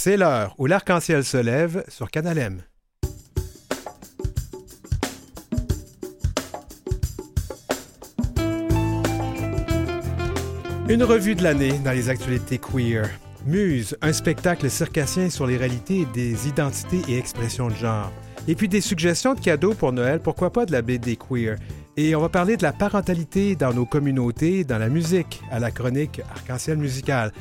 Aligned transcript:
C'est 0.00 0.16
l'heure 0.16 0.54
où 0.58 0.66
l'arc-en-ciel 0.66 1.24
se 1.24 1.38
lève 1.38 1.82
sur 1.88 2.08
Canal 2.08 2.38
M. 2.38 2.62
Une 10.88 11.02
revue 11.02 11.34
de 11.34 11.42
l'année 11.42 11.76
dans 11.84 11.90
les 11.90 12.10
actualités 12.10 12.58
queer. 12.58 13.10
Muse, 13.44 13.98
un 14.00 14.12
spectacle 14.12 14.70
circassien 14.70 15.30
sur 15.30 15.48
les 15.48 15.56
réalités 15.56 16.06
des 16.14 16.46
identités 16.46 17.02
et 17.08 17.18
expressions 17.18 17.66
de 17.66 17.74
genre. 17.74 18.12
Et 18.46 18.54
puis 18.54 18.68
des 18.68 18.80
suggestions 18.80 19.34
de 19.34 19.40
cadeaux 19.40 19.74
pour 19.74 19.92
Noël, 19.92 20.20
pourquoi 20.20 20.52
pas 20.52 20.64
de 20.64 20.70
la 20.70 20.80
BD 20.80 21.16
queer. 21.16 21.56
Et 21.96 22.14
on 22.14 22.20
va 22.20 22.28
parler 22.28 22.56
de 22.56 22.62
la 22.62 22.72
parentalité 22.72 23.56
dans 23.56 23.74
nos 23.74 23.84
communautés, 23.84 24.62
dans 24.62 24.78
la 24.78 24.90
musique, 24.90 25.42
à 25.50 25.58
la 25.58 25.72
chronique 25.72 26.20
Arc-en-ciel 26.36 26.78
musical. 26.78 27.32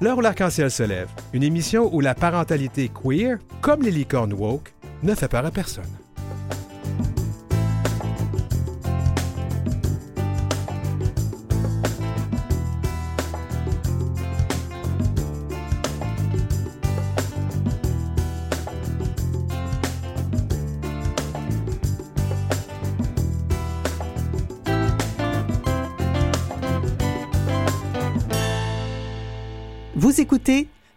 L'heure 0.00 0.18
où 0.18 0.20
l'arc-en-ciel 0.20 0.70
se 0.70 0.82
lève, 0.82 1.08
une 1.32 1.42
émission 1.42 1.88
où 1.94 2.00
la 2.00 2.14
parentalité 2.14 2.88
queer, 2.88 3.38
comme 3.60 3.82
les 3.82 3.90
licornes 3.90 4.32
woke, 4.32 4.72
ne 5.02 5.14
fait 5.14 5.28
peur 5.28 5.46
à 5.46 5.50
personne. 5.50 6.01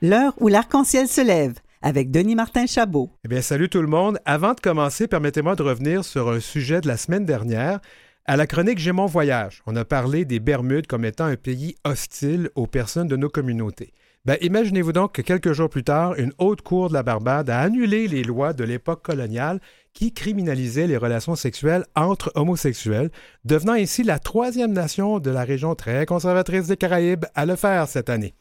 L'heure 0.08 0.36
où 0.40 0.50
l'arc-en-ciel 0.50 1.08
se 1.08 1.22
lève 1.22 1.56
avec 1.82 2.12
Denis 2.12 2.36
Martin 2.36 2.68
Chabot. 2.68 3.10
Eh 3.24 3.28
bien, 3.28 3.42
salut 3.42 3.70
tout 3.70 3.82
le 3.82 3.88
monde. 3.88 4.20
Avant 4.24 4.54
de 4.54 4.60
commencer, 4.60 5.08
permettez-moi 5.08 5.56
de 5.56 5.64
revenir 5.64 6.06
sur 6.06 6.30
un 6.30 6.40
sujet 6.40 6.80
de 6.80 6.88
la 6.88 6.96
semaine 6.96 7.26
dernière. 7.26 7.80
À 8.26 8.38
la 8.38 8.46
chronique 8.46 8.78
J'ai 8.78 8.92
mon 8.92 9.08
voyage, 9.08 9.64
on 9.66 9.76
a 9.76 9.84
parlé 9.84 10.24
des 10.24 10.40
Bermudes 10.40 10.86
comme 10.86 11.06
étant 11.06 11.26
un 11.26 11.38
pays 11.38 11.76
hostile 11.86 12.52
aux 12.54 12.68
personnes 12.68 13.08
de 13.08 13.16
nos 13.16 13.30
communautés. 13.30 13.94
Ben, 14.26 14.38
imaginez-vous 14.42 14.94
donc 14.94 15.14
que 15.14 15.24
quelques 15.24 15.54
jours 15.54 15.72
plus 15.72 15.84
tard, 15.84 16.14
une 16.20 16.34
haute 16.38 16.62
cour 16.62 16.90
de 16.90 16.94
la 16.94 17.02
Barbade 17.02 17.50
a 17.50 17.60
annulé 17.60 18.08
les 18.08 18.24
lois 18.24 18.54
de 18.54 18.64
l'époque 18.64 19.02
coloniale 19.02 19.60
qui 19.96 20.14
criminalisaient 20.14 20.86
les 20.86 20.98
relations 20.98 21.36
sexuelles 21.36 21.86
entre 21.96 22.32
homosexuels, 22.36 23.10
devenant 23.44 23.74
ainsi 23.74 24.04
la 24.04 24.20
troisième 24.20 24.74
nation 24.74 25.18
de 25.18 25.32
la 25.32 25.44
région 25.44 25.74
très 25.74 26.06
conservatrice 26.06 26.68
des 26.68 26.78
Caraïbes 26.78 27.26
à 27.34 27.48
le 27.48 27.56
faire 27.56 27.88
cette 27.88 28.12
année. 28.12 28.36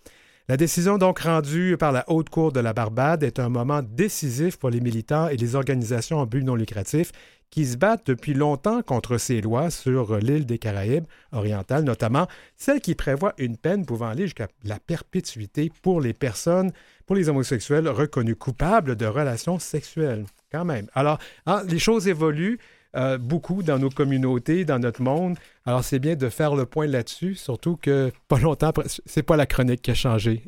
La 0.46 0.58
décision 0.58 0.98
donc 0.98 1.20
rendue 1.20 1.78
par 1.78 1.90
la 1.90 2.04
Haute 2.06 2.28
Cour 2.28 2.52
de 2.52 2.60
la 2.60 2.74
Barbade 2.74 3.22
est 3.22 3.38
un 3.38 3.48
moment 3.48 3.80
décisif 3.82 4.58
pour 4.58 4.68
les 4.68 4.82
militants 4.82 5.28
et 5.28 5.38
les 5.38 5.54
organisations 5.54 6.18
en 6.18 6.26
but 6.26 6.42
non 6.42 6.54
lucratif 6.54 7.12
qui 7.48 7.64
se 7.64 7.78
battent 7.78 8.06
depuis 8.06 8.34
longtemps 8.34 8.82
contre 8.82 9.16
ces 9.16 9.40
lois 9.40 9.70
sur 9.70 10.18
l'île 10.18 10.44
des 10.44 10.58
Caraïbes 10.58 11.06
orientales, 11.32 11.84
notamment 11.84 12.26
celle 12.58 12.82
qui 12.82 12.94
prévoit 12.94 13.32
une 13.38 13.56
peine 13.56 13.86
pouvant 13.86 14.08
aller 14.08 14.24
jusqu'à 14.24 14.48
la 14.64 14.78
perpétuité 14.78 15.72
pour 15.80 16.02
les 16.02 16.12
personnes, 16.12 16.72
pour 17.06 17.16
les 17.16 17.30
homosexuels 17.30 17.88
reconnus 17.88 18.36
coupables 18.38 18.96
de 18.96 19.06
relations 19.06 19.58
sexuelles. 19.58 20.26
Quand 20.52 20.66
même. 20.66 20.88
Alors, 20.92 21.18
hein, 21.46 21.62
les 21.66 21.78
choses 21.78 22.06
évoluent. 22.06 22.58
Euh, 22.96 23.18
beaucoup 23.18 23.62
dans 23.64 23.78
nos 23.78 23.90
communautés, 23.90 24.64
dans 24.64 24.78
notre 24.78 25.02
monde. 25.02 25.36
Alors, 25.66 25.82
c'est 25.82 25.98
bien 25.98 26.14
de 26.14 26.28
faire 26.28 26.54
le 26.54 26.64
point 26.64 26.86
là-dessus, 26.86 27.34
surtout 27.34 27.76
que 27.76 28.12
pas 28.28 28.38
longtemps 28.38 28.68
après, 28.68 28.84
c'est 28.86 29.24
pas 29.24 29.36
la 29.36 29.46
chronique 29.46 29.82
qui 29.82 29.90
a 29.90 29.94
changé, 29.94 30.44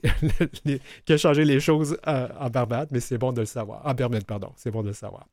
qui 1.04 1.12
a 1.12 1.16
changé 1.16 1.44
les 1.44 1.58
choses 1.58 1.98
euh, 2.06 2.28
en 2.38 2.48
Barbade, 2.48 2.88
mais 2.92 3.00
c'est 3.00 3.18
bon 3.18 3.32
de 3.32 3.40
le 3.40 3.46
savoir. 3.46 3.84
En 3.84 3.94
Bermude, 3.94 4.24
pardon, 4.24 4.52
c'est 4.56 4.70
bon 4.70 4.82
de 4.82 4.88
le 4.88 4.94
savoir. 4.94 5.26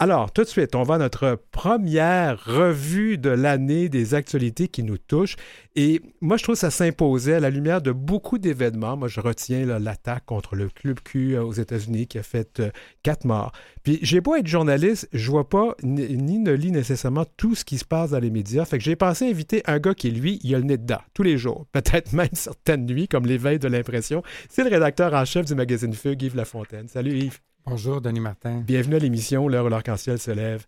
Alors, 0.00 0.32
tout 0.32 0.42
de 0.42 0.48
suite, 0.48 0.74
on 0.74 0.82
va 0.82 0.96
à 0.96 0.98
notre 0.98 1.38
première 1.52 2.44
revue 2.44 3.16
de 3.16 3.30
l'année 3.30 3.88
des 3.88 4.14
actualités 4.14 4.66
qui 4.66 4.82
nous 4.82 4.98
touchent. 4.98 5.36
Et 5.76 6.02
moi, 6.20 6.36
je 6.36 6.42
trouve 6.42 6.56
que 6.56 6.60
ça 6.60 6.72
s'imposait 6.72 7.34
à 7.34 7.40
la 7.40 7.48
lumière 7.48 7.80
de 7.80 7.92
beaucoup 7.92 8.38
d'événements. 8.38 8.96
Moi, 8.96 9.06
je 9.06 9.20
retiens 9.20 9.64
l'attaque 9.78 10.24
contre 10.26 10.56
le 10.56 10.68
Club 10.68 10.98
Q 10.98 11.36
euh, 11.36 11.44
aux 11.44 11.52
États-Unis 11.52 12.08
qui 12.08 12.18
a 12.18 12.24
fait 12.24 12.58
euh, 12.58 12.70
quatre 13.04 13.24
morts. 13.24 13.52
Puis, 13.84 14.00
j'ai 14.02 14.20
beau 14.20 14.34
être 14.34 14.48
journaliste, 14.48 15.08
je 15.12 15.30
vois 15.30 15.48
pas 15.48 15.76
ni, 15.84 16.40
ne 16.40 16.52
lis 16.52 16.72
nécessairement 16.72 17.24
tout 17.36 17.54
ce 17.54 17.64
qui 17.64 17.78
se 17.78 17.84
passe 17.84 18.10
dans 18.10 18.18
les 18.18 18.30
médias. 18.30 18.64
Fait 18.64 18.78
que 18.78 18.84
j'ai 18.84 18.96
pensé 18.96 19.30
inviter 19.30 19.62
un 19.66 19.78
gars 19.78 19.94
qui, 19.94 20.10
lui, 20.10 20.40
il 20.42 20.56
a 20.56 20.58
le 20.58 20.64
nez 20.64 20.76
dedans, 20.76 21.02
tous 21.14 21.22
les 21.22 21.38
jours. 21.38 21.66
Peut-être 21.70 22.12
même 22.14 22.28
certaines 22.32 22.84
nuits, 22.84 23.06
comme 23.06 23.26
l'éveil 23.26 23.60
de 23.60 23.68
l'impression. 23.68 24.24
C'est 24.48 24.64
le 24.64 24.70
rédacteur 24.70 25.14
en 25.14 25.24
chef 25.24 25.46
du 25.46 25.54
magazine 25.54 25.94
Fugue, 25.94 26.20
Yves 26.20 26.36
Lafontaine. 26.36 26.88
Salut, 26.88 27.16
Yves. 27.16 27.38
Bonjour, 27.66 28.02
Denis 28.02 28.20
Martin. 28.20 28.60
Bienvenue 28.60 28.96
à 28.96 28.98
l'émission 28.98 29.48
L'heure 29.48 29.64
où 29.64 29.68
l'arc-en-ciel 29.68 30.18
se 30.18 30.30
lève. 30.30 30.66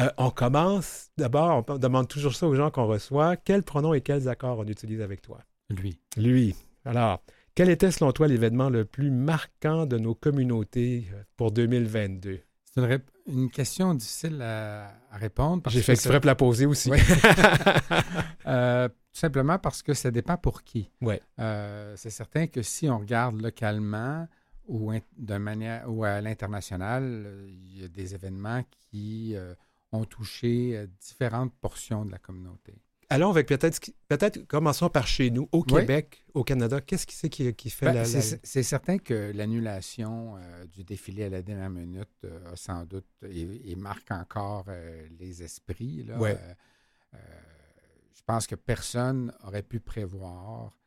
Euh, 0.00 0.10
on 0.18 0.30
commence, 0.30 1.08
d'abord, 1.16 1.64
on 1.66 1.78
demande 1.78 2.08
toujours 2.08 2.34
ça 2.34 2.46
aux 2.46 2.54
gens 2.54 2.70
qu'on 2.70 2.86
reçoit. 2.86 3.36
Quels 3.36 3.62
pronoms 3.62 3.94
et 3.94 4.02
quels 4.02 4.28
accords 4.28 4.58
on 4.58 4.66
utilise 4.66 5.00
avec 5.00 5.22
toi? 5.22 5.40
Lui. 5.70 5.98
Lui. 6.18 6.54
Alors, 6.84 7.22
quel 7.54 7.70
était 7.70 7.90
selon 7.90 8.12
toi 8.12 8.28
l'événement 8.28 8.68
le 8.68 8.84
plus 8.84 9.10
marquant 9.10 9.86
de 9.86 9.96
nos 9.96 10.14
communautés 10.14 11.06
euh, 11.14 11.22
pour 11.36 11.52
2022? 11.52 12.40
C'est 12.64 12.80
une, 12.80 13.00
une, 13.26 13.50
question 13.50 13.94
difficile 13.94 14.42
à, 14.42 14.88
à 15.10 15.16
répondre. 15.16 15.68
J'ai 15.70 15.80
fait 15.80 15.92
exprès 15.92 16.20
pour 16.20 16.26
la 16.26 16.34
poser 16.34 16.66
aussi. 16.66 16.90
Oui. 16.90 16.98
euh, 18.46 18.88
tout 18.88 19.20
simplement 19.20 19.58
parce 19.58 19.82
que 19.82 19.94
ça 19.94 20.10
dépend 20.10 20.36
pour 20.36 20.62
qui. 20.62 20.90
Euh, 21.38 21.94
c'est 21.96 22.10
certain 22.10 22.46
que 22.46 22.62
si 22.62 22.88
on 22.88 22.98
regarde 22.98 23.40
localement, 23.40 24.28
ou, 24.66 24.92
de 25.16 25.36
manière, 25.36 25.90
ou 25.90 26.04
à 26.04 26.20
l'international, 26.20 27.26
il 27.48 27.80
y 27.80 27.84
a 27.84 27.88
des 27.88 28.14
événements 28.14 28.62
qui 28.90 29.34
euh, 29.34 29.54
ont 29.92 30.04
touché 30.04 30.76
euh, 30.76 30.86
différentes 31.00 31.52
portions 31.54 32.04
de 32.04 32.12
la 32.12 32.18
communauté. 32.18 32.74
Allons 33.12 33.30
avec 33.30 33.48
peut-être, 33.48 33.80
peut-être 34.06 34.46
commençons 34.46 34.88
par 34.88 35.08
chez 35.08 35.32
nous, 35.32 35.48
au 35.50 35.64
Québec, 35.64 36.22
oui. 36.26 36.32
au 36.34 36.44
Canada. 36.44 36.80
Qu'est-ce 36.80 37.08
qui 37.08 37.16
c'est 37.16 37.28
qui, 37.28 37.52
qui, 37.54 37.68
fait 37.68 37.86
ben, 37.86 37.94
la, 37.94 38.04
c'est, 38.04 38.40
c'est 38.44 38.62
certain 38.62 38.98
que 38.98 39.32
l'annulation 39.34 40.36
euh, 40.36 40.66
du 40.66 40.84
défilé 40.84 41.24
à 41.24 41.28
la 41.28 41.42
dernière 41.42 41.70
minute 41.70 42.08
euh, 42.24 42.52
a 42.52 42.56
sans 42.56 42.84
doute 42.84 43.08
et, 43.28 43.72
et 43.72 43.74
marque 43.74 44.12
encore 44.12 44.66
les 45.18 45.42
esprits. 45.42 46.04
Là. 46.04 46.18
Je 47.12 48.22
pense 48.24 48.46
que 48.46 48.54
personne 48.54 49.32
aurait 49.42 49.64
pu 49.64 49.80
prévoir 49.80 50.79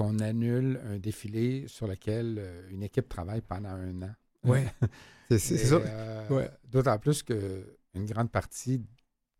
qu'on 0.00 0.18
annule 0.20 0.80
un 0.86 0.98
défilé 0.98 1.68
sur 1.68 1.86
lequel 1.86 2.36
euh, 2.38 2.62
une 2.70 2.82
équipe 2.82 3.06
travaille 3.06 3.42
pendant 3.42 3.68
un 3.68 4.00
an. 4.00 4.14
Oui, 4.44 4.60
c'est, 5.30 5.38
ça. 5.38 5.74
Euh, 5.74 6.28
ouais. 6.30 6.50
D'autant 6.64 6.98
plus 6.98 7.22
qu'une 7.22 8.06
grande 8.06 8.30
partie 8.30 8.80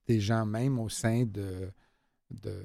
des 0.06 0.20
gens, 0.20 0.44
même 0.44 0.78
au 0.78 0.90
sein 0.90 1.24
de, 1.24 1.70
de, 2.30 2.62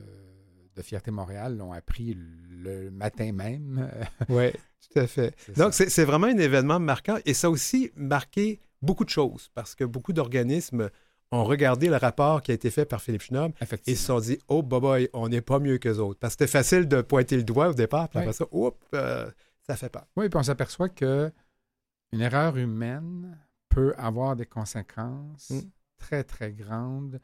de 0.76 0.82
Fierté 0.82 1.10
Montréal, 1.10 1.56
l'ont 1.56 1.72
appris 1.72 2.18
le 2.18 2.92
matin 2.92 3.32
même. 3.32 3.90
oui, 4.28 4.52
tout 4.52 5.00
à 5.00 5.08
fait. 5.08 5.34
Donc, 5.56 5.74
c'est, 5.74 5.90
c'est 5.90 6.04
vraiment 6.04 6.28
un 6.28 6.38
événement 6.38 6.82
marquant 6.82 7.18
et 7.26 7.34
ça 7.34 7.48
a 7.48 7.50
aussi 7.50 7.92
marqué 7.96 8.60
beaucoup 8.82 9.06
de 9.06 9.10
choses 9.10 9.50
parce 9.54 9.74
que 9.74 9.86
beaucoup 9.86 10.12
d'organismes 10.12 10.90
ont 11.36 11.44
regardé 11.44 11.88
le 11.88 11.98
rapport 11.98 12.42
qui 12.42 12.52
a 12.52 12.54
été 12.54 12.70
fait 12.70 12.86
par 12.86 13.02
Philippe 13.02 13.24
Schnob 13.24 13.52
et 13.86 13.96
se 13.96 14.06
sont 14.06 14.20
dit 14.20 14.40
Oh, 14.48 14.64
boy, 14.64 15.10
on 15.14 15.30
n'est 15.30 15.42
pas 15.42 15.60
mieux 15.60 15.78
qu'eux 15.78 15.98
autres. 15.98 16.20
Parce 16.20 16.36
que 16.36 16.46
c'était 16.46 16.52
facile 16.52 16.88
de 16.88 17.02
pointer 17.02 17.38
le 17.38 17.44
doigt 17.44 17.70
au 17.70 17.74
départ, 17.74 18.10
puis 18.10 18.20
après 18.20 18.34
ça, 18.34 18.46
oups, 18.52 18.78
euh, 18.94 19.30
ça 19.68 19.76
fait 19.76 19.90
pas. 19.90 20.08
Oui, 20.16 20.30
puis 20.30 20.40
on 20.40 20.44
s'aperçoit 20.44 20.90
que 20.90 21.32
une 22.12 22.22
erreur 22.22 22.58
humaine 22.58 23.38
peut 23.70 23.94
avoir 23.98 24.36
des 24.36 24.46
conséquences 24.46 25.50
mm. 25.50 25.60
très, 25.98 26.24
très 26.24 26.52
grandes, 26.52 27.20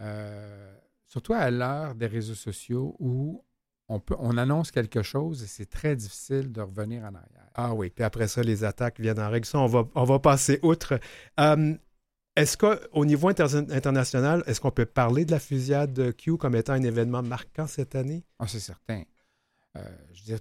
euh, 0.00 0.74
surtout 1.08 1.34
à 1.34 1.50
l'heure 1.50 1.94
des 1.94 2.06
réseaux 2.06 2.34
sociaux 2.34 2.96
où 2.98 3.44
on, 3.88 4.00
peut, 4.00 4.16
on 4.18 4.38
annonce 4.38 4.70
quelque 4.70 5.02
chose 5.02 5.42
et 5.42 5.46
c'est 5.46 5.68
très 5.68 5.94
difficile 5.94 6.50
de 6.52 6.62
revenir 6.62 7.02
en 7.02 7.14
arrière. 7.14 7.50
Ah 7.54 7.74
oui, 7.74 7.90
puis 7.90 8.02
après 8.02 8.28
ça, 8.28 8.42
les 8.42 8.64
attaques 8.64 8.98
viennent 8.98 9.20
en 9.20 9.30
règle. 9.30 9.46
Ça, 9.46 9.58
on 9.58 9.66
va, 9.66 9.84
on 9.94 10.04
va 10.04 10.18
passer 10.18 10.58
outre. 10.62 10.98
Um, 11.38 11.78
est-ce 12.36 12.56
qu'au 12.56 13.04
niveau 13.04 13.28
inter 13.28 13.46
international, 13.70 14.42
est-ce 14.46 14.60
qu'on 14.60 14.70
peut 14.70 14.86
parler 14.86 15.24
de 15.24 15.30
la 15.30 15.38
fusillade 15.38 16.14
Q 16.16 16.36
comme 16.36 16.56
étant 16.56 16.72
un 16.72 16.82
événement 16.82 17.22
marquant 17.22 17.66
cette 17.66 17.94
année? 17.94 18.24
Ah, 18.38 18.48
c'est 18.48 18.60
certain. 18.60 19.02
Euh, 19.76 19.80
je 20.12 20.20
veux 20.20 20.24
dire, 20.26 20.40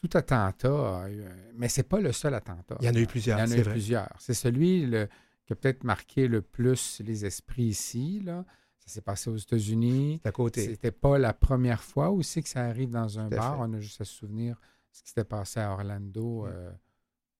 tout 0.00 0.16
attentat 0.16 1.02
a 1.02 1.10
eu... 1.10 1.24
Mais 1.54 1.68
ce 1.68 1.80
n'est 1.80 1.88
pas 1.88 2.00
le 2.00 2.12
seul 2.12 2.34
attentat. 2.34 2.76
Il 2.80 2.86
y 2.86 2.88
en 2.88 2.94
a 2.94 2.98
eu 2.98 3.06
plusieurs. 3.06 3.38
Il 3.38 3.42
y 3.42 3.48
en 3.48 3.52
a 3.52 3.56
eu 3.56 3.62
vrai. 3.62 3.72
plusieurs. 3.72 4.08
C'est 4.18 4.34
celui 4.34 4.86
le... 4.86 5.08
qui 5.46 5.52
a 5.52 5.56
peut-être 5.56 5.84
marqué 5.84 6.28
le 6.28 6.42
plus 6.42 7.00
les 7.04 7.24
esprits 7.24 7.64
ici. 7.64 8.20
Là. 8.20 8.44
Ça 8.78 8.88
s'est 8.88 9.00
passé 9.00 9.30
aux 9.30 9.36
États-Unis. 9.36 10.20
C'est 10.22 10.28
à 10.28 10.32
côté. 10.32 10.66
C'était 10.66 10.90
pas 10.90 11.18
la 11.18 11.32
première 11.32 11.82
fois 11.82 12.10
aussi 12.10 12.42
que 12.42 12.48
ça 12.48 12.64
arrive 12.64 12.90
dans 12.90 13.18
un 13.18 13.28
bar. 13.28 13.60
On 13.60 13.72
a 13.72 13.80
juste 13.80 14.00
à 14.00 14.04
se 14.04 14.12
souvenir 14.12 14.60
ce 14.92 15.02
qui 15.02 15.08
s'était 15.08 15.24
passé 15.24 15.60
à 15.60 15.72
Orlando 15.72 16.46
euh, 16.46 16.70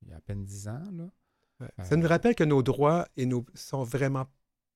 il 0.02 0.08
y 0.08 0.12
a 0.12 0.16
à 0.16 0.20
peine 0.20 0.44
dix 0.44 0.68
ans. 0.68 0.82
Là. 0.92 1.08
Ça 1.82 1.96
nous 1.96 2.08
rappelle 2.08 2.34
que 2.34 2.44
nos 2.44 2.62
droits 2.62 3.06
et 3.16 3.26
nos, 3.26 3.44
sont 3.54 3.84
vraiment 3.84 4.26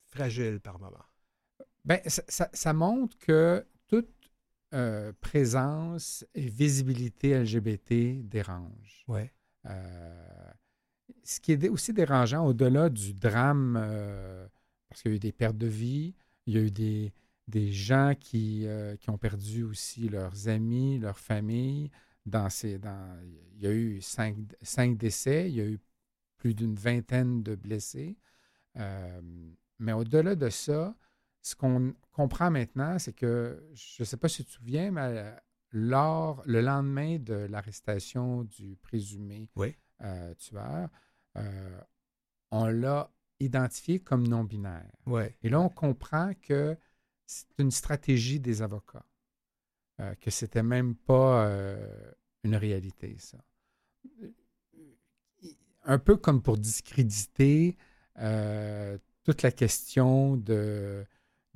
fragiles 0.06 0.61
par 0.61 0.79
moment. 0.79 1.05
Bien, 1.85 2.00
ça, 2.06 2.23
ça, 2.29 2.50
ça, 2.53 2.73
montre 2.73 3.17
que 3.19 3.65
toute 3.87 4.09
euh, 4.75 5.12
présence 5.21 6.27
et 6.35 6.49
visibilité 6.49 7.38
LGBT 7.38 8.27
dérange. 8.27 9.05
Ouais. 9.06 9.33
Euh, 9.67 10.50
ce 11.23 11.38
qui 11.38 11.53
est 11.53 11.69
aussi 11.69 11.93
dérangeant, 11.93 12.44
au-delà 12.44 12.91
du 12.91 13.15
drame, 13.15 13.79
euh, 13.81 14.47
parce 14.88 15.03
qu'il 15.03 15.12
y 15.12 15.15
a 15.15 15.17
eu 15.17 15.21
des 15.21 15.33
pertes 15.33 15.56
de 15.56 15.69
vie, 15.69 16.17
il 16.47 16.55
y 16.55 16.59
a 16.59 16.61
eu 16.61 16.71
des, 16.73 17.12
des 17.47 17.71
gens 17.71 18.15
qui, 18.19 18.67
qui 19.00 19.11
ont 19.11 19.19
perdu 19.19 19.62
aussi 19.62 20.09
leurs 20.09 20.49
amis, 20.49 20.99
leurs 20.99 21.19
familles. 21.19 21.91
Dans 22.25 22.50
ces, 22.50 22.79
dans, 22.79 23.17
il 23.55 23.62
y 23.62 23.67
a 23.69 23.73
eu 23.73 24.00
cinq, 24.03 24.37
cinq 24.61 24.97
décès, 24.97 25.49
il 25.49 25.55
y 25.55 25.61
a 25.61 25.65
eu 25.65 25.79
plus 26.37 26.55
d'une 26.55 26.75
vingtaine 26.75 27.43
de 27.43 27.55
blessés. 27.55 28.17
mais 29.79 29.93
au-delà 29.93 30.35
de 30.35 30.49
ça, 30.50 30.94
ce 31.43 31.55
qu'on 31.55 31.94
comprend 32.12 32.50
maintenant, 32.50 32.99
c'est 32.99 33.12
que, 33.12 33.62
je 33.75 34.03
ne 34.03 34.05
sais 34.05 34.17
pas 34.17 34.29
si 34.29 34.44
tu 34.44 34.50
te 34.50 34.56
souviens, 34.56 34.91
mais 34.91 35.33
lors, 35.71 36.43
le 36.47 36.61
lendemain 36.61 37.19
de 37.19 37.35
l'arrestation 37.35 38.44
du 38.44 38.77
présumé 38.77 39.49
euh, 40.03 40.35
tueur, 40.35 40.88
euh, 41.37 41.81
on 42.50 42.67
l'a 42.67 43.12
identifié 43.41 44.00
comme 44.00 44.27
non-binaire. 44.27 44.91
Et 45.43 45.49
là, 45.49 45.61
on 45.61 45.69
comprend 45.69 46.33
que 46.41 46.77
c'est 47.27 47.59
une 47.59 47.71
stratégie 47.71 48.41
des 48.41 48.62
avocats, 48.62 49.05
euh, 50.00 50.15
que 50.17 50.31
c'était 50.31 50.62
même 50.62 50.94
pas 50.94 51.49
une 52.43 52.56
réalité, 52.56 53.17
ça. 53.19 53.38
Un 55.87 55.99
peu 55.99 56.17
comme 56.17 56.43
pour 56.43 56.59
discréditer 56.59 57.77
toute 59.25 59.43
la 59.43 59.50
question 59.50 60.37
de 60.37 61.05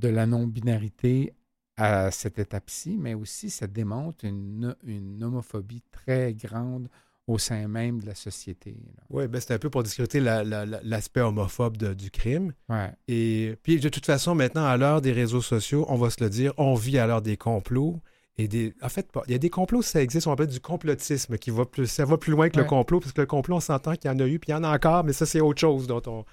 de 0.00 0.08
la 0.08 0.26
non-binarité 0.26 1.34
à 1.76 2.10
cette 2.10 2.38
étape-ci, 2.38 2.96
mais 2.98 3.14
aussi 3.14 3.48
ça 3.48 3.66
démontre 3.66 4.24
une, 4.24 4.74
homophobie 5.22 5.82
très 5.90 6.34
grande 6.34 6.88
au 7.26 7.38
sein 7.38 7.68
même 7.68 8.00
de 8.00 8.06
la 8.06 8.14
société. 8.14 8.76
Oui, 9.08 9.28
ben 9.28 9.40
c'est 9.40 9.54
un 9.54 9.58
peu 9.58 9.70
pour 9.70 9.82
discuter 9.82 10.20
l'aspect 10.20 11.20
homophobe 11.20 11.76
du 11.76 12.10
crime. 12.10 12.52
Ouais. 12.68 12.92
Et 13.06 13.56
puis 13.62 13.78
de 13.78 13.88
toute 13.88 14.04
façon, 14.04 14.34
maintenant, 14.34 14.64
à 14.64 14.76
l'heure 14.76 15.00
des 15.00 15.12
réseaux 15.12 15.42
sociaux, 15.42 15.86
on 15.88 15.96
va 15.96 16.10
se 16.10 16.22
le 16.22 16.28
dire, 16.28 16.52
on 16.56 16.74
vit 16.74 16.98
à 16.98 17.06
l'heure 17.06 17.22
des 17.22 17.36
complots. 17.36 18.00
Et 18.38 18.48
des, 18.48 18.74
en 18.80 18.88
fait, 18.88 19.08
il 19.26 19.32
y 19.32 19.34
a 19.34 19.38
des 19.38 19.50
complots, 19.50 19.82
ça 19.82 20.02
existe, 20.02 20.26
on 20.26 20.32
appelle 20.32 20.46
du 20.46 20.60
complotisme, 20.60 21.36
qui 21.36 21.50
va 21.50 21.64
plus, 21.64 21.86
ça 21.86 22.04
va 22.04 22.16
plus 22.16 22.32
loin 22.32 22.48
que 22.48 22.58
le 22.58 22.64
complot, 22.64 23.00
parce 23.00 23.12
que 23.12 23.20
le 23.20 23.26
complot, 23.26 23.56
on 23.56 23.60
s'entend 23.60 23.94
qu'il 23.96 24.10
y 24.10 24.14
en 24.14 24.18
a 24.18 24.26
eu, 24.26 24.38
puis 24.38 24.50
il 24.50 24.52
y 24.52 24.54
en 24.54 24.64
a 24.64 24.74
encore, 24.74 25.04
mais 25.04 25.12
ça, 25.12 25.26
c'est 25.26 25.40
autre 25.40 25.60
chose 25.60 25.86
dont 25.86 26.02
on, 26.06 26.24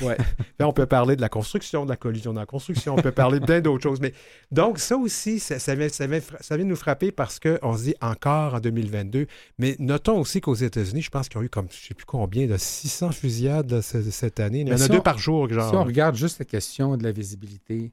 Ouais. 0.00 0.16
on 0.60 0.72
peut 0.72 0.86
parler 0.86 1.16
de 1.16 1.20
la 1.20 1.28
construction, 1.28 1.84
de 1.84 1.90
la 1.90 1.96
collision 1.96 2.32
de 2.32 2.38
la 2.38 2.46
construction, 2.46 2.94
on 2.96 3.02
peut 3.02 3.12
parler 3.12 3.40
de 3.40 3.44
plein 3.44 3.60
d'autres 3.60 3.82
choses. 3.82 4.00
Mais 4.00 4.14
donc, 4.50 4.78
ça 4.78 4.96
aussi, 4.96 5.38
ça, 5.38 5.58
ça, 5.58 5.74
vient, 5.74 5.88
ça, 5.88 6.06
vient, 6.06 6.20
ça 6.40 6.56
vient 6.56 6.64
nous 6.64 6.76
frapper 6.76 7.12
parce 7.12 7.38
qu'on 7.38 7.76
se 7.76 7.82
dit 7.84 7.94
encore 8.00 8.54
en 8.54 8.60
2022. 8.60 9.26
Mais 9.58 9.76
notons 9.78 10.20
aussi 10.20 10.40
qu'aux 10.40 10.54
États-Unis, 10.54 11.02
je 11.02 11.10
pense 11.10 11.28
qu'il 11.28 11.38
y 11.40 11.42
a 11.42 11.44
eu 11.44 11.50
comme, 11.50 11.66
je 11.70 11.76
ne 11.76 11.88
sais 11.88 11.94
plus 11.94 12.06
combien, 12.06 12.46
de 12.46 12.56
600 12.56 13.12
fusillades 13.12 13.80
cette 13.80 14.40
année. 14.40 14.60
Il 14.60 14.68
y 14.68 14.72
en 14.72 14.80
a 14.80 14.88
deux 14.88 15.02
par 15.02 15.18
jour. 15.18 15.48
Genre. 15.48 15.68
Si 15.68 15.76
on 15.76 15.84
regarde 15.84 16.16
juste 16.16 16.38
la 16.38 16.44
question 16.44 16.96
de 16.96 17.02
la 17.02 17.12
visibilité, 17.12 17.92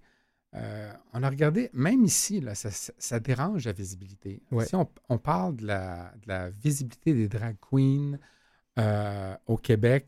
euh, 0.56 0.92
on 1.14 1.22
a 1.22 1.30
regardé, 1.30 1.70
même 1.74 2.04
ici, 2.04 2.42
là, 2.42 2.56
ça, 2.56 3.20
dérange 3.20 3.66
la 3.66 3.72
visibilité. 3.72 4.42
Si 4.66 4.76
on, 4.76 4.90
on 5.10 5.18
parle 5.18 5.58
de 5.58 5.68
la, 5.68 6.12
de 6.24 6.28
la, 6.28 6.50
visibilité 6.50 7.14
des 7.14 7.28
drag 7.28 7.56
queens, 7.60 8.18
euh, 8.78 9.36
au 9.46 9.58
Québec 9.58 10.08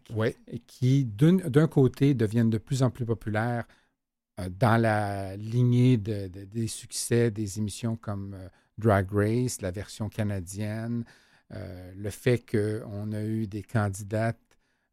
qui, 0.65 1.03
d'un 1.05 1.67
côté, 1.67 2.13
deviennent 2.13 2.49
de 2.49 2.57
plus 2.57 2.83
en 2.83 2.89
plus 2.89 3.05
populaires 3.05 3.65
euh, 4.39 4.49
dans 4.49 4.81
la 4.81 5.35
lignée 5.35 5.97
des 5.97 6.67
succès 6.67 7.31
des 7.31 7.59
émissions 7.59 7.95
comme 7.95 8.35
Drag 8.77 9.11
Race, 9.11 9.61
la 9.61 9.71
version 9.71 10.09
canadienne, 10.09 11.03
le 11.49 12.09
fait 12.09 12.39
qu'on 12.49 13.11
a 13.11 13.21
eu 13.23 13.45
des 13.45 13.61
candidates 13.61 14.39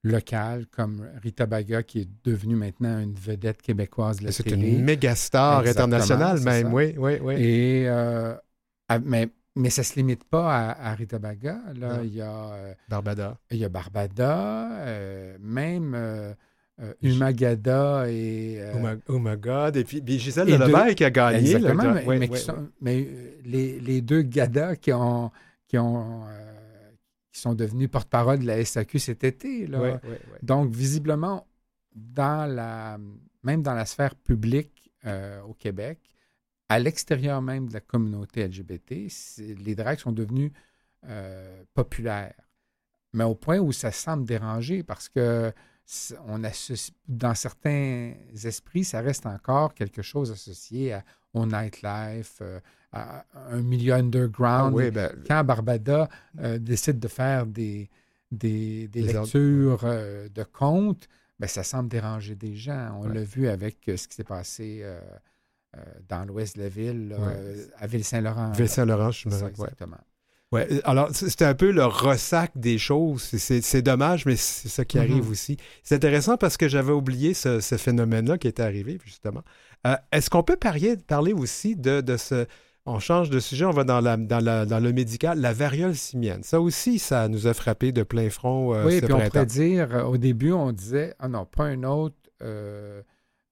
locales 0.05 0.67
comme 0.67 1.07
Rita 1.23 1.47
Baga, 1.47 1.83
qui 1.83 2.01
est 2.01 2.09
devenue 2.25 2.57
maintenant 2.57 3.01
une 3.01 3.15
vedette 3.15 3.61
québécoise 3.63 4.21
de 4.21 4.27
la 4.27 4.33
C'est 4.33 4.51
une 4.51 4.83
méga 4.85 5.15
star 5.15 5.67
internationale 5.67 6.41
même, 6.41 6.73
oui, 6.73 6.95
oui, 6.97 7.19
oui. 7.21 7.35
Et, 7.39 7.91
mais 9.05 9.29
mais 9.59 9.71
ça 9.71 9.83
ne 9.83 9.87
se 9.87 9.95
limite 9.97 10.25
pas 10.25 10.71
à, 10.71 10.95
Rita 10.95 11.19
Baga. 11.19 11.59
Là, 11.79 12.01
il 12.05 12.15
y 12.15 12.23
a. 12.23 12.53
Euh, 12.53 12.75
Barbada. 12.89 13.37
Il 13.51 13.59
y 13.59 13.65
a 13.65 13.69
Barbada, 13.69 14.71
euh, 14.83 15.37
même 15.41 15.95
euh, 15.97 16.33
Umagada 17.03 18.09
et. 18.09 18.63
oh 19.09 19.19
my 19.19 19.37
God. 19.37 19.77
Et 19.77 19.85
puis, 19.85 20.03
Gisèle 20.07 20.47
Delebert 20.47 20.95
qui 20.95 21.05
a 21.05 21.11
gagné. 21.11 21.57
Exactement, 21.57 21.95
mais, 22.81 23.09
les, 23.45 23.81
les, 23.81 24.01
deux 24.01 24.23
Gada 24.23 24.77
qui 24.77 24.93
ont. 24.93 25.31
Qui 25.67 25.77
ont 25.77 26.23
qui 27.39 27.43
sont 27.43 27.55
devenus 27.55 27.89
porte-parole 27.89 28.41
de 28.41 28.47
la 28.47 28.65
SAQ 28.65 28.99
cet 28.99 29.25
été. 29.25 29.67
Là. 29.67 30.01
Donc, 30.43 30.71
visiblement, 30.71 31.47
dans 31.95 32.53
la, 32.53 32.99
même 33.43 33.63
dans 33.63 33.75
la 33.75 33.87
sphère 33.87 34.15
publique 34.15 34.93
au 35.47 35.55
Québec, 35.55 36.01
à 36.69 36.79
l'extérieur 36.79 37.41
même 37.41 37.69
de 37.69 37.75
la 37.75 37.81
communauté 37.81 38.47
LGBT, 38.47 39.09
les 39.59 39.75
drags 39.75 39.99
sont 39.99 40.13
devenus 40.13 40.53
euh, 41.07 41.63
populaires. 41.75 42.35
Mais 43.13 43.25
au 43.25 43.35
point 43.35 43.59
où 43.59 43.73
ça 43.73 43.93
semble 43.93 44.27
déranger 44.27 44.83
parce 44.83 45.09
que 45.09 45.53
on 46.27 46.43
dans 47.07 47.35
certains 47.35 48.13
esprits, 48.45 48.85
ça 48.85 49.01
reste 49.01 49.25
encore 49.25 49.73
quelque 49.73 50.03
chose 50.03 50.31
associé 50.31 50.93
à, 50.93 51.05
au 51.33 51.47
nightlife, 51.47 52.39
euh, 52.43 52.61
à 52.93 53.25
un 53.51 53.61
milieu 53.61 53.95
underground. 53.95 54.77
Ah 54.79 54.91
ben, 54.91 55.13
Quand 55.27 55.45
Barbada 55.45 56.09
euh, 56.41 56.59
décide 56.59 56.99
de 56.99 57.09
faire 57.09 57.47
des, 57.47 57.91
des, 58.31 58.89
lectures 58.95 59.85
de 59.85 60.45
contes, 60.45 61.09
ben, 61.39 61.47
ça 61.47 61.63
semble 61.63 61.89
déranger 61.89 62.35
des 62.35 62.57
gens. 62.57 63.01
On 63.03 63.09
l'a 63.09 63.23
vu 63.23 63.49
avec 63.49 63.79
ce 63.87 64.09
qui 64.09 64.15
s'est 64.15 64.25
passé 64.25 64.85
euh, 65.77 65.81
dans 66.09 66.25
l'ouest 66.25 66.57
de 66.57 66.63
la 66.63 66.69
ville, 66.71 67.15
euh, 67.19 67.67
à 67.77 67.87
Ville-Saint-Laurent. 67.87 68.53
Ville-Saint-Laurent, 68.53 69.11
je 69.11 69.29
me 69.29 69.35
Exactement. 69.35 69.99
Ouais, 70.51 70.67
alors 70.85 71.11
c'était 71.15 71.45
un 71.45 71.55
peu 71.55 71.71
le 71.71 71.85
ressac 71.85 72.53
des 72.57 72.79
choses. 72.79 73.23
C'est 73.23 73.83
dommage, 73.83 74.25
mais 74.25 74.37
c'est 74.37 74.71
ça 74.71 74.87
qui 74.87 74.97
mm-hmm. 74.97 75.01
arrive 75.01 75.29
aussi. 75.29 75.59
C'est 75.83 75.97
intéressant 75.97 76.39
parce 76.39 76.57
que 76.57 76.69
j'avais 76.69 76.93
oublié 76.93 77.35
ce, 77.35 77.61
phénomène-là 77.61 78.39
qui 78.39 78.49
était 78.49 78.63
arrivé, 78.63 78.99
justement. 79.05 79.43
Euh, 79.87 79.95
est-ce 80.11 80.31
qu'on 80.31 80.43
peut 80.43 80.57
parler, 80.57 80.97
parler 80.97 81.35
aussi 81.35 81.77
de, 81.77 82.03
ce. 82.17 82.47
On 82.87 82.99
change 82.99 83.29
de 83.29 83.39
sujet, 83.39 83.67
on 83.67 83.71
va 83.71 83.85
dans, 83.85 84.01
la, 84.01 84.17
dans, 84.17 84.83
le 84.83 84.93
médical, 84.93 85.41
la 85.41 85.53
variole 85.53 85.95
simienne. 85.95 86.43
Ça 86.43 86.61
aussi, 86.61 86.99
ça 86.99 87.29
nous 87.29 87.47
a 87.47 87.53
frappé 87.53 87.93
de 87.93 88.03
plein 88.03 88.31
front. 88.31 88.83
oui, 88.85 89.01
puis 89.03 89.13
on 89.13 89.21
pourrait 89.21 89.47
dire, 89.47 90.07
au 90.09 90.17
début, 90.17 90.53
on 90.53 90.73
disait, 90.73 91.15
ah 91.19 91.29
non, 91.29 91.45
pas 91.45 91.65
un 91.65 91.83
autre 91.83 92.17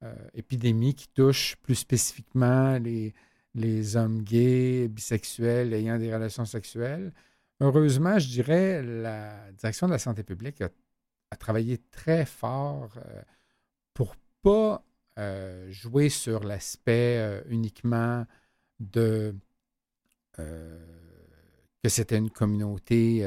euh, 0.04 0.14
épidémie 0.34 0.94
qui 0.94 1.08
touche 1.08 1.56
plus 1.62 1.74
spécifiquement 1.74 2.76
les, 2.78 3.14
les 3.54 3.96
hommes 3.96 4.22
gays, 4.22 4.88
bisexuels, 4.88 5.72
ayant 5.72 5.98
des 5.98 6.12
relations 6.12 6.44
sexuelles. 6.44 7.14
Heureusement, 7.60 8.18
je 8.18 8.28
dirais, 8.28 8.82
la 8.82 9.50
direction 9.52 9.86
de 9.86 9.92
la 9.92 9.98
santé 9.98 10.22
publique 10.22 10.60
a, 10.60 10.68
travaillé 11.38 11.78
très 11.90 12.24
fort 12.24 12.94
euh, 12.98 13.22
pour 13.94 14.16
pas 14.42 14.84
euh, 15.18 15.70
jouer 15.70 16.08
sur 16.08 16.44
l'aspect 16.44 17.42
uniquement 17.48 18.24
de 18.80 19.34
que 21.82 21.88
c'était 21.88 22.18
une 22.18 22.30
communauté 22.30 23.24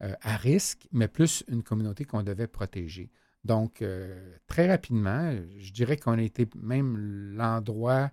à 0.00 0.36
risque, 0.36 0.88
mais 0.92 1.08
plus 1.08 1.44
une 1.48 1.62
communauté 1.62 2.04
qu'on 2.04 2.22
devait 2.22 2.46
protéger. 2.46 3.10
Donc, 3.44 3.82
euh, 3.82 4.36
très 4.46 4.68
rapidement, 4.68 5.32
je 5.58 5.72
dirais 5.72 5.96
qu'on 5.96 6.18
a 6.18 6.22
été 6.22 6.48
même 6.56 6.96
l'endroit 7.34 8.10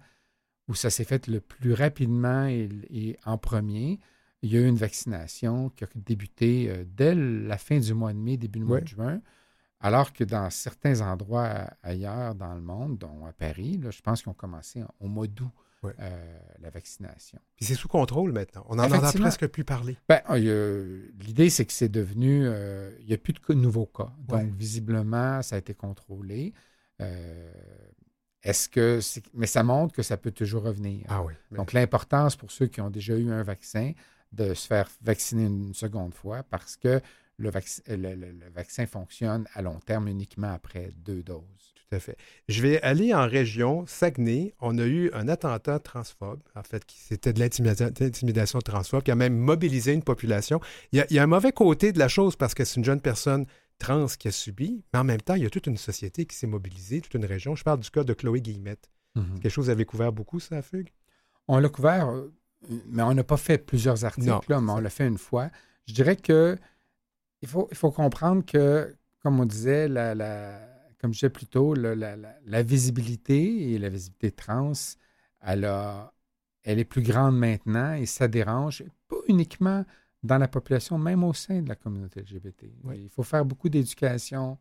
où 0.67 0.75
ça 0.75 0.89
s'est 0.89 1.03
fait 1.03 1.27
le 1.27 1.41
plus 1.41 1.73
rapidement 1.73 2.47
et, 2.47 3.17
en 3.25 3.37
premier. 3.37 3.99
Il 4.41 4.53
y 4.53 4.57
a 4.57 4.61
eu 4.61 4.67
une 4.67 4.77
vaccination 4.77 5.69
qui 5.69 5.83
a 5.83 5.87
débuté 5.95 6.69
euh, 6.69 6.83
dès 6.87 7.15
la 7.15 7.57
fin 7.57 7.79
du 7.79 7.93
mois 7.93 8.13
de 8.13 8.19
mai, 8.19 8.37
début 8.37 8.59
du 8.59 8.65
mois 8.65 8.81
de 8.81 8.87
juin, 8.87 9.21
alors 9.79 10.13
que 10.13 10.23
dans 10.23 10.49
certains 10.49 11.01
endroits 11.01 11.67
ailleurs 11.83 12.35
dans 12.35 12.53
le 12.53 12.61
monde, 12.61 12.97
dont 12.97 13.25
à 13.25 13.33
Paris, 13.33 13.81
je 13.89 14.01
pense 14.01 14.21
qu'ils 14.21 14.29
ont 14.29 14.35
commencé 14.35 14.83
au 14.99 15.07
mois 15.07 15.27
d'août. 15.27 15.51
Euh, 15.99 16.39
la 16.59 16.69
vaccination. 16.69 17.39
Puis 17.55 17.65
c'est 17.65 17.75
sous 17.75 17.87
contrôle 17.87 18.31
maintenant. 18.31 18.65
On 18.69 18.75
n'en 18.75 18.85
entend 18.85 19.11
presque 19.11 19.47
plus 19.47 19.63
parler. 19.63 19.97
Ben, 20.07 20.21
L'idée, 21.19 21.49
c'est 21.49 21.65
que 21.65 21.73
c'est 21.73 21.89
devenu. 21.89 22.45
Euh, 22.45 22.91
il 23.01 23.07
n'y 23.07 23.13
a 23.13 23.17
plus 23.17 23.33
de 23.33 23.53
nouveaux 23.53 23.85
cas. 23.85 24.11
Donc, 24.27 24.51
visiblement, 24.53 25.41
ça 25.41 25.55
a 25.55 25.59
été 25.59 25.73
contrôlé. 25.73 26.53
Euh, 27.01 27.51
est-ce 28.43 28.69
que. 28.69 28.99
Mais 29.33 29.47
ça 29.47 29.63
montre 29.63 29.93
que 29.93 30.03
ça 30.03 30.17
peut 30.17 30.31
toujours 30.31 30.63
revenir. 30.63 31.05
Ah 31.09 31.23
oui. 31.23 31.33
Donc, 31.51 31.73
l'importance 31.73 32.35
pour 32.35 32.51
ceux 32.51 32.67
qui 32.67 32.81
ont 32.81 32.89
déjà 32.89 33.15
eu 33.15 33.31
un 33.31 33.43
vaccin 33.43 33.91
de 34.31 34.53
se 34.53 34.67
faire 34.67 34.89
vacciner 35.01 35.45
une 35.45 35.73
seconde 35.73 36.13
fois 36.13 36.43
parce 36.43 36.75
que 36.75 37.01
le, 37.37 37.51
le 37.87 38.49
vaccin 38.53 38.85
fonctionne 38.85 39.45
à 39.53 39.61
long 39.61 39.79
terme 39.79 40.07
uniquement 40.07 40.51
après 40.51 40.91
deux 40.97 41.21
doses. 41.23 41.74
Tout 41.89 41.95
à 41.97 41.99
fait. 41.99 42.17
Je 42.47 42.61
vais 42.61 42.81
aller 42.81 43.13
en 43.13 43.27
région, 43.27 43.85
Saguenay. 43.85 44.55
On 44.59 44.77
a 44.79 44.85
eu 44.85 45.11
un 45.13 45.27
attentat 45.27 45.79
transphobe, 45.79 46.39
en 46.55 46.63
fait, 46.63 46.83
qui 46.85 46.97
c'était 46.99 47.31
de 47.31 47.39
l'intimidation 47.39 48.59
transphobe, 48.59 49.03
qui 49.03 49.11
a 49.11 49.15
même 49.15 49.37
mobilisé 49.37 49.93
une 49.93 50.01
population. 50.03 50.59
Il 50.91 51.05
y, 51.09 51.19
a, 51.19 51.23
un 51.23 51.27
mauvais 51.27 51.51
côté 51.51 51.91
de 51.91 51.99
la 51.99 52.07
chose 52.07 52.35
parce 52.35 52.55
que 52.55 52.65
c'est 52.65 52.77
une 52.77 52.85
jeune 52.85 53.01
personne 53.01 53.45
trans 53.77 54.07
qui 54.07 54.27
a 54.27 54.31
subi, 54.31 54.83
mais 54.93 54.99
en 54.99 55.03
même 55.03 55.21
temps, 55.21 55.35
il 55.35 55.43
y 55.43 55.45
a 55.45 55.49
toute 55.49 55.67
une 55.67 55.77
société 55.77 56.25
qui 56.25 56.35
s'est 56.35 56.47
mobilisée, 56.47 57.01
toute 57.01 57.13
une 57.13 57.25
région. 57.25 57.55
Je 57.55 57.63
parle 57.63 57.79
du 57.79 57.91
cas 57.91 58.03
de 58.03 58.13
Chloé 58.13 58.41
Guillemette. 58.41 58.89
Mhm. 59.15 59.39
Quelque 59.39 59.51
chose 59.51 59.65
que 59.65 59.67
vous 59.67 59.69
avez 59.69 59.85
couvert 59.85 60.11
beaucoup, 60.11 60.39
ça, 60.39 60.61
Fugue? 60.61 60.89
On 61.47 61.59
l'a 61.59 61.69
couvert, 61.69 62.09
euh, 62.09 62.33
mais 62.87 63.03
on 63.03 63.13
n'a 63.13 63.23
pas 63.23 63.37
fait 63.37 63.59
plusieurs 63.59 64.05
articles, 64.05 64.29
mais 64.49 64.71
on 64.71 64.79
l'a 64.79 64.89
fait 64.89 65.07
une 65.07 65.19
fois. 65.19 65.49
Je 65.87 65.93
dirais 65.93 66.15
que 66.15 66.57
il 67.43 67.47
faut, 67.47 67.67
il 67.69 67.77
faut 67.77 67.91
comprendre 67.91 68.43
que, 68.43 68.95
comme 69.19 69.39
on 69.39 69.45
disait, 69.45 69.87
la, 69.87 70.15
comme 71.05 71.13
je 71.13 71.19
disais 71.19 71.29
plus 71.29 71.45
tôt, 71.45 71.75
la, 71.75 72.63
visibilité 72.63 73.73
et 73.73 73.77
la 73.77 73.89
visibilité 73.89 74.31
trans, 74.31 74.71
elle, 75.39 75.71
elle 76.63 76.79
est 76.79 76.83
plus 76.83 77.03
grande 77.03 77.37
maintenant 77.37 77.93
et 77.93 78.07
ça 78.07 78.27
dérange, 78.27 78.83
pas 79.07 79.17
uniquement 79.27 79.85
dans 80.23 80.39
la 80.39 80.47
population, 80.47 80.97
même 80.97 81.23
au 81.23 81.31
sein 81.31 81.61
de 81.61 81.69
la 81.69 81.75
communauté 81.75 82.21
LGBT. 82.21 82.63
Il 82.95 83.09
faut 83.09 83.21
faire 83.21 83.45
beaucoup 83.45 83.69
d'éducation, 83.69 84.57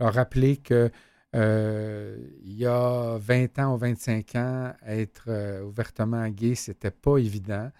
leur 0.00 0.14
rappeler 0.14 0.56
que 0.56 0.90
euh, 1.36 2.16
il 2.42 2.54
y 2.54 2.66
a 2.66 3.16
20 3.16 3.58
ans 3.60 3.74
ou 3.76 3.78
25 3.78 4.34
ans, 4.34 4.72
être 4.84 5.26
euh, 5.28 5.62
ouvertement 5.62 6.28
gay, 6.28 6.56
c'était 6.56 6.90
pas 6.90 7.18
évident. 7.18 7.70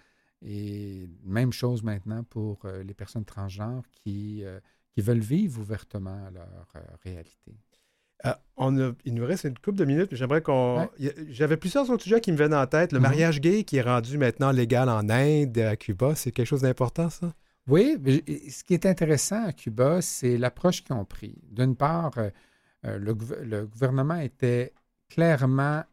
Et 0.41 1.09
même 1.25 1.51
chose 1.51 1.83
maintenant 1.83 2.23
pour 2.23 2.63
euh, 2.63 2.81
les 2.81 2.93
personnes 2.93 3.25
transgenres 3.25 3.83
qui, 3.91 4.45
qui 4.93 5.01
veulent 5.01 5.19
vivre 5.19 5.59
ouvertement 5.59 6.29
leur 6.33 6.67
réalité. 7.03 7.57
On 8.57 8.95
il 9.05 9.13
nous 9.13 9.25
reste 9.25 9.43
une 9.43 9.57
couple 9.57 9.77
de 9.77 9.85
minutes. 9.85 10.09
J'aimerais 10.13 10.41
qu'on. 10.41 10.89
J'avais 11.29 11.57
plusieurs 11.57 11.89
autres 11.89 12.03
sujets 12.03 12.21
qui 12.21 12.31
me 12.31 12.37
venaient 12.37 12.55
en 12.55 12.67
tête. 12.67 12.91
Le 12.91 12.99
mm-hmm. 12.99 13.01
mariage 13.01 13.41
gay 13.41 13.63
qui 13.63 13.77
est 13.77 13.81
rendu 13.81 14.17
maintenant 14.17 14.51
légal 14.51 14.89
en 14.89 15.09
Inde, 15.09 15.57
à 15.57 15.75
Cuba, 15.75 16.15
c'est 16.15 16.31
quelque 16.31 16.47
chose 16.47 16.61
d'important, 16.61 17.09
ça? 17.09 17.33
Oui. 17.67 17.97
Ce 18.49 18.63
qui 18.63 18.73
est 18.73 18.85
intéressant 18.85 19.43
à 19.45 19.53
Cuba, 19.53 20.01
c'est 20.01 20.37
l'approche 20.37 20.83
qu'ils 20.83 20.95
ont 20.95 21.05
pris. 21.05 21.35
D'une 21.49 21.75
part, 21.75 22.13
euh, 22.17 22.97
le, 22.99 23.65
gouvernement 23.65 24.17
était 24.17 24.73
clairement 25.09 25.83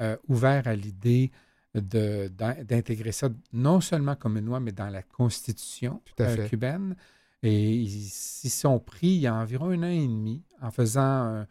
euh, 0.00 0.16
ouvert 0.28 0.66
à 0.66 0.74
l'idée 0.74 1.30
d'intégrer 1.74 3.12
ça 3.12 3.28
non 3.52 3.80
seulement 3.80 4.16
comme 4.16 4.36
une 4.38 4.46
loi, 4.46 4.58
mais 4.58 4.72
dans 4.72 4.88
la 4.88 5.02
constitution 5.02 6.02
euh, 6.20 6.48
cubaine. 6.48 6.96
Et 7.42 7.72
ils 7.72 8.08
s'y 8.08 8.50
sont 8.50 8.78
pris 8.80 9.08
il 9.08 9.20
y 9.20 9.26
a 9.26 9.34
environ 9.34 9.70
un 9.70 9.82
an 9.82 9.90
et 9.90 10.06
demi 10.06 10.42
en 10.60 10.70
faisant 10.70 11.46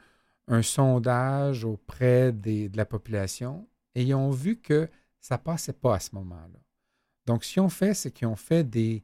un, 0.50 0.62
sondage 0.62 1.64
auprès 1.64 2.32
de 2.32 2.76
la 2.76 2.86
population 2.86 3.68
et 3.96 4.04
ils 4.04 4.14
ont 4.14 4.32
vu 4.32 4.58
que 4.58 4.90
ça 5.20 5.36
ne 5.36 5.42
passait 5.42 5.74
pas 5.74 5.96
à 5.96 6.00
ce 6.00 6.16
moment-là. 6.16 6.60
Donc, 7.26 7.44
ce 7.44 7.54
qu'ils 7.54 7.62
ont 7.62 7.70
fait, 7.70 7.94
c'est 7.94 8.12
qu'ils 8.12 8.28
ont 8.28 8.36
fait 8.36 8.64
des 8.64 9.04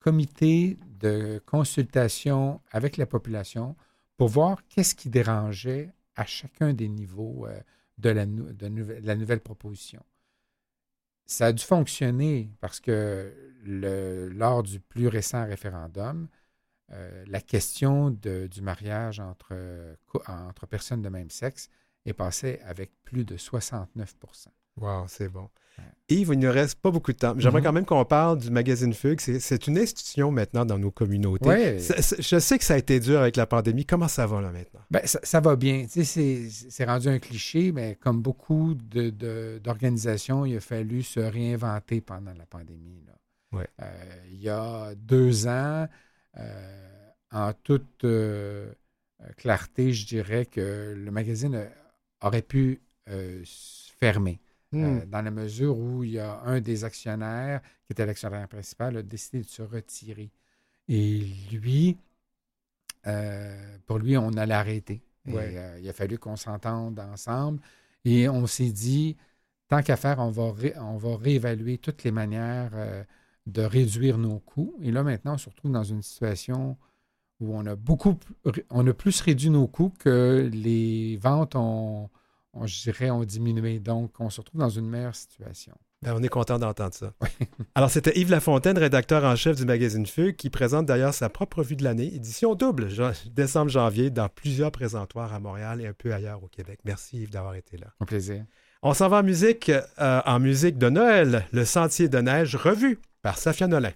comités 0.00 0.78
de 1.00 1.40
consultation 1.46 2.60
avec 2.70 2.96
la 2.96 3.06
population 3.06 3.76
pour 4.16 4.28
voir 4.28 4.66
qu'est-ce 4.68 4.94
qui 4.94 5.08
dérangeait 5.08 5.90
à 6.16 6.26
chacun 6.26 6.74
des 6.74 6.88
niveaux 6.88 7.46
euh, 7.46 7.58
de, 7.98 8.10
la, 8.10 8.26
nouvelle 9.16 9.40
proposition. 9.40 10.02
Ça 11.24 11.46
a 11.46 11.52
dû 11.52 11.62
fonctionner 11.62 12.50
parce 12.60 12.80
que 12.80 13.32
lors 13.64 14.62
du 14.62 14.80
plus 14.80 15.08
récent 15.08 15.44
référendum, 15.46 16.28
euh, 16.92 17.24
la 17.26 17.40
question 17.40 18.10
de, 18.10 18.46
du 18.46 18.62
mariage 18.62 19.20
entre, 19.20 19.54
entre 20.26 20.66
personnes 20.66 21.02
de 21.02 21.08
même 21.08 21.30
sexe 21.30 21.68
est 22.04 22.12
passée 22.12 22.60
avec 22.64 22.90
plus 23.04 23.24
de 23.24 23.36
69% 23.36 23.86
Wow, 24.80 25.04
c'est 25.06 25.28
bon. 25.28 25.48
Yves, 26.08 26.30
il 26.32 26.38
ne 26.38 26.48
reste 26.48 26.80
pas 26.80 26.90
beaucoup 26.90 27.12
de 27.12 27.18
temps. 27.18 27.34
J'aimerais 27.38 27.60
mm-hmm. 27.60 27.64
quand 27.64 27.72
même 27.72 27.84
qu'on 27.86 28.04
parle 28.04 28.38
du 28.38 28.50
magazine 28.50 28.92
Fugue. 28.92 29.20
C'est 29.20 29.66
une 29.66 29.78
institution 29.78 30.30
maintenant 30.30 30.64
dans 30.66 30.78
nos 30.78 30.90
communautés. 30.90 31.78
je 31.78 32.38
sais 32.38 32.58
que 32.58 32.64
ça 32.64 32.74
a 32.74 32.78
été 32.78 33.00
dur 33.00 33.20
avec 33.20 33.36
la 33.36 33.46
pandémie. 33.46 33.86
Comment 33.86 34.08
ça 34.08 34.26
va 34.26 34.40
là 34.40 34.50
maintenant? 34.50 34.80
Ben, 34.90 35.02
ça, 35.04 35.40
va 35.40 35.56
bien. 35.56 35.86
C'est 35.88 36.84
rendu 36.84 37.08
un 37.08 37.18
cliché, 37.18 37.72
mais 37.72 37.96
comme 37.96 38.20
beaucoup 38.20 38.74
d'organisations, 38.74 40.44
il 40.44 40.56
a 40.56 40.60
fallu 40.60 41.02
se 41.02 41.20
réinventer 41.20 42.00
pendant 42.00 42.34
la 42.34 42.46
pandémie. 42.46 43.02
Euh, 43.54 43.64
il 44.30 44.40
y 44.40 44.48
a 44.48 44.94
deux 44.94 45.46
ans, 45.46 45.86
euh, 46.38 46.81
en 47.32 47.52
toute 47.52 48.04
euh, 48.04 48.72
clarté, 49.36 49.92
je 49.92 50.06
dirais 50.06 50.46
que 50.46 50.94
le 50.96 51.10
magazine 51.10 51.68
aurait 52.20 52.42
pu 52.42 52.80
fermer. 54.00 54.40
Euh, 54.74 55.04
hmm. 55.04 55.10
dans 55.10 55.20
la 55.20 55.30
mesure 55.30 55.76
où 55.76 56.02
il 56.02 56.12
y 56.12 56.18
a 56.18 56.40
un 56.44 56.60
des 56.60 56.84
actionnaires, 56.84 57.60
qui 57.86 57.92
était 57.92 58.06
l'actionnaire 58.06 58.48
principal, 58.48 58.96
a 58.96 59.02
décidé 59.02 59.42
de 59.42 59.48
se 59.48 59.60
retirer. 59.60 60.30
Et 60.88 61.26
lui, 61.52 61.98
euh, 63.06 63.76
pour 63.86 63.98
lui, 63.98 64.16
on 64.16 64.32
allait 64.32 64.54
arrêter. 64.54 65.02
Euh, 65.28 65.78
il 65.80 65.88
a 65.88 65.92
fallu 65.92 66.18
qu'on 66.18 66.36
s'entende 66.36 66.98
ensemble. 66.98 67.60
Et 68.06 68.28
on 68.30 68.46
s'est 68.46 68.72
dit, 68.72 69.16
tant 69.68 69.82
qu'à 69.82 69.96
faire, 69.96 70.20
on 70.20 70.30
va, 70.30 70.54
on 70.80 70.96
va 70.96 71.16
réévaluer 71.18 71.76
toutes 71.76 72.02
les 72.04 72.10
manières 72.10 72.72
de 73.46 73.62
réduire 73.62 74.16
nos 74.16 74.38
coûts. 74.38 74.74
Et 74.80 74.90
là, 74.90 75.02
maintenant, 75.02 75.34
on 75.34 75.38
se 75.38 75.50
retrouve 75.50 75.72
dans 75.72 75.84
une 75.84 76.02
situation 76.02 76.78
où 77.42 77.54
on 77.54 77.66
a 77.66 77.74
beaucoup, 77.76 78.18
on 78.70 78.86
a 78.86 78.92
plus 78.94 79.20
réduit 79.20 79.50
nos 79.50 79.66
coûts 79.66 79.92
que 79.98 80.48
les 80.52 81.16
ventes 81.16 81.56
ont, 81.56 82.08
on, 82.54 82.66
je 82.66 82.82
dirais, 82.82 83.10
ont 83.10 83.24
diminué. 83.24 83.80
Donc, 83.80 84.12
on 84.18 84.30
se 84.30 84.40
retrouve 84.40 84.60
dans 84.60 84.68
une 84.68 84.88
meilleure 84.88 85.14
situation. 85.14 85.74
Ben, 86.02 86.14
on 86.16 86.22
est 86.22 86.28
content 86.28 86.58
d'entendre 86.58 86.94
ça. 86.94 87.12
Alors, 87.74 87.90
c'était 87.90 88.18
Yves 88.18 88.30
Lafontaine, 88.30 88.76
rédacteur 88.76 89.24
en 89.24 89.36
chef 89.36 89.56
du 89.56 89.64
magazine 89.64 90.06
Fugue, 90.06 90.34
qui 90.34 90.50
présente 90.50 90.86
d'ailleurs 90.86 91.14
sa 91.14 91.28
propre 91.28 91.62
vue 91.62 91.76
de 91.76 91.84
l'année, 91.84 92.12
édition 92.12 92.54
double, 92.54 92.88
décembre-janvier, 93.30 94.10
dans 94.10 94.28
plusieurs 94.28 94.72
présentoirs 94.72 95.32
à 95.32 95.38
Montréal 95.38 95.80
et 95.80 95.86
un 95.86 95.92
peu 95.92 96.12
ailleurs 96.12 96.42
au 96.42 96.48
Québec. 96.48 96.80
Merci 96.84 97.22
Yves 97.22 97.30
d'avoir 97.30 97.54
été 97.54 97.76
là. 97.76 97.86
Un 98.00 98.04
plaisir. 98.04 98.44
On 98.82 98.94
s'en 98.94 99.08
va 99.08 99.18
en 99.18 99.22
musique, 99.22 99.70
euh, 99.70 100.20
en 100.26 100.40
musique 100.40 100.76
de 100.76 100.90
Noël, 100.90 101.46
Le 101.52 101.64
Sentier 101.64 102.08
de 102.08 102.18
Neige, 102.18 102.56
revu 102.56 102.98
par 103.22 103.38
Safia 103.38 103.68
Nolin. 103.68 103.92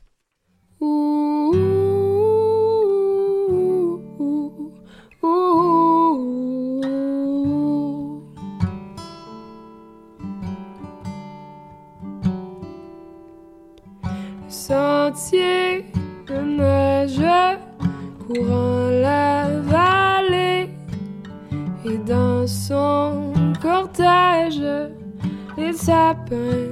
Sentier 14.67 15.85
de 16.27 16.39
neige 16.59 17.23
courant 18.27 18.91
la 18.91 19.61
vallée 19.61 20.71
et 21.85 21.99
dans 21.99 22.45
son 22.49 23.33
cortège 23.63 24.61
les 25.57 25.73
sapins 25.73 26.67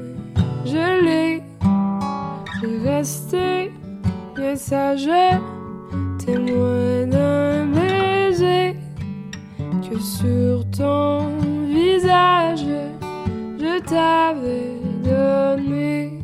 gelés. 0.65 1.41
J'ai 2.61 2.79
resté 2.91 3.71
bien 4.35 4.57
sage, 4.57 5.09
témoin 6.19 7.07
d'un 7.07 7.67
baiser 7.67 8.75
que 9.89 10.01
sur 10.01 10.69
ton 10.71 11.29
visage 11.69 12.67
je 13.61 13.79
t'avais 13.89 14.81
donné. 15.05 16.24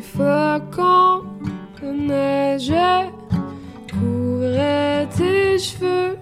Flocons 0.00 1.24
de 1.82 1.90
neige 1.90 2.72
couvrait 3.90 5.08
tes 5.16 5.58
cheveux 5.58 6.16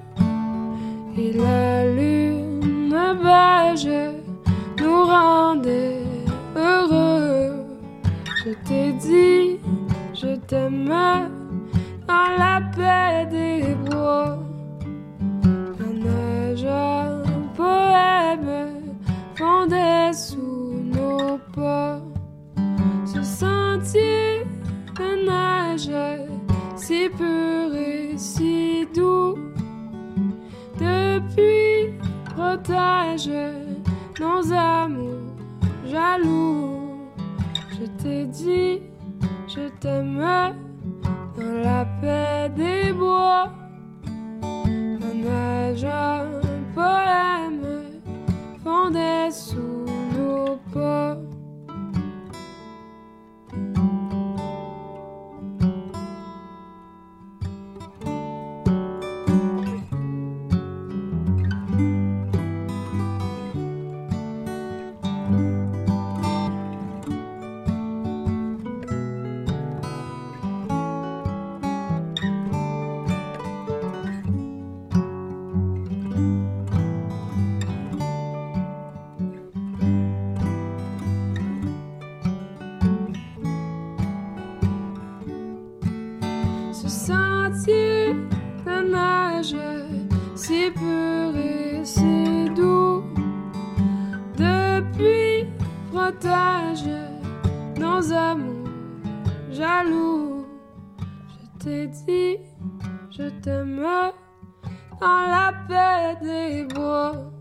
et 1.16 1.32
la 1.32 1.84
lune 1.84 2.94
beige 3.22 3.88
nous 4.80 5.04
rendait 5.04 6.02
heureux. 6.56 7.66
Je 8.44 8.50
t'ai 8.66 8.92
dit, 8.92 9.58
je 10.14 10.36
t'aimais 10.46 11.28
dans 12.06 12.30
la 12.38 12.57
protège 32.68 33.30
nos 34.20 34.52
amours 34.52 35.32
jaloux. 35.86 37.08
Je 37.70 37.86
t'ai 38.02 38.26
dit, 38.26 38.82
je 39.46 39.68
t'aime 39.80 40.18
dans 41.36 41.62
la 41.62 41.86
paix 42.00 42.50
des 42.54 42.92
bois. 42.92 43.50
Un 44.42 45.14
neige, 45.14 45.84
un 45.84 46.26
poème 46.74 47.62
fondait 48.62 49.17
nos 97.78 98.12
amours 98.12 98.68
jaloux. 99.50 100.46
Je 101.28 101.64
t'ai 101.64 101.86
dit, 101.88 102.36
je 103.10 103.28
t'aime 103.40 103.82
dans 105.00 105.26
la 105.26 105.52
paix 105.68 106.16
des 106.22 106.64
bois. 106.74 107.32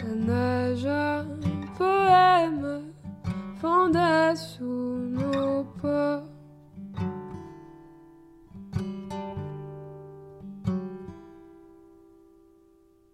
La 0.00 0.14
neige, 0.14 0.86
un 0.86 1.26
poème 1.76 2.92
fondait 3.60 4.36
sous 4.36 4.64
nos 4.64 5.64
pas. 5.80 6.22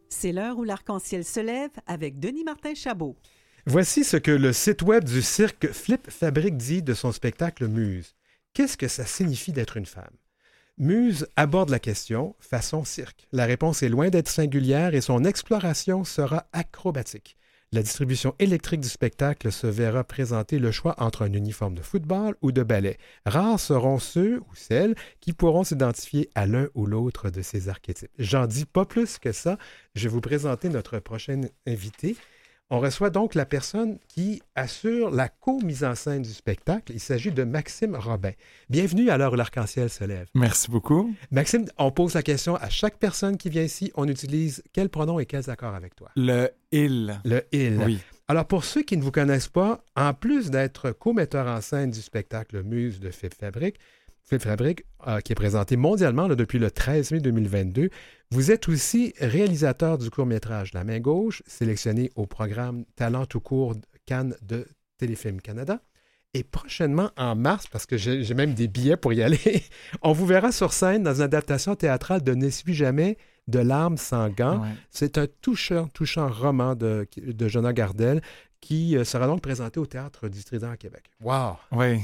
C'est 0.09 0.33
l'heure 0.33 0.59
où 0.59 0.65
l'arc-en-ciel 0.65 1.25
se 1.25 1.41
lève 1.41 1.71
avec 1.87 2.19
Denis 2.19 2.45
Martin 2.45 2.75
Chabot. 2.75 3.17
Voici 3.67 4.05
ce 4.05 4.17
que 4.17 4.31
le 4.31 4.53
site 4.55 4.83
web 4.83 5.05
du 5.05 5.21
cirque 5.21 5.71
Flip 5.73 6.11
Fabrique 6.11 6.57
dit 6.57 6.83
de 6.83 6.95
son 6.95 7.13
spectacle 7.13 7.69
Muse. 7.69 8.15
Qu'est-ce 8.55 8.79
que 8.79 8.89
ça 8.89 9.05
signifie 9.05 9.53
d'être 9.53 9.77
une 9.77 9.87
femme? 9.87 10.17
Muse 10.79 11.27
aborde 11.37 11.69
la 11.69 11.79
question 11.79 12.35
façon 12.41 12.85
cirque. 12.85 13.29
La 13.33 13.45
réponse 13.45 13.83
est 13.83 13.91
loin 13.91 14.09
d'être 14.09 14.31
singulière 14.31 14.95
et 14.95 15.03
son 15.03 15.25
exploration 15.25 16.05
sera 16.05 16.47
acrobatique. 16.55 17.37
La 17.73 17.83
distribution 17.83 18.35
électrique 18.39 18.81
du 18.81 18.89
spectacle 18.89 19.53
se 19.53 19.67
verra 19.67 20.05
présenter 20.05 20.59
le 20.59 20.73
choix 20.73 20.95
entre 20.99 21.23
un 21.23 21.33
uniforme 21.33 21.75
de 21.75 21.83
football 21.83 22.35
ou 22.41 22.53
de 22.53 22.63
ballet. 22.63 22.97
Rares 23.27 23.61
seront 23.61 23.99
ceux 23.99 24.39
ou 24.39 24.55
celles 24.55 24.97
qui 25.21 25.35
pourront 25.35 25.65
s'identifier 25.65 26.31
à 26.35 26.47
l'un 26.47 26.69
ou 26.75 26.87
l'autre 26.87 27.29
de 27.29 27.43
ces 27.43 27.69
archétypes. 27.69 28.11
J'en 28.19 28.47
dis 28.47 28.65
pas 28.65 28.87
plus 28.87 29.19
que 29.19 29.33
ça. 29.33 29.59
Je 29.95 30.09
vais 30.09 30.15
vous 30.15 30.23
présenter 30.23 30.71
notre 30.71 30.99
prochaine 30.99 31.51
invité. 31.67 32.17
On 32.73 32.79
reçoit 32.79 33.11
donc 33.11 33.35
la 33.35 33.47
personne 33.47 33.99
qui 34.07 34.43
assure 34.55 35.11
la 35.11 35.29
co-mise 35.29 35.83
en 35.83 35.97
scène 35.97 36.23
du 36.23 36.33
spectacle. 36.33 36.93
Il 36.93 37.01
s'agit 37.01 37.33
de 37.33 37.43
Maxime 37.43 37.97
Robin. 37.97 38.31
Bienvenue 38.69 39.11
à 39.11 39.19
l'heure 39.19 39.33
où 39.33 39.35
l'arc-en-ciel 39.35 39.91
se 39.91 40.05
lève. 40.05 40.29
Merci 40.37 40.71
beaucoup. 40.71 41.13
Maxime, 41.33 41.65
on 41.79 41.91
pose 41.91 42.15
la 42.15 42.23
question 42.23 42.55
à 42.55 42.69
chaque 42.69 42.99
personne 42.99 43.39
qui 43.39 43.49
vient 43.49 43.65
ici. 43.65 43.91
On 43.97 44.07
utilise 44.07 44.63
quels 44.73 44.89
pronoms 44.89 45.19
et 45.19 45.27
quels 45.27 45.51
accords 45.51 45.75
avec 45.75 45.97
toi? 45.97 46.13
Le 46.15 46.49
il. 46.71 47.21
Le 47.25 47.43
il. 47.51 47.83
Oui. 47.85 47.99
Alors, 48.29 48.47
pour 48.47 48.65
ceux 48.65 48.83
qui 48.85 48.97
ne 48.97 49.03
vous 49.03 49.11
connaissent 49.11 49.49
pas, 49.49 49.83
en 49.97 50.15
plus 50.15 50.53
d'être 50.53 50.93
co-metteur 50.93 51.49
en 51.49 51.61
scène 51.61 51.91
du 51.91 52.01
spectacle 52.01 52.63
Muse 52.63 53.01
de 53.01 53.11
Philippe 53.11 53.35
Fabrique, 53.35 53.81
Philippe 54.31 54.45
Fabrique, 54.45 54.85
euh, 55.09 55.19
qui 55.19 55.33
est 55.33 55.35
présenté 55.35 55.77
mondialement 55.77 56.29
là, 56.29 56.37
depuis 56.37 56.61
le 56.61 56.71
13 56.71 57.11
mai 57.11 57.19
2022, 57.19 57.91
vous 58.31 58.53
êtes 58.53 58.69
aussi 58.69 59.13
réalisateur 59.19 59.99
du 59.99 60.09
court-métrage 60.09 60.73
La 60.73 60.85
main 60.85 61.01
gauche, 61.01 61.43
sélectionné 61.49 62.13
au 62.15 62.27
programme 62.27 62.85
Talent 62.95 63.27
tout 63.27 63.41
court 63.41 63.75
Cannes 64.07 64.37
de 64.43 64.69
Téléfilm 64.99 65.41
Canada. 65.41 65.81
Et 66.33 66.45
prochainement, 66.45 67.11
en 67.17 67.35
mars, 67.35 67.67
parce 67.67 67.87
que 67.87 67.97
j'ai 67.97 68.35
même 68.35 68.55
des 68.55 68.69
billets 68.69 68.97
pour 68.97 69.13
y 69.13 69.21
aller, 69.21 69.65
on 70.03 70.13
vous 70.13 70.27
verra 70.27 70.53
sur 70.53 70.73
scène 70.73 71.03
dans 71.03 71.15
une 71.17 71.23
adaptation 71.23 71.75
théâtrale 71.75 72.23
de 72.23 72.33
Ne 72.33 72.51
suis 72.51 72.75
jamais 72.75 73.19
de 73.49 73.59
larmes 73.59 73.97
sans 73.97 74.29
gants. 74.29 74.63
Ouais. 74.63 74.69
C'est 74.91 75.19
un 75.19 75.27
touchant, 75.27 75.89
touchant 75.89 76.31
roman 76.31 76.77
de, 76.77 77.05
de 77.17 77.49
Jonah 77.49 77.73
Gardel 77.73 78.23
qui 78.61 78.97
euh, 78.97 79.03
sera 79.03 79.27
donc 79.27 79.41
présenté 79.41 79.81
au 79.81 79.87
Théâtre 79.87 80.29
du 80.29 80.45
Trident 80.45 80.71
à 80.71 80.77
Québec. 80.77 81.11
Wow! 81.21 81.57
Oui. 81.73 82.03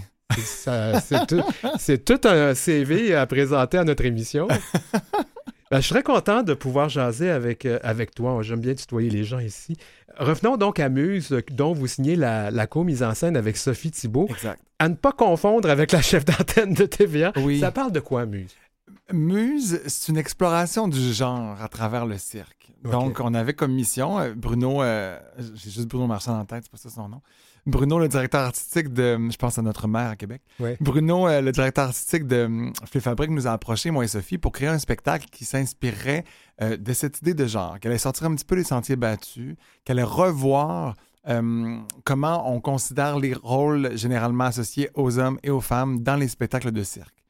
C'est 1.78 2.04
tout, 2.04 2.28
un 2.28 2.54
CV 2.54 3.14
à 3.14 3.26
présenter 3.26 3.78
à 3.78 3.84
notre 3.84 4.04
émission. 4.04 4.48
Ben, 5.68 5.80
je 5.80 5.88
serais 5.88 6.04
content 6.04 6.44
de 6.44 6.54
pouvoir 6.54 6.88
jaser 6.88 7.28
avec, 7.28 7.66
euh, 7.66 7.80
avec 7.82 8.14
toi. 8.14 8.40
J'aime 8.40 8.60
bien 8.60 8.74
tutoyer 8.74 9.10
les 9.10 9.24
gens 9.24 9.40
ici. 9.40 9.76
Revenons 10.16 10.56
donc 10.56 10.78
à 10.78 10.88
Muse, 10.88 11.36
dont 11.50 11.72
vous 11.72 11.88
signez 11.88 12.14
la, 12.14 12.52
la 12.52 12.68
co-mise 12.68 13.02
en 13.02 13.14
scène 13.14 13.36
avec 13.36 13.56
Sophie 13.56 13.90
Thibault. 13.90 14.28
Exact. 14.30 14.62
À 14.78 14.88
ne 14.88 14.94
pas 14.94 15.10
confondre 15.10 15.68
avec 15.68 15.90
la 15.90 16.02
chef 16.02 16.24
d'antenne 16.24 16.72
de 16.72 16.86
TVA. 16.86 17.32
Oui. 17.38 17.58
Ça 17.58 17.72
parle 17.72 17.90
de 17.90 17.98
quoi, 17.98 18.26
Muse? 18.26 18.54
Muse, 19.12 19.80
c'est 19.88 20.12
une 20.12 20.18
exploration 20.18 20.86
du 20.86 21.12
genre 21.12 21.60
à 21.60 21.66
travers 21.66 22.06
le 22.06 22.16
cirque. 22.16 22.72
Donc, 22.84 23.20
on 23.20 23.34
avait 23.34 23.54
comme 23.54 23.72
mission, 23.72 24.20
euh, 24.20 24.34
Bruno, 24.34 24.82
euh, 24.82 25.18
j'ai 25.54 25.70
juste 25.70 25.88
Bruno 25.88 26.06
Marchand 26.06 26.38
en 26.38 26.44
tête, 26.44 26.64
c'est 26.64 26.70
pas 26.70 26.76
ça 26.76 26.90
son 26.90 27.08
nom. 27.08 27.20
Bruno, 27.66 27.98
le 27.98 28.08
directeur 28.08 28.42
artistique 28.42 28.92
de, 28.92 29.18
je 29.30 29.36
pense 29.36 29.58
à 29.58 29.62
notre 29.62 29.88
maire 29.88 30.10
à 30.10 30.16
Québec. 30.16 30.40
Bruno, 30.80 31.28
euh, 31.28 31.40
le 31.40 31.50
directeur 31.50 31.86
artistique 31.86 32.26
de 32.26 32.44
hum, 32.44 32.72
Flip 32.84 33.02
Fabrique, 33.02 33.30
nous 33.30 33.46
a 33.46 33.52
approché, 33.52 33.90
moi 33.90 34.04
et 34.04 34.08
Sophie, 34.08 34.38
pour 34.38 34.52
créer 34.52 34.68
un 34.68 34.78
spectacle 34.78 35.26
qui 35.30 35.44
s'inspirerait 35.44 36.24
euh, 36.62 36.76
de 36.76 36.92
cette 36.92 37.18
idée 37.18 37.34
de 37.34 37.46
genre, 37.46 37.78
qu'elle 37.80 37.90
allait 37.90 37.98
sortir 37.98 38.26
un 38.26 38.34
petit 38.34 38.44
peu 38.44 38.56
des 38.56 38.64
sentiers 38.64 38.96
battus, 38.96 39.56
qu'elle 39.84 39.98
allait 39.98 40.08
revoir 40.08 40.94
euh, 41.28 41.78
comment 42.04 42.52
on 42.52 42.60
considère 42.60 43.18
les 43.18 43.34
rôles 43.34 43.96
généralement 43.96 44.44
associés 44.44 44.90
aux 44.94 45.18
hommes 45.18 45.38
et 45.42 45.50
aux 45.50 45.60
femmes 45.60 46.02
dans 46.02 46.16
les 46.16 46.28
spectacles 46.28 46.70
de 46.70 46.82
cirque. 46.84 47.25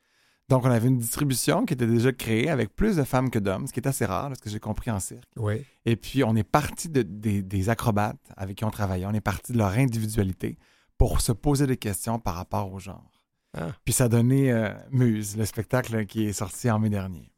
Donc, 0.49 0.65
on 0.65 0.71
avait 0.71 0.87
une 0.89 0.99
distribution 0.99 1.65
qui 1.65 1.75
était 1.75 1.87
déjà 1.89 2.13
créée 2.13 2.49
avec 2.49 2.75
plus 2.77 2.97
de 2.97 3.03
femmes 3.03 3.31
que 3.31 3.39
d'hommes, 3.41 3.67
ce 3.67 3.73
qui 3.73 3.81
est 3.81 3.89
assez 3.89 4.05
rare, 4.05 4.29
là, 4.29 4.37
ce 4.37 4.41
que 4.43 4.49
j'ai 4.51 4.61
compris 4.61 4.91
en 4.93 5.01
cirque. 5.01 5.25
Oui. 5.37 5.65
Et 5.85 5.97
puis, 5.97 6.23
on 6.23 6.37
est 6.37 6.45
parti 6.45 6.89
de- 6.89 7.03
des, 7.03 7.43
des 7.43 7.69
acrobates 7.69 8.17
avec 8.37 8.57
qui 8.59 8.65
on 8.65 8.71
travaillait. 8.71 9.07
On 9.07 9.13
est 9.13 9.21
parti 9.21 9.53
de 9.53 9.59
leur 9.59 9.71
individualité 9.73 10.57
pour 10.99 11.21
se 11.21 11.33
poser 11.33 11.67
des 11.67 11.77
questions 11.77 12.19
par 12.21 12.35
rapport 12.37 12.73
au 12.73 12.79
genre. 12.79 13.11
Ah. 13.59 13.73
Puis, 13.85 13.93
ça 13.93 14.05
a 14.05 14.09
donné 14.09 14.53
euh, 14.53 14.71
Muse, 14.93 15.37
le 15.37 15.45
spectacle 15.47 16.07
qui 16.07 16.27
est 16.29 16.33
sorti 16.33 16.71
en 16.71 16.79
mai 16.79 16.91
dernier. 16.91 17.33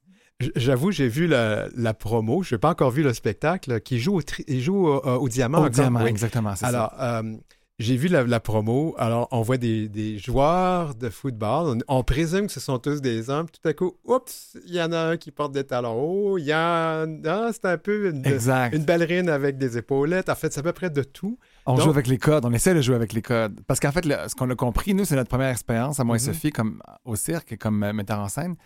J'avoue, 0.54 0.92
j'ai 0.92 1.08
vu 1.08 1.26
la, 1.26 1.66
la 1.74 1.94
promo. 1.94 2.42
Je 2.44 2.54
n'ai 2.54 2.58
pas 2.60 2.70
encore 2.70 2.90
vu 2.92 3.02
le 3.02 3.12
spectacle 3.12 3.80
qui 3.80 3.98
joue 3.98 4.16
au, 4.16 4.22
tri- 4.22 4.44
il 4.46 4.60
joue 4.60 4.86
au, 4.86 5.04
euh, 5.06 5.16
au 5.16 5.28
diamant. 5.28 5.62
Au 5.64 5.68
diamant, 5.68 6.02
Oui. 6.02 6.10
exactement, 6.10 6.54
c'est 6.54 6.66
ça. 6.66 6.68
Alors, 6.68 6.94
euh, 7.00 7.36
j'ai 7.78 7.96
vu 7.96 8.08
la, 8.08 8.24
la 8.24 8.40
promo. 8.40 8.94
Alors, 8.98 9.28
on 9.30 9.42
voit 9.42 9.56
des, 9.56 9.88
des 9.88 10.18
joueurs 10.18 10.94
de 10.94 11.08
football. 11.10 11.78
On, 11.88 11.98
on 11.98 12.02
présume 12.02 12.46
que 12.46 12.52
ce 12.52 12.60
sont 12.60 12.78
tous 12.78 13.00
des 13.00 13.30
hommes. 13.30 13.46
Tout 13.48 13.68
à 13.68 13.72
coup, 13.72 13.96
oups, 14.04 14.56
il 14.66 14.74
y 14.74 14.82
en 14.82 14.90
a 14.92 14.98
un 14.98 15.16
qui 15.16 15.30
porte 15.30 15.52
des 15.52 15.64
talons 15.64 15.94
hauts. 16.00 16.38
Il 16.38 16.44
y 16.44 16.52
a 16.52 17.06
c'est 17.52 17.64
un 17.66 17.78
peu 17.78 18.10
une, 18.10 18.26
Exact. 18.26 18.74
une 18.74 18.84
ballerine 18.84 19.28
avec 19.28 19.58
des 19.58 19.78
épaulettes. 19.78 20.28
En 20.28 20.34
fait, 20.34 20.52
c'est 20.52 20.60
à 20.60 20.62
peu 20.64 20.72
près 20.72 20.90
de 20.90 21.02
tout. 21.02 21.38
On 21.66 21.74
Donc- 21.74 21.84
joue 21.84 21.90
avec 21.90 22.06
les 22.08 22.18
codes, 22.18 22.44
on 22.44 22.52
essaie 22.52 22.74
de 22.74 22.80
jouer 22.80 22.96
avec 22.96 23.12
les 23.12 23.22
codes. 23.22 23.60
Parce 23.66 23.78
qu'en 23.78 23.92
fait, 23.92 24.04
le- 24.06 24.16
ce 24.28 24.34
qu'on 24.34 24.50
a 24.50 24.54
compris, 24.56 24.94
nous, 24.94 25.04
c'est 25.04 25.16
notre 25.16 25.28
première 25.30 25.50
expérience, 25.50 26.00
à 26.00 26.04
moi 26.04 26.16
et 26.16 26.20
Mhm. 26.20 26.24
Sophie, 26.26 26.50
comme 26.50 26.82
au 27.04 27.14
cirque, 27.14 27.56
comme 27.58 27.78
metteur 27.92 28.18
en 28.18 28.28
scène. 28.28 28.56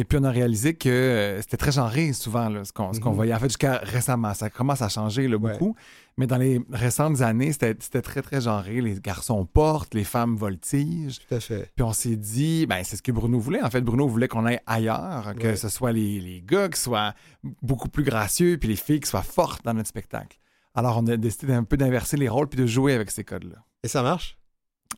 Et 0.00 0.04
puis, 0.04 0.16
on 0.20 0.22
a 0.24 0.30
réalisé 0.30 0.74
que 0.74 0.88
euh, 0.88 1.40
c'était 1.42 1.56
très 1.56 1.72
genré, 1.72 2.12
souvent, 2.12 2.48
là, 2.48 2.64
ce 2.64 2.72
qu'on 2.72 2.92
Mhm. 2.92 3.12
voyait. 3.16 3.34
En 3.34 3.38
fait, 3.40 3.48
jusqu'à 3.48 3.78
récemment, 3.78 4.32
ça 4.32 4.48
commence 4.48 4.80
à 4.80 4.88
changer 4.88 5.26
là, 5.26 5.36
Ouais. 5.36 5.52
beaucoup. 5.52 5.74
Mais 6.16 6.28
dans 6.28 6.36
les 6.36 6.60
récentes 6.70 7.20
années, 7.20 7.50
c'était 7.52 7.74
c'était 7.80 8.00
très, 8.02 8.22
très 8.22 8.40
genré. 8.40 8.80
Les 8.80 8.94
garçons 9.00 9.44
portent, 9.44 9.94
les 9.94 10.04
femmes 10.04 10.36
voltigent. 10.36 11.18
Tout 11.28 11.34
à 11.34 11.40
fait. 11.40 11.72
Puis 11.74 11.82
on 11.82 11.92
s'est 11.92 12.14
dit, 12.14 12.66
ben, 12.66 12.82
c'est 12.84 12.94
ce 12.96 13.02
que 13.02 13.10
Bruno 13.10 13.40
voulait. 13.40 13.60
En 13.62 13.70
fait, 13.70 13.80
Bruno 13.80 14.06
voulait 14.06 14.28
qu'on 14.28 14.46
aille 14.46 14.60
ailleurs, 14.66 15.34
que 15.36 15.48
Ouais. 15.48 15.56
ce 15.56 15.68
soit 15.68 15.90
les, 15.90 16.20
les 16.20 16.42
gars 16.46 16.68
qui 16.68 16.80
soient 16.80 17.14
beaucoup 17.60 17.88
plus 17.88 18.04
gracieux, 18.04 18.56
puis 18.56 18.68
les 18.68 18.76
filles 18.76 19.00
qui 19.00 19.10
soient 19.10 19.22
fortes 19.22 19.64
dans 19.64 19.74
notre 19.74 19.88
spectacle. 19.88 20.38
Alors, 20.76 20.98
on 21.02 21.06
a 21.08 21.16
décidé 21.16 21.54
un 21.54 21.64
peu 21.64 21.76
d'inverser 21.76 22.16
les 22.16 22.28
rôles 22.28 22.46
puis 22.48 22.60
de 22.60 22.66
jouer 22.66 22.94
avec 22.94 23.10
ces 23.10 23.24
codes-là. 23.24 23.64
Et 23.82 23.88
ça 23.88 24.02
marche? 24.04 24.37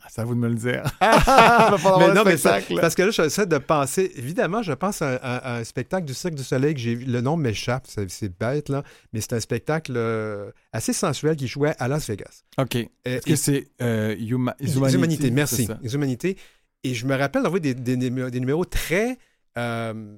C'est 0.08 0.20
à 0.22 0.24
vous 0.24 0.34
de 0.34 0.40
me 0.40 0.48
le 0.48 0.54
dire. 0.54 0.82
mais 1.00 2.14
non, 2.14 2.22
mais 2.24 2.36
parce 2.80 2.94
que 2.94 3.02
là, 3.02 3.10
j'essaie 3.10 3.46
de 3.46 3.58
penser. 3.58 4.10
Évidemment, 4.16 4.62
je 4.62 4.72
pense 4.72 5.02
à, 5.02 5.16
à- 5.16 5.36
à 5.36 5.56
un 5.58 5.64
spectacle 5.64 6.06
du 6.06 6.14
Cirque 6.14 6.34
du 6.34 6.42
Soleil 6.42 6.74
que 6.74 6.80
j'ai 6.80 6.94
vu. 6.94 7.04
Le 7.04 7.20
nom 7.20 7.36
m'échappe, 7.36 7.86
c'est 7.86 8.38
bête, 8.38 8.68
là. 8.68 8.82
Mais 9.12 9.20
c'est 9.20 9.34
un 9.34 9.40
spectacle 9.40 9.92
euh, 9.96 10.50
assez 10.72 10.92
sensuel 10.92 11.36
qui 11.36 11.46
jouait 11.48 11.74
à 11.78 11.86
Las 11.88 12.08
Vegas. 12.08 12.42
OK. 12.58 12.76
Est-ce 13.04 13.26
que 13.26 13.36
c'est 13.36 13.68
euh, 13.82 14.14
Huma- 14.16 14.54
Les 14.60 14.94
humanités, 14.94 15.30
merci. 15.30 15.68
Les 15.82 15.94
humanités. 15.94 16.36
Et 16.82 16.94
je 16.94 17.06
me 17.06 17.14
rappelle 17.16 17.42
d'avoir 17.42 17.60
des, 17.60 17.74
des, 17.74 17.96
numé- 17.96 18.30
des 18.30 18.40
numéros 18.40 18.64
très, 18.64 19.18
euh, 19.58 20.16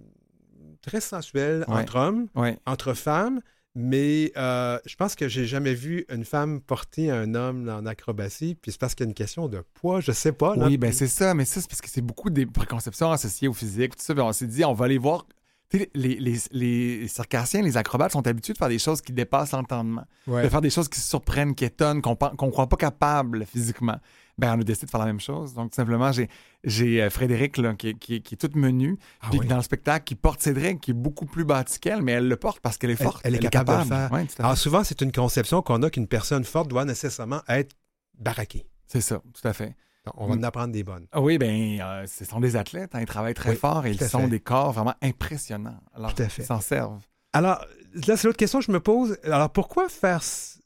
très 0.81 1.01
sensuels 1.01 1.65
Ouais. 1.67 1.75
entre 1.83 1.97
hommes, 1.97 2.29
Ouais. 2.35 2.57
entre 2.67 2.95
femmes, 2.95 3.41
mais 3.75 4.33
euh, 4.37 4.79
je 4.85 4.95
pense 4.97 5.15
que 5.15 5.29
j'ai 5.29 5.47
jamais 5.47 5.75
vu 5.75 6.05
une 6.11 6.25
femme 6.25 6.61
porter 6.61 7.11
un 7.11 7.35
homme 7.35 7.69
en 7.69 7.87
acrobatie, 7.87 8.55
puis 8.61 8.71
c'est 8.73 8.81
parce 8.81 8.95
qu'il 8.95 9.05
y 9.05 9.07
a 9.07 9.11
une 9.11 9.15
question 9.15 9.49
de 9.49 9.63
poids, 9.75 10.01
je 10.01 10.13
sais 10.13 10.33
pas. 10.33 10.55
là. 10.57 10.67
Oui, 10.67 10.77
ben 10.77 10.93
c'est 10.93 11.07
ça, 11.09 11.33
mais 11.35 11.45
ça, 11.45 11.61
c'est 11.61 11.69
parce 11.69 11.81
que 11.81 11.89
c'est 11.89 12.03
beaucoup 12.03 12.29
des 12.31 12.45
préconceptions 12.47 13.11
associées 13.11 13.49
au 13.49 13.53
physique, 13.55 13.97
tout 13.97 14.03
ça. 14.05 14.15
On 14.17 14.33
s'est 14.33 14.47
dit, 14.47 14.65
on 14.65 14.75
va 14.75 14.85
aller 14.87 14.99
voir. 14.99 15.27
Les, 15.95 16.17
les, 16.17 16.37
les 16.51 17.09
circassiens, 17.09 17.63
les 17.63 17.79
acrobates 17.79 18.13
sont 18.13 18.27
habitués 18.27 18.53
de 18.53 18.59
faire 18.59 18.69
des 18.69 18.79
choses 18.79 19.01
qui 19.01 19.11
dépassent 19.11 19.53
l'entendement, 19.53 20.05
Ouais. 20.27 20.43
de 20.43 20.49
faire 20.51 20.61
des 20.61 20.69
choses 20.69 20.87
qui 20.87 21.01
surprennent, 21.01 21.55
qui 21.55 21.65
étonnent, 21.65 22.03
qu'on 22.03 22.11
ne 22.21 22.51
croit 22.51 22.69
pas 22.69 22.77
capables 22.77 23.47
physiquement. 23.47 23.97
Ben, 24.39 24.57
on 24.57 24.61
a 24.61 24.65
décidé 24.65 24.87
de 24.87 24.91
faire 24.91 25.01
la 25.01 25.07
même 25.07 25.21
chose. 25.21 25.53
Donc, 25.55 25.71
tout 25.71 25.77
simplement, 25.77 26.11
j'ai, 26.65 27.03
euh, 27.03 27.11
Frédéric, 27.11 27.59
là, 27.59 27.75
qui, 27.75 27.89
est- 27.91 27.95
qui, 27.99 28.15
est- 28.17 28.21
qui 28.21 28.35
est 28.35 28.39
toute 28.39 28.57
menue, 28.57 28.99
Ah 29.21 29.27
puis 29.31 29.41
oui. 29.41 29.47
dans 29.47 29.57
le 29.57 29.63
spectacle, 29.63 30.05
qui 30.05 30.15
porte 30.15 30.41
Cédric, 30.41 30.81
qui 30.81 30.93
est 30.93 30.95
beaucoup 30.95 31.27
plus 31.27 31.45
bâti 31.45 31.79
qu'elle, 31.79 32.01
mais 32.03 32.13
elle 32.13 32.29
le 32.29 32.37
porte 32.37 32.61
parce 32.61 32.79
qu'elle 32.79 32.91
est 32.91 32.95
Elle- 33.01 33.07
forte. 33.07 33.21
elle 33.25 33.35
est 33.35 33.49
capable 33.51 33.83
de 33.85 33.89
faire. 33.89 34.11
Ouais. 34.13 34.27
Alors 34.39 34.57
souvent, 34.57 34.85
c'est 34.85 35.01
une 35.03 35.13
conception 35.13 35.61
qu'on 35.63 35.83
a 35.83 35.91
qu'une 35.91 36.09
personne 36.09 36.45
forte 36.45 36.69
doit 36.69 36.85
nécessairement 36.87 37.43
être 37.49 37.77
baraquée. 38.19 38.67
C'est 38.87 39.01
ça, 39.03 39.21
tout 39.35 39.47
à 39.47 39.53
fait. 39.53 39.75
Donc, 40.07 40.15
on 40.17 40.27
va 40.27 40.35
en 40.35 40.43
apprendre 40.43 40.73
des 40.73 40.83
bonnes. 40.83 41.07
Oui, 41.15 41.39
ben, 41.39 41.79
euh, 41.81 42.07
ce 42.07 42.25
sont 42.25 42.41
des 42.41 42.57
athlètes, 42.57 42.95
hein, 42.95 43.01
ils 43.01 43.07
travaillent 43.07 43.35
très 43.35 43.51
Oui, 43.51 43.57
fort 43.57 43.87
et 43.87 43.93
ils 43.93 44.01
sont 44.01 44.21
fait. 44.23 44.29
des 44.29 44.41
corps 44.41 44.73
vraiment 44.73 44.95
impressionnants. 45.03 45.79
Alors, 45.95 46.15
Tout 46.15 46.23
à 46.23 46.29
fait. 46.29 46.43
ils 46.43 46.47
s'en 46.47 46.61
servent. 46.61 47.01
Alors, 47.35 47.65
là, 48.07 48.17
c'est 48.17 48.25
l'autre 48.25 48.37
question 48.39 48.59
que 48.59 48.65
je 48.65 48.73
me 48.73 48.81
pose. 48.81 49.17
Alors, 49.25 49.51
pourquoi 49.51 49.89
faire... 49.89 50.21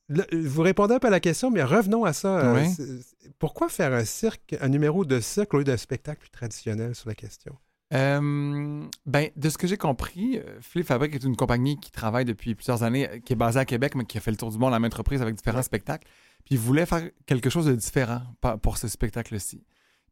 vous 0.09 0.62
répondez 0.62 0.95
un 0.95 0.99
peu 0.99 1.09
à 1.09 1.11
la 1.11 1.21
question, 1.21 1.51
mais 1.51 1.62
revenons 1.62 2.05
à 2.05 2.12
ça. 2.12 2.38
euh, 2.38 2.55
Oui. 2.55 3.03
pourquoi 3.38 3.69
faire 3.69 3.92
un 3.92 4.05
cirque, 4.05 4.57
un 4.61 4.69
numéro 4.69 5.05
de 5.05 5.21
cirque 5.21 5.55
au 5.55 5.59
lieu 5.59 5.64
d'un 5.64 5.77
spectacle 5.77 6.21
plus 6.21 6.31
traditionnel 6.31 6.95
sur 6.95 7.09
la 7.09 7.14
question? 7.14 7.57
Euh, 7.95 8.85
ben, 9.07 9.31
de 9.37 9.49
ce 9.49 9.59
que 9.59 9.66
j'ai 9.66 9.77
compris, 9.77 10.38
euh, 10.38 10.59
Flip 10.61 10.85
Fabric 10.85 11.14
est 11.14 11.23
une 11.23 11.37
compagnie 11.37 11.79
qui 11.79 11.90
travaille 11.92 12.25
depuis 12.25 12.55
plusieurs 12.57 12.83
années, 12.83 13.09
euh, 13.09 13.19
qui 13.21 13.33
est 13.33 13.37
basée 13.37 13.61
à 13.61 13.64
Québec, 13.64 13.95
mais 13.95 14.05
qui 14.05 14.19
a 14.19 14.21
fait 14.21 14.33
le 14.33 14.37
tour 14.37 14.51
du 14.51 14.59
monde 14.59 14.75
à 14.75 14.79
maintes 14.81 14.95
reprises 14.95 15.23
avec 15.23 15.37
différents 15.37 15.59
Ouais. 15.59 15.62
spectacles. 15.62 16.07
Puis 16.45 16.57
ils 16.57 16.61
voulaient 16.61 16.87
faire 16.87 17.03
quelque 17.27 17.49
chose 17.51 17.66
de 17.66 17.75
différent 17.75 18.23
pour 18.62 18.79
ce 18.79 18.88
spectacle-ci. 18.88 19.64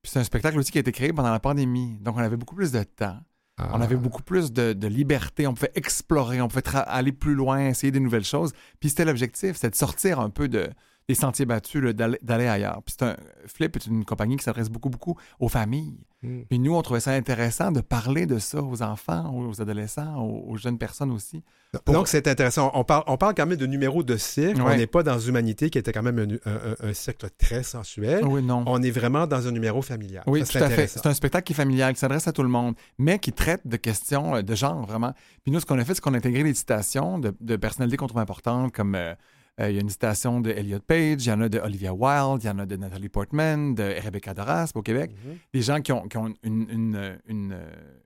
Puis 0.03 0.11
c'est 0.13 0.19
un 0.21 0.25
spectacle 0.25 0.59
aussi 0.59 0.71
qui 0.71 0.79
a 0.79 0.83
été 0.83 0.93
créé 0.93 1.13
pendant 1.13 1.31
la 1.33 1.41
pandémie. 1.41 1.99
Donc 2.01 2.17
on 2.17 2.21
avait 2.21 2.37
beaucoup 2.37 2.55
plus 2.55 2.71
de 2.73 2.83
temps. 2.83 3.19
On 3.59 3.81
avait 3.81 3.97
beaucoup 3.97 4.23
plus 4.23 4.53
de, 4.53 4.73
de 4.73 4.89
liberté, 4.89 5.47
on 5.47 5.55
pouvait 5.55 5.71
explorer, 5.77 6.41
on 6.41 6.49
pouvait 6.49 6.63
aller 6.75 7.13
plus 7.13 7.35
loin, 7.35 7.69
essayer 7.69 7.93
des 7.93 8.01
nouvelles 8.01 8.25
choses. 8.25 8.53
Puis 8.81 8.89
c'était 8.89 9.05
l'objectif, 9.05 9.55
c'était 9.55 9.71
de 9.71 9.77
sortir 9.77 10.19
un 10.19 10.31
peu 10.31 10.49
de, 10.49 10.71
des 11.09 11.15
sentiers 11.15 11.45
battus, 11.45 11.83
d'aller 11.95 12.47
ailleurs. 12.47 12.83
Puis 12.85 12.95
c'est 12.99 13.05
un, 13.05 13.17
Flip 13.47 13.77
est 13.77 13.87
une 13.87 14.05
compagnie 14.05 14.37
qui 14.37 14.45
s'adresse 14.45 14.71
beaucoup, 14.71 14.89
beaucoup 14.89 15.19
aux 15.39 15.49
familles. 15.49 15.99
Hmm. 16.23 16.43
Puis 16.49 16.59
nous, 16.59 16.75
on 16.75 16.81
trouvait 16.81 17.01
ça 17.01 17.13
intéressant 17.13 17.71
de 17.73 17.81
parler 17.83 18.25
de 18.25 18.39
ça 18.39 18.63
aux 18.63 18.83
enfants, 18.83 19.35
aux 19.35 19.61
adolescents, 19.61 20.17
aux, 20.17 20.53
aux 20.53 20.57
jeunes 20.57 20.79
personnes 20.79 21.11
aussi. 21.11 21.43
Donc, 21.87 22.09
c'est 22.09 22.27
intéressant. 22.29 22.71
On 22.75 22.85
parle, 22.85 23.03
on 23.07 23.17
parle 23.17 23.35
quand 23.35 23.47
même 23.47 23.59
de 23.59 23.67
numéro 23.67 24.03
de 24.03 24.17
cirque. 24.17 24.57
On 24.61 24.75
n'est 24.77 24.87
pas 24.87 25.03
dans 25.03 25.19
Humanité, 25.19 25.71
qui 25.71 25.79
était 25.79 25.93
quand 25.93 26.03
même 26.03 26.19
un, 26.47 26.89
un- 26.89 26.93
très 27.37 27.63
sensuel. 27.63 28.25
Oui, 28.25 28.43
non. 28.43 28.63
On 28.67 28.83
est 28.83 28.91
vraiment 28.91 29.27
dans 29.27 29.47
un 29.47 29.51
numéro 29.51 29.83
familial. 29.83 30.23
Oui, 30.27 30.41
Ça, 30.41 30.47
tout 30.47 30.59
c'est 30.59 30.65
à 30.65 30.71
fait. 30.71 30.87
C'est 30.87 31.07
un 31.07 31.15
spectacle 31.15 31.45
qui 31.45 31.53
est 31.53 31.57
familial, 31.57 31.93
qui 31.93 32.01
s'adresse 32.01 32.29
à 32.29 32.33
tout 32.33 32.43
le 32.43 32.49
monde, 32.49 32.75
mais 32.99 33.19
qui 33.19 33.33
traite 33.33 33.67
de 33.67 33.77
questions 33.77 34.37
euh, 34.37 34.43
de 34.43 34.55
genre, 34.55 34.87
vraiment. 34.87 35.13
Puis 35.43 35.53
nous, 35.53 35.61
ce 35.61 35.67
qu'on 35.67 35.79
a 35.79 35.85
fait, 35.85 35.95
c'est 35.95 36.01
qu'on 36.01 36.15
a 36.15 36.19
intégré 36.19 36.43
des 36.45 36.55
citations 36.55 37.19
de, 37.19 37.35
de 37.41 37.57
personnalités 37.57 37.97
qu'on 37.97 38.07
trouve 38.07 38.21
importantes, 38.21 38.73
comme 38.73 38.95
euh, 38.95 39.15
euh, 39.61 39.71
il 39.71 39.75
y 39.77 39.79
a 39.79 39.81
une 39.83 39.89
citation 39.91 40.41
de 40.41 40.51
Elliot 40.51 40.81
Page, 40.81 41.25
il 41.25 41.29
y 41.29 41.33
en 41.33 41.41
a 41.41 41.49
de 41.49 41.59
Olivia 41.61 41.93
Wilde, 41.95 42.43
il 42.43 42.47
y 42.47 42.51
en 42.51 42.59
a 42.59 42.67
de 42.67 42.77
Nathalie 42.77 43.09
Portman, 43.09 43.75
de 43.75 43.95
Rebecca 44.03 44.35
Doraspe 44.35 44.77
au 44.77 44.83
Québec. 44.83 45.13
Mhm. 45.25 45.37
Des 45.53 45.63
gens 45.63 45.81
qui 45.81 45.93
ont, 45.93 46.09
qui 46.09 46.17
ont 46.17 46.35
une, 46.43 46.67
une- 46.71 47.19
une- 47.29 47.59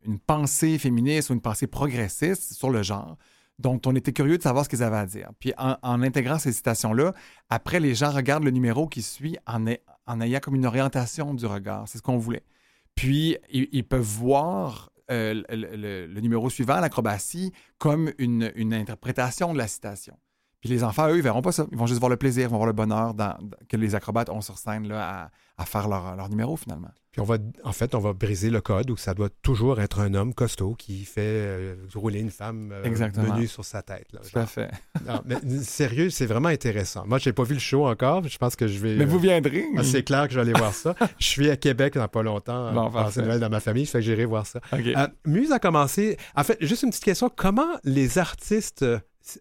une 0.05 0.19
pensée 0.19 0.79
féministe 0.79 1.31
ou 1.31 1.35
une 1.35 1.41
pensée 1.41 1.67
progressiste 1.67 2.53
sur 2.55 2.71
le 2.71 2.83
genre, 2.83 3.17
dont 3.59 3.81
on 3.87 3.95
était 3.97 4.13
curieux 4.13 4.37
de 4.39 4.43
savoir 4.43 4.65
ce 4.65 4.69
qu'ils 4.69 4.83
avaient 4.83 4.99
à 4.99 5.07
dire. 5.07 5.31
Puis 5.41 5.53
en, 5.59 5.77
en 5.83 6.03
intégrant 6.03 6.39
ces 6.39 6.53
citations-là, 6.53 7.13
après, 7.51 7.81
les 7.81 7.95
gens 7.95 8.11
regardent 8.11 8.45
le 8.45 8.51
numéro 8.51 8.87
qui 8.87 9.03
suit 9.03 9.37
en, 9.47 9.67
ay- 9.67 9.81
en 10.07 10.21
ayant 10.21 10.39
comme 10.41 10.55
une 10.55 10.67
orientation 10.67 11.35
du 11.35 11.47
regard. 11.47 11.89
C'est 11.89 11.99
ce 11.99 12.03
qu'on 12.03 12.19
voulait. 12.19 12.45
Puis, 12.95 13.37
ils, 13.51 13.69
ils 13.73 13.85
peuvent 13.85 14.01
voir 14.03 14.91
euh, 15.11 15.43
le, 15.49 15.77
le- 15.77 16.07
le 16.07 16.21
numéro 16.21 16.51
suivant, 16.51 16.79
l'acrobatie, 16.81 17.53
comme 17.79 18.13
une, 18.19 18.53
une 18.57 18.75
interprétation 18.75 19.53
de 19.55 19.59
la 19.59 19.67
citation. 19.67 20.15
Puis 20.61 20.69
les 20.71 20.83
enfants, 20.85 21.09
eux, 21.09 21.17
ils 21.17 21.23
verront 21.23 21.43
pas 21.43 21.53
ça. 21.53 21.67
Ils 21.71 21.79
vont 21.79 21.87
juste 21.87 22.01
voir 22.01 22.11
le 22.11 22.17
plaisir, 22.17 22.45
ils 22.49 22.51
vont 22.51 22.57
voir 22.57 22.67
le 22.67 22.73
bonheur 22.73 23.15
dans- 23.15 23.37
dans- 23.41 23.57
que 23.69 23.77
les 23.77 23.95
acrobates 23.95 24.29
ont 24.29 24.41
sur 24.41 24.59
scène 24.59 24.89
là, 24.89 25.09
à, 25.57 25.63
à 25.63 25.65
faire 25.65 25.89
leur, 25.89 26.17
leur 26.17 26.29
numéro, 26.29 26.57
finalement. 26.57 26.91
Puis 27.13 27.21
on 27.21 27.25
va, 27.25 27.39
en 27.65 27.73
fait, 27.73 27.95
on 27.95 28.01
va 28.01 28.13
briser 28.13 28.51
le 28.51 28.61
code 28.61 28.91
où 28.91 28.97
ça 28.97 29.15
doit 29.15 29.29
toujours 29.43 29.81
être 29.81 30.01
un 30.01 30.15
homme 30.15 30.35
costaud 30.35 30.75
qui 30.75 31.05
fait 31.05 31.21
euh, 31.23 31.77
rouler 31.95 32.21
une 32.21 32.31
femme 32.31 32.71
euh, 32.73 32.83
menue 33.17 33.47
sur 33.47 33.65
sa 33.65 33.83
tête. 33.83 34.07
là. 34.13 34.21
Tout 34.31 34.39
à 34.39 34.47
fait. 34.47 34.71
Non, 35.07 35.23
mais 35.25 35.37
sérieux, 35.63 36.11
c'est 36.11 36.27
vraiment 36.27 36.49
intéressant. 36.49 37.05
Moi, 37.07 37.19
j'ai 37.19 37.33
pas 37.33 37.45
vu 37.45 37.55
le 37.55 37.61
show 37.61 37.87
encore. 37.87 38.27
Je 38.29 38.37
pense 38.39 38.55
que 38.57 38.67
je 38.67 38.79
vais. 38.79 38.97
Mais 38.97 39.05
vous 39.05 39.19
viendrez. 39.21 39.65
ah, 39.77 39.83
c'est 39.85 40.03
clair 40.03 40.27
que 40.27 40.35
je 40.35 40.41
vais 40.41 40.51
aller 40.51 40.59
voir 40.59 40.75
ça. 40.75 40.95
je 41.19 41.27
suis 41.27 41.51
à 41.51 41.57
Québec 41.57 41.95
dans 41.95 42.09
pas 42.09 42.23
longtemps. 42.23 42.73
Bon, 42.73 42.91
parfait. 42.91 43.23
Noël 43.23 43.41
dans 43.41 43.49
ma 43.51 43.61
famille, 43.61 43.87
fait 43.87 43.99
que 43.99 44.05
j'irai 44.05 44.25
voir 44.27 44.45
ça. 44.47 44.61
OK. 44.73 44.81
Euh, 44.87 45.07
Muse 45.25 45.51
a 45.53 45.59
commencé. 45.61 46.19
En 46.37 46.43
fait, 46.45 46.59
juste 46.61 46.83
une 46.83 46.91
petite 46.91 47.05
question. 47.05 47.31
Comment 47.35 47.79
les 47.85 48.19
artistes 48.19 48.83
euh, 48.83 48.99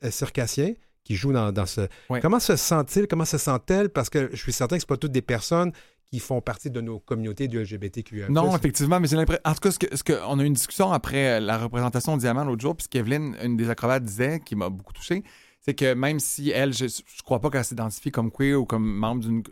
circassiens 0.10 0.73
qui 1.08 1.15
jouent 1.15 1.32
dans, 1.34 1.52
dans 1.52 1.65
ce. 1.65 1.82
Ouais. 2.10 2.20
Comment 2.22 2.39
se 2.39 2.56
sentent-ils? 2.56 3.08
Comment 3.08 3.26
se 3.26 3.38
sentent-elles? 3.38 3.89
Parce 3.89 4.10
que 4.10 4.30
je 4.32 4.36
suis 4.36 4.52
certain 4.54 4.76
que 4.76 4.82
ce 4.82 4.86
pas 4.88 4.98
toutes 4.98 5.12
des 5.13 5.22
personnes 5.22 5.72
qui 6.12 6.20
font 6.20 6.39
partie 6.41 6.70
de 6.70 6.80
nos 6.82 7.00
communautés 7.00 7.48
du 7.48 7.58
LGBTQIA. 7.62 8.30
Non, 8.30 8.56
effectivement, 8.56 9.00
mais 9.00 9.08
j'ai 9.08 9.15
l'impression. 9.17 9.41
En 9.46 9.54
tout 9.54 9.60
cas, 9.60 9.72
ce 9.72 9.80
que, 9.80 9.96
ce 9.96 10.04
que- 10.04 10.20
on 10.28 10.39
a 10.39 10.43
eu 10.43 10.46
une 10.46 10.54
discussion 10.54 10.91
après 10.91 11.38
euh, 11.38 11.39
la 11.39 11.58
représentation 11.58 12.15
de 12.15 12.22
Diamant 12.22 12.43
l'autre 12.46 12.62
jour, 12.62 12.76
puis 12.76 12.88
qu'Evelyne, 12.89 13.36
une 13.43 13.58
des 13.58 13.70
acrobates, 13.70 14.04
disait, 14.04 14.39
qui 14.46 14.56
m'a 14.56 14.70
beaucoup 14.70 14.93
touché, 14.93 15.24
c'est 15.62 15.74
que 15.74 15.93
même 15.93 16.20
si 16.20 16.50
elle, 16.52 16.74
je, 16.74 16.88
je 16.88 17.22
crois 17.24 17.39
pas 17.41 17.50
qu'elle 17.50 17.65
s'identifie 17.65 18.12
comme 18.12 18.32
queer 18.32 18.56
ou 18.56 18.65
comme 18.65 18.86
membre 18.86 19.22
d'une. 19.22 19.43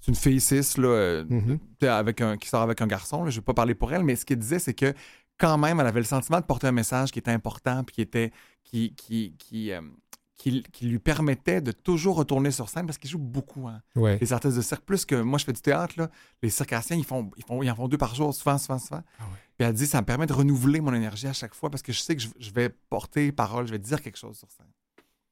C'est 0.00 0.08
une 0.08 0.16
fille 0.16 0.40
cis, 0.40 0.62
là, 0.80 0.88
euh, 0.88 1.24
Mhm. 1.28 1.58
sais, 1.80 1.86
avec 1.88 2.20
un, 2.20 2.36
qui 2.36 2.48
sort 2.48 2.62
avec 2.62 2.80
un 2.80 2.88
garçon. 2.88 3.22
Là, 3.24 3.30
je 3.30 3.36
vais 3.38 3.44
pas 3.44 3.54
parler 3.54 3.76
pour 3.76 3.92
elle, 3.92 4.02
mais 4.02 4.16
ce 4.16 4.24
qu'elle 4.26 4.38
disait, 4.40 4.58
c'est 4.58 4.74
que 4.74 4.92
quand 5.38 5.58
même, 5.58 5.78
elle 5.78 5.86
avait 5.86 6.00
le 6.00 6.06
sentiment 6.06 6.40
de 6.40 6.44
porter 6.44 6.66
un 6.66 6.72
message 6.72 7.12
qui 7.12 7.20
était 7.20 7.30
important, 7.30 7.84
puis 7.84 7.94
qui 7.94 8.00
était. 8.02 8.32
qui, 8.64 8.94
qui, 8.96 9.34
qui, 9.38 9.70
euh, 9.70 9.80
qui- 10.42 10.62
qui 10.72 10.86
lui 10.86 10.98
permettait 10.98 11.60
de 11.60 11.70
toujours 11.72 12.16
retourner 12.16 12.50
sur 12.50 12.68
scène 12.68 12.84
parce 12.86 12.98
qu'il 12.98 13.08
joue 13.10 13.18
beaucoup. 13.18 13.68
Hein 13.68 13.80
Ouais. 13.94 14.18
les 14.20 14.32
artistes 14.32 14.56
de 14.56 14.62
cirque, 14.62 14.82
plus 14.84 15.04
que 15.04 15.14
moi, 15.14 15.38
je 15.38 15.44
fais 15.44 15.52
du 15.52 15.60
théâtre, 15.60 15.94
là, 15.98 16.10
les 16.42 16.50
circassiens, 16.50 16.96
ils, 16.96 17.04
font, 17.04 17.30
ils, 17.36 17.44
font, 17.44 17.62
ils 17.62 17.70
en 17.70 17.74
font 17.76 17.86
deux 17.88 17.98
par 17.98 18.14
jour, 18.14 18.34
souvent, 18.34 18.58
souvent, 18.58 18.78
souvent. 18.78 19.02
Ah 19.20 19.22
ouais. 19.24 19.38
Puis 19.56 19.68
elle 19.68 19.74
dit, 19.74 19.86
ça 19.86 20.00
me 20.00 20.06
permet 20.06 20.26
de 20.26 20.32
renouveler 20.32 20.80
mon 20.80 20.92
énergie 20.94 21.28
à 21.28 21.32
chaque 21.32 21.54
fois 21.54 21.70
parce 21.70 21.82
que 21.82 21.92
je 21.92 22.00
sais 22.00 22.16
que 22.16 22.22
je, 22.22 22.28
je 22.40 22.50
vais 22.50 22.70
porter 22.90 23.30
parole, 23.30 23.66
je 23.66 23.72
vais 23.72 23.78
dire 23.78 24.02
quelque 24.02 24.18
chose 24.18 24.36
sur 24.36 24.50
scène. 24.50 24.66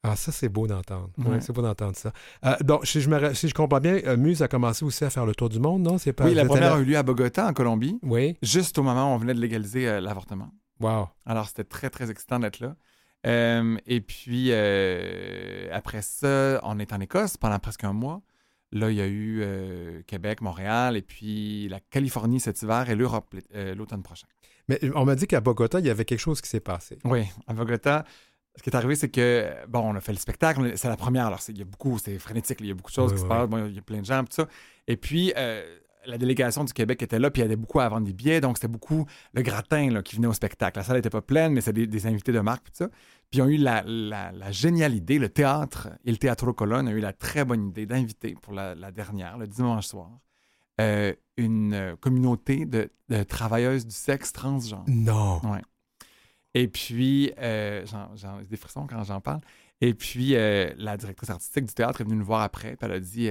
Ah, 0.02 0.16
ça, 0.16 0.32
c'est 0.32 0.48
beau 0.48 0.66
d'entendre. 0.66 1.10
Ouais, 1.18 1.26
Ouais. 1.26 1.40
c'est 1.40 1.52
beau 1.52 1.60
d'entendre 1.60 1.94
ça. 1.96 2.12
Euh, 2.46 2.56
donc, 2.60 2.86
si 2.86 3.00
je, 3.02 3.10
me, 3.10 3.18
ra- 3.18 3.34
si 3.34 3.48
je 3.48 3.54
comprends 3.54 3.80
bien, 3.80 3.96
euh, 4.06 4.16
Muse 4.16 4.40
a 4.42 4.48
commencé 4.48 4.82
aussi 4.84 5.04
à 5.04 5.10
faire 5.10 5.26
le 5.26 5.34
tour 5.34 5.48
du 5.50 5.58
monde, 5.58 5.82
non? 5.82 5.98
C'est 5.98 6.12
pas, 6.14 6.24
oui, 6.24 6.32
la 6.34 6.44
première 6.46 6.74
a 6.74 6.78
eu 6.80 6.84
lieu 6.84 6.96
à 6.96 7.02
Bogota, 7.02 7.46
en 7.46 7.52
Colombie, 7.52 7.98
Oui. 8.02 8.36
juste 8.42 8.78
au 8.78 8.82
moment 8.82 9.10
où 9.12 9.14
on 9.16 9.18
venait 9.18 9.34
de 9.34 9.40
légaliser 9.40 9.86
euh, 9.88 10.00
l'avortement. 10.00 10.50
Wow. 10.80 11.08
Alors, 11.26 11.48
c'était 11.48 11.64
très, 11.64 11.90
très 11.90 12.10
excitant 12.10 12.38
d'être 12.38 12.60
là. 12.60 12.76
Euh, 13.26 13.76
et 13.86 14.00
puis, 14.00 14.48
euh, 14.50 15.68
après 15.72 16.02
ça, 16.02 16.60
on 16.62 16.78
est 16.78 16.92
en 16.92 17.00
Écosse 17.00 17.36
pendant 17.36 17.58
presque 17.58 17.84
un 17.84 17.92
mois. 17.92 18.22
Là, 18.72 18.90
il 18.90 18.96
y 18.96 19.00
a 19.00 19.06
eu 19.06 19.40
euh, 19.42 20.02
Québec, 20.06 20.40
Montréal, 20.40 20.96
et 20.96 21.02
puis 21.02 21.68
la 21.68 21.80
Californie 21.80 22.38
cet 22.38 22.62
hiver 22.62 22.88
et 22.88 22.94
l'Europe 22.94 23.34
l'automne 23.52 24.02
prochain. 24.02 24.28
Mais 24.68 24.78
on 24.94 25.04
m'a 25.04 25.16
dit 25.16 25.26
qu'à 25.26 25.40
Bogota, 25.40 25.80
il 25.80 25.86
y 25.86 25.90
avait 25.90 26.04
quelque 26.04 26.20
chose 26.20 26.40
qui 26.40 26.48
s'est 26.48 26.60
passé. 26.60 26.98
Oui, 27.04 27.26
à 27.48 27.52
Bogota, 27.52 28.04
ce 28.56 28.62
qui 28.62 28.70
est 28.70 28.76
arrivé, 28.76 28.94
c'est 28.94 29.08
que, 29.08 29.48
bon, 29.66 29.80
on 29.80 29.96
a 29.96 30.00
fait 30.00 30.12
le 30.12 30.18
spectacle, 30.18 30.76
c'est 30.76 30.88
la 30.88 30.96
première, 30.96 31.26
alors 31.26 31.40
il 31.48 31.58
y 31.58 31.62
a 31.62 31.64
beaucoup, 31.64 31.98
c'est 31.98 32.18
frénétique, 32.20 32.58
il 32.60 32.66
y 32.66 32.70
a 32.70 32.74
beaucoup 32.74 32.90
de 32.90 32.94
choses 32.94 33.10
Oui, 33.10 33.16
qui 33.16 33.22
se 33.22 33.26
passent, 33.26 33.48
bon, 33.48 33.66
il 33.66 33.74
y 33.74 33.78
a 33.78 33.82
plein 33.82 34.00
de 34.00 34.04
gens, 34.04 34.22
tout 34.22 34.32
ça. 34.32 34.46
Et 34.86 34.96
puis, 34.96 35.32
la 36.06 36.16
délégation 36.18 36.64
du 36.64 36.72
Québec 36.72 37.02
était 37.02 37.18
là, 37.18 37.30
puis 37.30 37.40
il 37.40 37.44
y 37.44 37.46
avait 37.46 37.56
beaucoup 37.56 37.80
à 37.80 37.88
vendre 37.88 38.06
des 38.06 38.12
billets, 38.12 38.40
donc 38.40 38.56
c'était 38.56 38.68
beaucoup 38.68 39.06
le 39.34 39.42
gratin 39.42 39.90
là, 39.90 40.02
qui 40.02 40.16
venait 40.16 40.26
au 40.28 40.32
spectacle. 40.32 40.78
La 40.78 40.84
salle 40.84 40.96
n'était 40.96 41.10
pas 41.10 41.20
pleine, 41.22 41.52
mais 41.52 41.60
c'était 41.60 41.82
des, 41.82 41.86
des 41.86 42.06
invités 42.06 42.32
de 42.32 42.40
marque, 42.40 42.64
puis 42.64 42.72
tout 42.72 42.84
ça. 42.84 42.88
Puis 43.30 43.38
ils 43.38 43.42
ont 43.42 43.48
eu 43.48 43.56
la, 43.58 43.82
la- 43.86 44.32
la 44.32 44.50
géniale 44.50 44.94
idée, 44.94 45.18
le 45.18 45.28
théâtre 45.28 45.88
et 46.04 46.10
le 46.10 46.16
Théâtre 46.16 46.50
Colonne 46.52 46.88
a 46.88 46.92
eu 46.92 47.00
la 47.00 47.12
très 47.12 47.44
bonne 47.44 47.68
idée 47.68 47.86
d'inviter 47.86 48.34
pour 48.40 48.52
la, 48.52 48.74
la 48.74 48.90
dernière, 48.90 49.36
le 49.38 49.46
dimanche 49.46 49.86
soir, 49.86 50.10
euh, 50.80 51.12
une 51.36 51.74
euh, 51.74 51.96
communauté 51.96 52.64
de, 52.66 52.90
de 53.08 53.22
travailleuses 53.22 53.86
du 53.86 53.94
sexe 53.94 54.32
transgenre. 54.32 54.84
Non. 54.88 55.40
Et 56.54 56.66
puis, 56.66 57.32
euh, 57.38 57.84
j'ai 58.16 58.46
des 58.48 58.56
frissons 58.56 58.86
quand 58.86 59.04
j'en 59.04 59.20
parle. 59.20 59.40
Et 59.80 59.94
puis, 59.94 60.34
euh, 60.34 60.72
la 60.76 60.96
directrice 60.96 61.30
artistique 61.30 61.66
du 61.66 61.74
théâtre 61.74 62.00
est 62.00 62.04
venue 62.04 62.16
nous 62.16 62.24
voir 62.24 62.40
après, 62.42 62.76
puis 62.76 62.86
elle 62.86 62.92
a 62.96 63.00
dit 63.00 63.28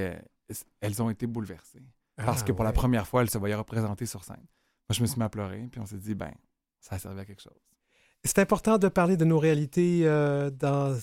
elles 0.82 1.02
ont 1.02 1.10
été 1.10 1.28
bouleversées. 1.28 1.82
Parce 2.26 2.42
Ah, 2.42 2.46
que 2.46 2.52
pour 2.52 2.64
la 2.64 2.72
première 2.72 3.08
fois, 3.08 3.22
elles 3.22 3.30
se 3.30 3.38
voyaient 3.38 3.56
représentées 3.56 4.06
sur 4.06 4.24
scène. 4.24 4.38
Moi, 4.38 4.92
je 4.94 5.02
me 5.02 5.08
suis 5.08 5.18
mis 5.18 5.24
à 5.24 5.30
pleurer, 5.30 5.68
puis 5.72 5.80
on 5.80 5.86
s'est 5.86 5.98
dit, 5.98 6.16
ben, 6.16 6.32
ça 6.80 6.96
a 6.96 7.00
servi 7.00 7.20
à 7.20 7.26
quelque 7.26 7.42
chose. 7.42 7.60
C'est 8.24 8.40
important 8.40 8.78
de 8.78 8.88
parler 8.90 9.16
de 9.18 9.24
nos 9.26 9.40
réalités 9.40 10.02
euh, 10.04 10.50
dans, 10.50 10.98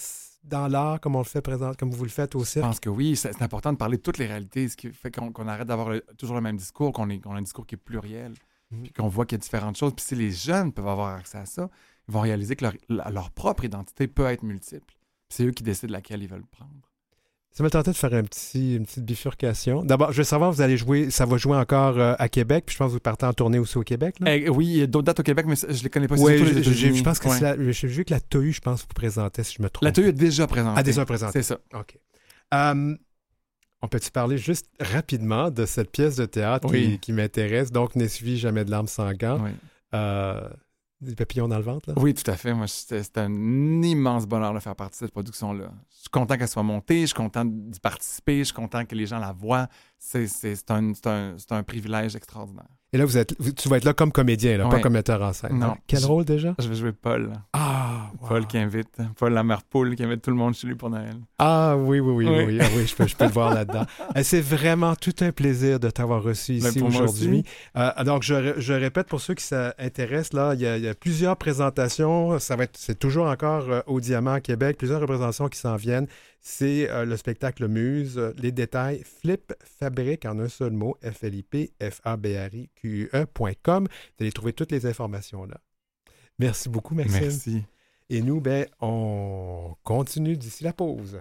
dans 0.44 0.68
l'art 0.68 1.00
comme 1.00 1.14
on 1.16 1.20
le 1.20 1.24
fait 1.24 1.40
présent, 1.40 1.72
comme 1.78 1.90
vous 1.90 2.04
le 2.04 2.10
faites 2.10 2.34
au 2.34 2.44
Je 2.44 2.60
pense 2.60 2.80
que 2.80 2.90
oui, 2.90 3.16
c'est 3.16 3.40
important 3.42 3.72
de 3.72 3.78
parler 3.78 3.96
de 3.96 4.02
toutes 4.02 4.18
les 4.18 4.26
réalités, 4.26 4.68
ce 4.68 4.76
qui 4.76 4.92
fait 4.92 5.10
qu'on 5.10 5.48
arrête 5.48 5.66
d'avoir 5.68 5.94
toujours 6.18 6.36
le 6.36 6.42
même 6.42 6.56
discours, 6.56 6.92
qu'on 6.92 7.08
a 7.08 7.14
un 7.30 7.42
discours 7.42 7.66
qui 7.66 7.74
est 7.76 7.78
pluriel, 7.78 8.34
Mhm. 8.72 8.82
puis 8.82 8.92
qu'on 8.94 9.06
voit 9.08 9.24
qu'il 9.26 9.36
y 9.38 9.40
a 9.40 9.42
différentes 9.42 9.76
choses. 9.76 9.94
Puis 9.94 10.04
si 10.04 10.14
les 10.16 10.32
jeunes 10.32 10.72
peuvent 10.72 10.88
avoir 10.88 11.14
accès 11.14 11.38
à 11.38 11.46
ça, 11.46 11.70
ils 12.08 12.12
vont 12.12 12.20
réaliser 12.20 12.56
que 12.56 12.64
leur, 12.64 12.74
leur 13.12 13.30
propre 13.30 13.64
identité 13.64 14.08
peut 14.08 14.26
être 14.26 14.42
multiple. 14.42 14.92
C'est 15.28 15.44
eux 15.44 15.52
qui 15.52 15.62
décident 15.62 15.92
laquelle 15.92 16.22
ils 16.22 16.28
veulent 16.28 16.44
prendre. 16.46 16.85
Ça 17.56 17.64
me 17.64 17.70
tentait 17.70 17.90
de 17.92 17.96
faire 17.96 18.12
un 18.12 18.22
petit, 18.22 18.76
une 18.76 18.84
petite 18.84 19.06
bifurcation. 19.06 19.82
D'abord, 19.82 20.12
je 20.12 20.18
veux 20.18 20.24
savoir, 20.24 20.52
vous 20.52 20.60
allez 20.60 20.76
jouer, 20.76 21.08
ça 21.08 21.24
va 21.24 21.38
jouer 21.38 21.56
encore 21.56 21.98
euh, 21.98 22.14
à 22.18 22.28
Québec, 22.28 22.64
puis 22.66 22.74
je 22.74 22.78
pense 22.78 22.88
que 22.88 22.92
vous 22.92 23.00
partez 23.00 23.24
en 23.24 23.32
tournée 23.32 23.58
aussi 23.58 23.78
au 23.78 23.82
Québec. 23.82 24.16
Là? 24.20 24.36
Eh, 24.36 24.50
oui, 24.50 24.66
il 24.66 24.76
y 24.76 24.82
a 24.82 24.86
d'autres 24.86 25.06
dates 25.06 25.20
au 25.20 25.22
Québec, 25.22 25.46
mais 25.48 25.54
je 25.56 25.66
ne 25.66 25.82
les 25.84 25.88
connais 25.88 26.06
pas. 26.06 26.16
Oui, 26.16 26.36
surtout 26.36 26.52
les 26.52 26.62
je, 26.62 27.02
pense 27.02 27.18
que 27.18 27.28
Ouais. 27.28 27.34
c'est 27.38 27.40
la, 27.40 27.56
vu 27.56 28.04
que 28.04 28.12
la 28.12 28.20
TOU, 28.20 28.52
je 28.52 28.60
pense, 28.60 28.82
vous 28.82 28.88
présentait, 28.94 29.42
si 29.42 29.54
je 29.56 29.62
me 29.62 29.70
trompe. 29.70 29.84
La 29.84 29.92
TEU 29.92 30.08
est 30.08 30.12
déjà 30.12 30.46
présentée. 30.46 30.78
Ah, 30.78 30.82
déjà 30.82 31.06
présenté. 31.06 31.32
C'est 31.40 31.54
ça. 31.54 31.58
OK. 31.72 31.96
Euh, 32.52 32.94
on 33.80 33.88
peut-tu 33.88 34.10
parler 34.10 34.36
juste 34.36 34.66
rapidement 34.78 35.50
de 35.50 35.64
cette 35.64 35.90
pièce 35.90 36.16
de 36.16 36.26
théâtre 36.26 36.68
qui, 36.68 36.74
Oui. 36.74 36.98
qui 37.00 37.12
m'intéresse, 37.14 37.72
donc 37.72 37.96
N'ai 37.96 38.08
suivi 38.08 38.36
jamais 38.36 38.66
de 38.66 38.70
larmes 38.70 38.86
sanglantes. 38.86 39.40
Oui. 39.42 39.52
Euh, 39.94 40.46
des 41.06 41.14
papillons 41.16 41.48
dans 41.48 41.56
le 41.58 41.62
ventre? 41.64 41.92
Oui, 41.96 42.12
tout 42.14 42.28
à 42.30 42.36
fait. 42.36 42.52
Moi, 42.54 42.66
c'était 42.66 43.20
un 43.20 43.82
immense 43.82 44.26
bonheur 44.26 44.52
de 44.54 44.58
faire 44.60 44.76
partie 44.76 44.98
de 44.98 45.06
cette 45.06 45.12
production-là. 45.12 45.70
Je 45.90 46.00
suis 46.00 46.08
content 46.10 46.36
qu'elle 46.36 46.48
soit 46.48 46.62
montée, 46.62 47.00
je 47.02 47.06
suis 47.06 47.14
content 47.14 47.44
d'y 47.44 47.80
participer, 47.80 48.38
je 48.38 48.44
suis 48.44 48.54
content 48.54 48.84
que 48.84 48.94
les 48.94 49.06
gens 49.06 49.18
la 49.18 49.32
voient. 49.32 49.68
C'est 49.98 50.28
un, 50.70 50.92
un- 51.06 51.36
un 51.50 51.62
privilège 51.62 52.14
extraordinaire. 52.16 52.68
Et 52.96 52.98
là, 52.98 53.04
vous 53.04 53.18
êtes, 53.18 53.34
vous- 53.38 53.52
tu 53.52 53.68
vas 53.68 53.76
être 53.76 53.84
là 53.84 53.92
comme 53.92 54.10
comédien, 54.10 54.56
là, 54.56 54.66
pas 54.70 54.80
comme 54.80 54.94
metteur 54.94 55.20
en 55.20 55.34
scène. 55.34 55.58
Non. 55.58 55.66
hein? 55.66 55.76
Quel 55.86 56.00
Je- 56.00 56.06
rôle 56.06 56.24
déjà? 56.24 56.54
Je 56.58 56.66
vais 56.66 56.74
jouer 56.74 56.92
Paul. 56.92 57.30
Ah, 57.52 58.10
wow. 58.22 58.28
Paul 58.28 58.46
qui 58.46 58.56
invite, 58.56 58.88
Paul 59.18 59.34
la 59.34 59.44
mère 59.44 59.62
poule 59.64 59.94
qui 59.96 60.02
invite 60.02 60.22
tout 60.22 60.30
le 60.30 60.36
monde 60.36 60.54
chez 60.54 60.66
lui 60.66 60.76
pour 60.76 60.88
Noël. 60.88 61.12
Ah 61.38 61.76
oui, 61.76 62.00
oui, 62.00 62.10
oui, 62.14 62.26
oui, 62.26 62.44
Oui. 62.46 62.58
Ah 62.58 62.64
oui, 62.74 62.86
je, 62.86 62.94
peux, 62.96 63.06
je 63.06 63.14
peux 63.14 63.26
le 63.26 63.30
voir 63.32 63.52
là-dedans. 63.54 63.84
Euh, 64.16 64.20
C'est 64.22 64.40
vraiment 64.40 64.94
tout 64.96 65.12
un 65.20 65.30
plaisir 65.30 65.78
de 65.78 65.90
t'avoir 65.90 66.22
reçu 66.22 66.58
Ben, 66.58 66.68
ici 66.70 66.80
aujourd'hui. 66.82 67.28
aussi. 67.28 67.44
Euh, 67.76 68.04
donc, 68.04 68.22
je, 68.22 68.32
ré- 68.34 68.54
je 68.56 68.72
répète 68.72 69.08
pour 69.08 69.20
ceux 69.20 69.34
qui 69.34 69.44
s'intéressent, 69.44 70.32
là, 70.32 70.54
il 70.54 70.60
y, 70.62 70.66
a, 70.66 70.78
il 70.78 70.84
y 70.84 70.88
a 70.88 70.94
plusieurs 70.94 71.36
présentations. 71.36 72.38
Ça 72.38 72.56
va 72.56 72.64
être, 72.64 72.78
c'est 72.78 72.98
toujours 72.98 73.26
encore 73.26 73.68
euh, 73.68 73.80
au 73.86 74.00
Diamant 74.00 74.32
à 74.32 74.40
Québec, 74.40 74.78
plusieurs 74.78 75.00
représentations 75.02 75.48
qui 75.48 75.58
s'en 75.58 75.76
viennent. 75.76 76.06
C'est 76.48 76.88
euh, 76.90 77.04
le 77.04 77.16
spectacle 77.16 77.66
Muse. 77.66 78.20
Les 78.38 78.52
détails, 78.52 79.02
Flip 79.02 79.52
Fabrique 79.64 80.24
en 80.26 80.38
un 80.38 80.48
seul 80.48 80.70
mot, 80.70 80.96
F-L-I-P, 81.02 81.72
F-A-B-R-I-Q-E.com. 81.82 83.28
Vous 83.88 83.90
allez 84.20 84.30
trouver 84.30 84.52
toutes 84.52 84.70
les 84.70 84.86
informations 84.86 85.44
là. 85.44 85.60
Merci 86.38 86.68
beaucoup, 86.68 86.94
Maxime. 86.94 87.20
Merci. 87.20 87.64
Et 88.10 88.22
nous, 88.22 88.40
ben, 88.40 88.64
on 88.80 89.74
continue 89.82 90.36
d'ici 90.36 90.62
la 90.62 90.72
pause. 90.72 91.20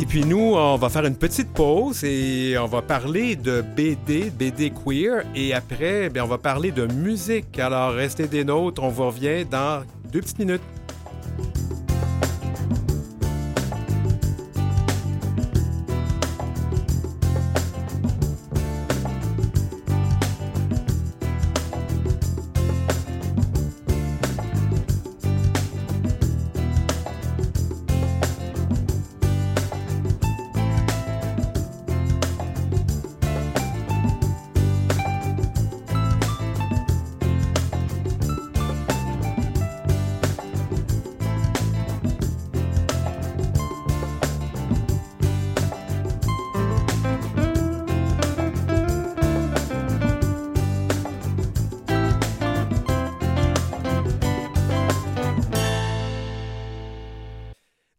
Et 0.00 0.06
puis 0.06 0.24
nous, 0.24 0.54
on 0.54 0.76
va 0.76 0.90
faire 0.90 1.04
une 1.06 1.16
petite 1.16 1.52
pause 1.52 2.04
et 2.04 2.56
on 2.56 2.66
va 2.66 2.82
parler 2.82 3.34
de 3.34 3.62
BD, 3.62 4.30
BD 4.30 4.70
queer, 4.70 5.24
et 5.34 5.52
après, 5.52 6.08
bien, 6.08 6.22
on 6.22 6.28
va 6.28 6.38
parler 6.38 6.70
de 6.70 6.86
musique. 6.86 7.58
Alors 7.58 7.94
restez 7.94 8.28
des 8.28 8.44
nôtres, 8.44 8.80
on 8.80 8.90
vous 8.90 9.08
revient 9.08 9.44
dans 9.44 9.82
deux 10.12 10.20
petites 10.20 10.38
minutes. 10.38 10.62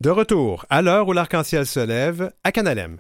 De 0.02 0.10
retour, 0.10 0.66
à 0.70 0.82
l'heure 0.82 1.10
où 1.10 1.12
l'arc-en-ciel 1.12 1.66
se 1.66 1.82
lève, 1.82 2.32
à 2.46 2.54
Canalem. 2.54 3.00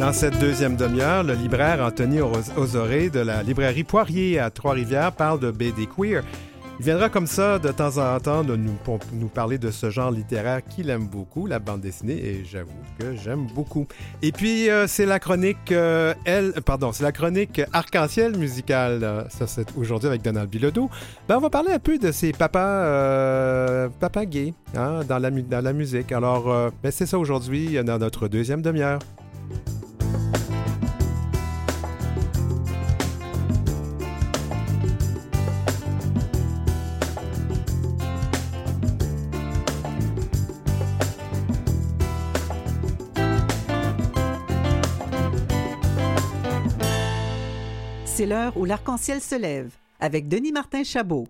Dans 0.00 0.12
cette 0.12 0.40
deuxième 0.40 0.74
demi-heure, 0.74 1.22
le 1.22 1.34
libraire 1.34 1.80
Anthony 1.80 2.20
Osoré 2.20 3.10
de 3.10 3.20
la 3.20 3.44
librairie 3.44 3.84
Poirier 3.84 4.40
à 4.40 4.50
Trois-Rivières 4.50 5.12
parle 5.12 5.38
de 5.38 5.52
BD 5.52 5.86
queer. 5.86 6.24
Il 6.80 6.84
viendra 6.84 7.10
comme 7.10 7.26
ça 7.26 7.58
de 7.58 7.68
temps 7.72 7.98
en 7.98 8.18
temps 8.20 8.42
de 8.42 8.56
nous, 8.56 9.28
parler 9.28 9.58
de 9.58 9.70
ce 9.70 9.90
genre 9.90 10.10
littéraire 10.10 10.62
qu'il 10.66 10.88
aime 10.88 11.06
beaucoup, 11.08 11.46
la 11.46 11.58
bande 11.58 11.82
dessinée, 11.82 12.14
et 12.14 12.42
j'avoue 12.42 12.70
que 12.98 13.14
j'aime 13.16 13.46
beaucoup. 13.54 13.86
Et 14.22 14.32
puis, 14.32 14.70
euh, 14.70 14.86
c'est 14.86 15.04
la 15.04 15.18
chronique, 15.18 15.72
euh, 15.72 16.14
elle, 16.24 16.54
pardon, 16.64 16.90
c'est 16.92 17.02
la 17.02 17.12
chronique 17.12 17.60
arc-en-ciel 17.74 18.34
musicale. 18.34 19.00
euh, 19.04 19.24
Ça, 19.28 19.46
c'est 19.46 19.76
aujourd'hui 19.76 20.08
avec 20.08 20.22
Donald 20.22 20.48
Bilodeau. 20.48 20.88
Ben, 21.28 21.36
on 21.36 21.40
va 21.40 21.50
parler 21.50 21.70
un 21.70 21.78
peu 21.78 21.98
de 21.98 22.10
ces 22.12 22.32
papas, 22.32 23.90
papas 24.00 24.24
gays 24.24 24.54
hein, 24.74 25.00
dans, 25.06 25.18
la, 25.18 25.30
dans 25.30 25.62
la 25.62 25.74
musique. 25.74 26.12
Alors, 26.12 26.46
ben, 26.82 26.90
c'est 26.90 27.04
ça 27.04 27.18
aujourd'hui 27.18 27.76
dans 27.84 27.98
notre 27.98 28.26
deuxième 28.26 28.62
demi-heure. 28.62 29.00
Où 48.56 48.64
l'arc-en-ciel 48.64 49.20
se 49.20 49.34
lève 49.34 49.70
avec 50.00 50.28
Denis 50.28 50.52
Martin 50.52 50.82
Chabot. 50.82 51.26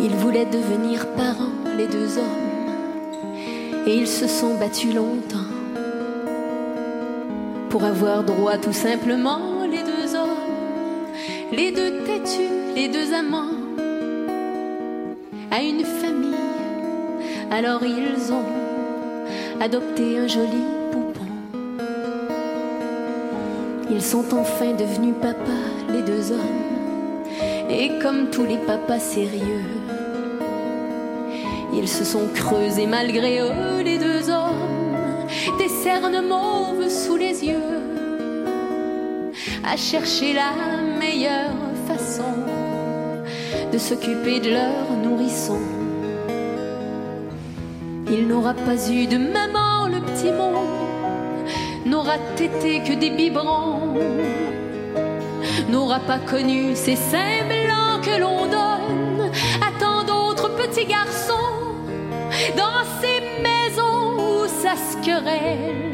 Ils 0.00 0.14
voulaient 0.16 0.46
devenir 0.46 1.06
parents, 1.14 1.76
les 1.76 1.86
deux 1.86 2.18
hommes, 2.18 3.86
et 3.86 3.96
ils 3.96 4.08
se 4.08 4.26
sont 4.26 4.58
battus 4.58 4.94
longtemps 4.94 5.48
pour 7.74 7.82
avoir 7.82 8.22
droit 8.22 8.56
tout 8.56 8.72
simplement, 8.72 9.64
les 9.64 9.82
deux 9.82 10.14
hommes, 10.14 10.28
les 11.50 11.72
deux 11.72 12.04
têtus, 12.04 12.48
les 12.76 12.88
deux 12.88 13.12
amants, 13.12 13.50
à 15.50 15.60
une 15.60 15.84
famille. 15.84 16.13
Alors 17.50 17.82
ils 17.84 18.32
ont 18.32 18.44
adopté 19.60 20.18
un 20.18 20.26
joli 20.26 20.64
poupon. 20.90 21.26
Ils 23.90 24.02
sont 24.02 24.24
enfin 24.34 24.72
devenus 24.72 25.14
papas, 25.20 25.92
les 25.92 26.02
deux 26.02 26.32
hommes, 26.32 27.70
Et 27.70 27.98
comme 28.02 28.30
tous 28.30 28.44
les 28.44 28.58
papas 28.58 28.98
sérieux, 28.98 29.64
ils 31.72 31.88
se 31.88 32.04
sont 32.04 32.28
creusés 32.34 32.86
malgré 32.86 33.40
eux, 33.40 33.82
les 33.82 33.98
deux 33.98 34.30
hommes, 34.30 35.26
des 35.58 35.68
cernes 35.68 36.22
mauves 36.26 36.88
sous 36.88 37.16
les 37.16 37.44
yeux, 37.44 37.80
à 39.64 39.76
chercher 39.76 40.34
la 40.34 40.52
meilleure 40.98 41.54
façon 41.86 42.34
de 43.72 43.78
s'occuper 43.78 44.40
de 44.40 44.50
leur 44.50 44.96
nourrisson. 45.02 45.83
Il 48.16 48.28
n'aura 48.28 48.54
pas 48.54 48.76
eu 48.88 49.08
de 49.08 49.18
maman, 49.18 49.88
le 49.88 50.00
petit 50.00 50.30
mot, 50.30 50.62
n'aura 51.84 52.16
tété 52.36 52.80
que 52.80 52.92
des 52.92 53.10
biberons, 53.10 53.98
n'aura 55.68 55.98
pas 55.98 56.20
connu 56.20 56.76
ces 56.76 56.94
seins 56.94 57.42
blancs 57.48 58.04
que 58.04 58.20
l'on 58.20 58.46
donne 58.46 59.30
à 59.60 59.80
tant 59.80 60.04
d'autres 60.04 60.48
petits 60.54 60.86
garçons 60.86 61.56
dans 62.56 62.84
ces 63.00 63.18
maisons 63.42 64.14
où 64.16 64.46
ça 64.62 64.74
se 64.76 64.96
querelle 65.04 65.90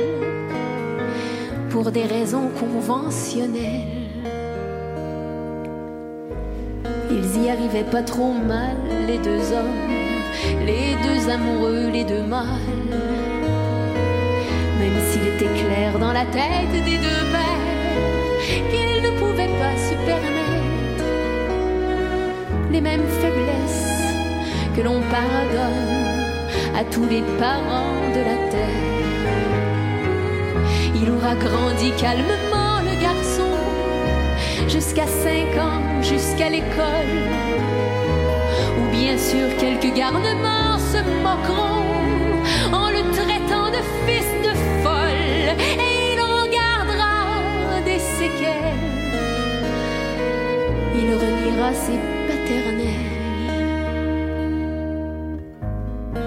pour 1.71 1.91
des 1.91 2.05
raisons 2.05 2.51
conventionnelles. 2.61 4.11
Ils 7.11 7.45
y 7.45 7.49
arrivaient 7.49 7.91
pas 7.91 8.03
trop 8.03 8.35
mal, 8.35 8.77
les 9.07 9.19
deux 9.19 9.53
hommes, 9.53 10.10
les 10.65 10.97
deux 11.03 11.31
amoureux, 11.31 11.91
les 11.93 12.05
deux 12.05 12.23
mâles. 12.23 12.97
Même 14.79 14.99
s'il 15.09 15.27
était 15.35 15.55
clair 15.63 15.99
dans 15.99 16.13
la 16.13 16.25
tête 16.27 16.73
des 16.73 16.99
deux 16.99 17.25
pères 17.35 17.71
qu'ils 18.71 19.03
ne 19.03 19.11
pouvaient 19.19 19.55
pas 19.63 19.77
se 19.77 19.95
permettre 20.07 21.05
les 22.71 22.81
mêmes 22.81 23.09
faiblesses 23.21 24.15
que 24.77 24.83
l'on 24.83 25.01
pardonne 25.11 26.01
à 26.79 26.85
tous 26.85 27.07
les 27.09 27.23
parents 27.39 28.01
de 28.15 28.21
la 28.21 28.39
terre. 28.51 28.91
Il 30.95 31.11
aura 31.11 31.35
grandi 31.35 31.93
calmement, 31.93 32.81
le 32.85 32.95
garçon, 33.01 33.53
jusqu'à 34.69 35.07
5 35.07 35.59
ans, 35.59 36.03
jusqu'à 36.03 36.49
l'école. 36.49 37.70
Sûr, 39.29 39.49
quelques 39.59 39.95
garnements 39.95 40.79
se 40.93 41.01
moqueront 41.27 41.85
en 42.73 42.89
le 42.89 43.03
traitant 43.13 43.69
de 43.77 43.81
fils 44.05 44.31
de 44.47 44.53
folle. 44.83 45.47
Et 45.87 45.93
il 46.13 46.21
en 46.21 46.45
gardera 46.59 47.81
des 47.85 47.99
séquelles. 47.99 48.81
Il 50.97 51.09
reniera 51.23 51.71
ses 51.75 52.01
paternels. 52.29 53.11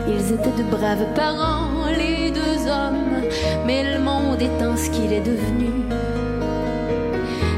Ils 0.07 0.33
étaient 0.35 0.57
de 0.61 0.63
braves 0.69 1.07
parents, 1.15 1.87
les 1.97 2.29
deux 2.29 2.59
hommes, 2.69 3.23
mais 3.65 3.91
le 3.91 3.99
monde 3.99 4.41
étant 4.41 4.77
ce 4.77 4.89
qu'il 4.91 5.11
est 5.11 5.25
devenu. 5.33 5.71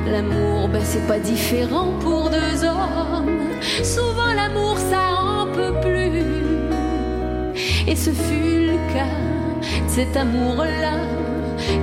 L'amour, 0.09 0.69
ben 0.69 0.81
c'est 0.83 1.05
pas 1.07 1.19
différent 1.19 1.89
pour 1.99 2.29
deux 2.29 2.63
hommes. 2.63 3.41
Souvent 3.83 4.33
l'amour, 4.33 4.77
ça. 4.77 5.14
Et 7.87 7.95
ce 7.95 8.09
fut 8.11 8.67
le 8.67 8.93
cas 8.93 9.25
cet 9.87 10.17
amour-là. 10.17 10.97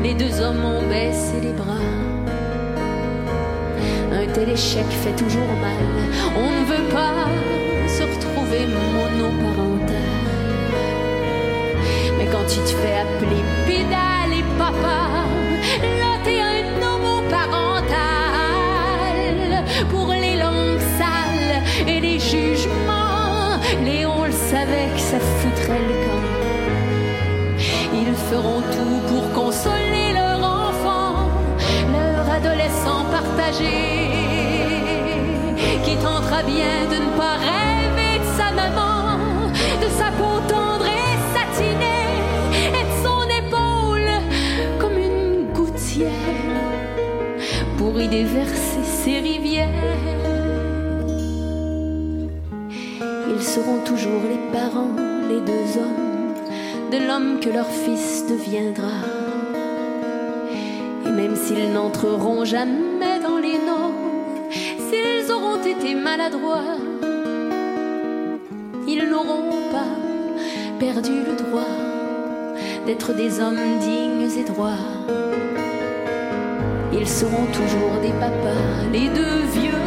Les 0.02 0.14
deux 0.14 0.40
hommes 0.40 0.64
ont 0.64 0.86
baissé 0.86 1.34
les 1.42 1.52
bras. 1.52 1.88
Un 4.12 4.26
tel 4.34 4.50
échec 4.50 4.84
fait 5.02 5.16
toujours 5.16 5.52
mal. 5.60 5.82
On 6.36 6.50
ne 6.60 6.64
veut 6.66 6.88
pas 6.92 7.28
se 7.88 8.02
retrouver 8.02 8.66
monoparental. 8.66 9.96
Mais 12.18 12.26
quand 12.26 12.46
tu 12.46 12.58
te 12.58 12.76
fais 12.80 12.96
appeler 13.04 13.42
pédale 13.66 14.38
et 14.38 14.58
papa, 14.58 15.24
ça 25.12 25.20
foutrait 25.20 25.86
le 25.90 25.96
camp. 26.04 26.24
Ils 28.02 28.14
feront 28.30 28.62
tout 28.74 28.98
pour 29.10 29.24
consoler 29.42 30.08
leur 30.14 30.38
enfant, 30.38 31.28
leur 31.98 32.24
adolescent 32.38 33.04
partagé, 33.16 33.76
qui 35.84 35.94
tentera 35.96 36.42
bien 36.54 36.76
de 36.92 36.98
ne 37.04 37.10
pas 37.20 37.36
rêver 37.50 38.14
de 38.24 38.28
sa 38.38 38.48
maman, 38.60 39.18
de 39.84 39.88
sa 39.98 40.08
peau 40.18 40.34
tendre 40.48 40.86
et 40.86 41.14
satinée, 41.34 42.14
et 42.78 42.84
de 42.90 42.94
son 43.04 43.22
épaule 43.42 44.12
comme 44.80 44.96
une 44.96 45.52
gouttière 45.52 46.54
pour 47.76 48.00
y 48.00 48.08
déverser 48.08 48.82
ses 48.82 49.18
rivières. 49.18 50.11
Seront 53.52 53.80
toujours 53.84 54.22
les 54.30 54.40
parents, 54.50 54.96
les 55.28 55.40
deux 55.40 55.78
hommes, 55.78 56.32
de 56.90 57.06
l'homme 57.06 57.38
que 57.38 57.50
leur 57.50 57.66
fils 57.66 58.24
deviendra. 58.26 58.96
Et 61.04 61.10
même 61.10 61.36
s'ils 61.36 61.70
n'entreront 61.70 62.46
jamais 62.46 63.20
dans 63.22 63.36
les 63.36 63.58
normes, 63.58 64.48
s'ils 64.50 65.30
auront 65.30 65.60
été 65.60 65.94
maladroits, 65.94 66.78
ils 68.88 69.06
n'auront 69.10 69.50
pas 69.70 69.92
perdu 70.78 71.12
le 71.28 71.36
droit 71.44 71.76
d'être 72.86 73.12
des 73.14 73.38
hommes 73.38 73.66
dignes 73.80 74.30
et 74.40 74.44
droits. 74.44 74.86
Ils 76.90 77.06
seront 77.06 77.48
toujours 77.58 78.00
des 78.00 78.14
papas, 78.18 78.88
les 78.94 79.08
deux 79.08 79.40
vieux, 79.58 79.81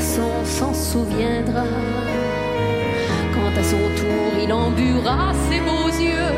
s'en 0.00 0.74
souviendra. 0.74 1.64
Quand 3.34 3.54
à 3.60 3.62
son 3.62 3.88
tour 4.00 4.30
il 4.42 4.52
embuera 4.52 5.32
ses 5.48 5.60
beaux 5.60 5.88
yeux, 5.88 6.34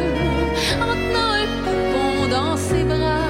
en 0.81 0.95
tenant 0.95 1.33
un 1.43 1.49
poupon 1.65 2.29
dans 2.31 2.57
ses 2.57 2.85
bras. 2.85 3.29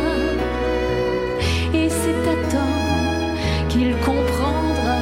Et 1.74 1.88
c'est 1.88 2.28
à 2.34 2.36
temps 2.50 2.78
qu'il 3.68 3.96
comprendra 3.98 5.00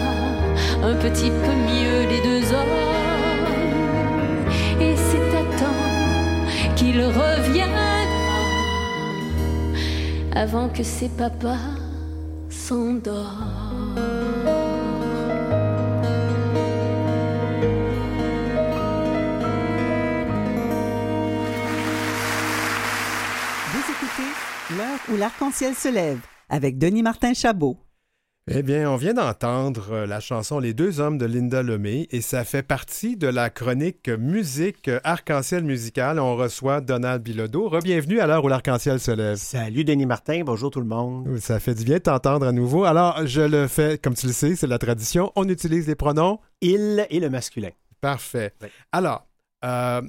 un 0.85 0.95
petit 0.95 1.31
peu 1.31 1.55
mieux 1.73 2.01
les 2.12 2.21
deux 2.29 2.45
hommes. 2.53 3.51
Et 4.81 4.95
c'est 4.97 5.31
à 5.43 5.45
temps 5.61 5.83
qu'il 6.77 6.99
reviendra 7.03 7.95
avant 10.35 10.69
que 10.69 10.83
ses 10.83 11.09
papas 11.09 11.71
s'endorment. 12.51 14.56
Où 25.12 25.16
l'arc-en-ciel 25.16 25.75
se 25.75 25.88
lève 25.88 26.21
avec 26.49 26.79
Denis 26.79 27.03
Martin 27.03 27.35
Chabot. 27.35 27.77
Eh 28.49 28.62
bien, 28.62 28.88
on 28.88 28.97
vient 28.97 29.14
d'entendre 29.14 29.88
euh, 29.90 30.07
la 30.07 30.21
chanson 30.21 30.61
Les 30.61 30.73
deux 30.73 31.01
hommes 31.01 31.19
de 31.19 31.27
Linda 31.27 31.64
Lemay 31.64 32.07
et 32.12 32.21
ça 32.21 32.45
fait 32.45 32.62
partie 32.62 33.16
de 33.16 33.27
la 33.27 33.51
chronique 33.51 34.09
musique 34.09 34.88
arc-en-ciel 35.03 35.64
musical. 35.64 36.21
On 36.21 36.37
reçoit 36.37 36.81
Donald 36.81 37.25
Bilodeau. 37.25 37.69
Rebienvenue 37.69 38.21
à 38.21 38.29
l'heure 38.29 38.45
où 38.45 38.49
l'arc-en-ciel 38.49 39.01
se 39.01 39.11
lève. 39.11 39.37
Salut 39.37 39.83
Denis 39.83 40.07
Martin, 40.07 40.42
bonjour 40.45 40.71
tout 40.71 40.81
le 40.81 40.87
monde. 40.87 41.38
Ça 41.38 41.59
fait 41.59 41.75
du 41.75 41.83
bien 41.83 41.97
de 41.97 42.03
t'entendre 42.03 42.47
à 42.47 42.53
nouveau. 42.53 42.85
Alors, 42.85 43.27
je 43.27 43.42
le 43.42 43.66
fais, 43.66 43.99
comme 43.99 44.14
tu 44.14 44.29
le 44.29 44.33
sais, 44.33 44.55
c'est 44.55 44.69
la 44.69 44.79
tradition. 44.79 45.33
On 45.35 45.49
utilise 45.49 45.88
les 45.88 45.97
pronoms. 45.97 46.38
Il 46.61 47.05
et 47.11 47.19
le 47.19 47.31
masculin. 47.31 47.71
Parfait. 48.01 48.55
Oui. 48.62 48.69
Alors, 48.92 49.27
euh, 49.64 50.03